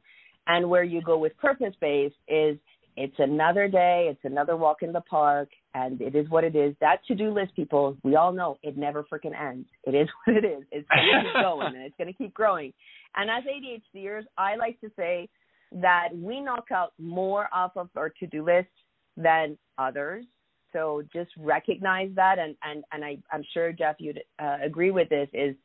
And 0.49 0.69
where 0.69 0.83
you 0.83 1.01
go 1.01 1.17
with 1.17 1.35
purpose 1.37 1.73
based 1.81 2.15
is 2.29 2.57
it's 2.97 3.15
another 3.19 3.67
day, 3.67 4.07
it's 4.09 4.19
another 4.23 4.57
walk 4.57 4.77
in 4.81 4.91
the 4.91 5.01
park, 5.01 5.49
and 5.75 6.01
it 6.01 6.15
is 6.15 6.27
what 6.31 6.43
it 6.43 6.55
is. 6.55 6.73
That 6.81 7.05
to 7.07 7.15
do 7.15 7.31
list, 7.31 7.55
people, 7.55 7.95
we 8.03 8.15
all 8.15 8.33
know 8.33 8.57
it 8.63 8.75
never 8.75 9.03
freaking 9.03 9.39
ends. 9.39 9.67
It 9.83 9.93
is 9.93 10.09
what 10.25 10.35
it 10.35 10.45
is. 10.45 10.63
It's 10.71 10.87
going 10.89 11.05
to 11.05 11.23
keep 11.23 11.33
going 11.43 11.67
and 11.75 11.85
it's 11.85 11.95
going 11.95 12.11
to 12.11 12.17
keep 12.17 12.33
growing. 12.33 12.73
And 13.15 13.29
as 13.29 13.43
ADHDers, 13.43 14.23
I 14.35 14.55
like 14.55 14.81
to 14.81 14.89
say 14.95 15.29
that 15.73 16.09
we 16.15 16.41
knock 16.41 16.71
out 16.73 16.93
more 16.97 17.47
off 17.53 17.73
of 17.75 17.89
our 17.95 18.09
to 18.09 18.25
do 18.25 18.43
list 18.43 18.67
than 19.15 19.59
others. 19.77 20.25
So 20.73 21.03
just 21.13 21.29
recognize 21.37 22.09
that, 22.15 22.39
and 22.39 22.55
and 22.63 22.83
and 22.91 23.05
I, 23.05 23.17
I'm 23.31 23.43
sure 23.53 23.71
Jeff, 23.71 23.95
you'd 23.99 24.21
uh, 24.39 24.57
agree 24.63 24.91
with 24.91 25.07
this. 25.09 25.29
Is 25.33 25.55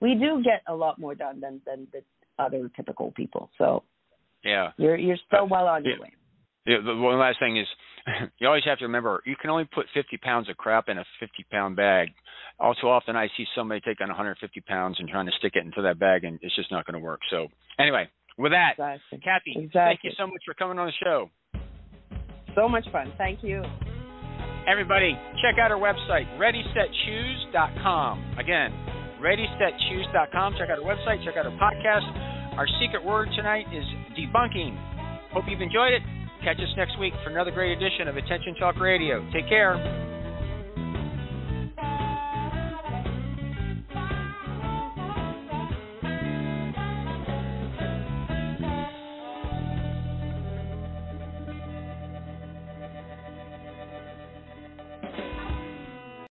we 0.00 0.14
do 0.14 0.42
get 0.42 0.62
a 0.66 0.74
lot 0.74 0.98
more 0.98 1.14
done 1.14 1.40
than 1.40 1.60
than 1.64 1.86
the 1.92 2.02
other 2.42 2.70
typical 2.74 3.12
people. 3.12 3.50
So 3.56 3.84
yeah, 4.44 4.72
you're 4.76 4.96
you're 4.96 5.18
still 5.26 5.44
uh, 5.44 5.46
well 5.46 5.66
on 5.66 5.84
yeah. 5.84 5.92
your 5.92 6.00
way. 6.00 6.12
Yeah, 6.68 6.84
the 6.84 6.94
one 6.94 7.18
last 7.18 7.40
thing 7.40 7.56
is 7.56 7.66
you 8.38 8.46
always 8.46 8.64
have 8.66 8.78
to 8.78 8.84
remember 8.84 9.22
you 9.24 9.36
can 9.40 9.48
only 9.48 9.64
put 9.64 9.86
50 9.94 10.18
pounds 10.18 10.50
of 10.50 10.58
crap 10.58 10.88
in 10.88 10.98
a 10.98 11.04
50 11.18 11.46
pound 11.50 11.76
bag. 11.76 12.08
All 12.60 12.74
too 12.74 12.88
often 12.88 13.16
I 13.16 13.28
see 13.36 13.46
somebody 13.56 13.80
taking 13.80 14.08
150 14.08 14.60
pounds 14.60 14.96
and 15.00 15.08
trying 15.08 15.26
to 15.26 15.32
stick 15.38 15.52
it 15.54 15.64
into 15.64 15.80
that 15.82 15.98
bag, 15.98 16.24
and 16.24 16.38
it's 16.42 16.54
just 16.54 16.70
not 16.70 16.84
going 16.84 17.00
to 17.00 17.02
work. 17.04 17.20
So 17.30 17.46
anyway, 17.78 18.08
with 18.36 18.52
that, 18.52 18.72
exactly. 18.72 19.20
Cathy, 19.24 19.52
exactly. 19.56 19.70
thank 19.72 20.00
you 20.04 20.10
so 20.18 20.26
much 20.26 20.42
for 20.44 20.52
coming 20.54 20.78
on 20.78 20.86
the 20.86 20.92
show. 21.02 21.30
So 22.54 22.68
much 22.68 22.84
fun. 22.92 23.12
Thank 23.16 23.42
you. 23.42 23.62
Everybody, 24.68 25.16
check 25.40 25.56
out 25.62 25.72
our 25.72 25.80
website, 25.80 26.28
ReadySetChoose.com. 26.36 28.36
Again, 28.38 28.72
ReadySetChoose.com. 29.22 30.54
Check 30.58 30.68
out 30.68 30.82
our 30.82 30.84
website. 30.84 31.24
Check 31.24 31.36
out 31.38 31.46
our 31.46 31.56
podcast. 31.56 32.04
Our 32.58 32.66
secret 32.82 33.04
word 33.04 33.28
tonight 33.36 33.64
is 33.72 33.84
debunking. 34.18 34.76
Hope 35.32 35.44
you've 35.48 35.62
enjoyed 35.62 35.94
it. 35.94 36.02
Catch 36.42 36.58
us 36.58 36.72
next 36.76 36.98
week 36.98 37.12
for 37.24 37.30
another 37.30 37.50
great 37.50 37.72
edition 37.76 38.06
of 38.08 38.16
Attention 38.16 38.54
Talk 38.54 38.78
Radio. 38.78 39.26
Take 39.32 39.48
care. 39.48 40.17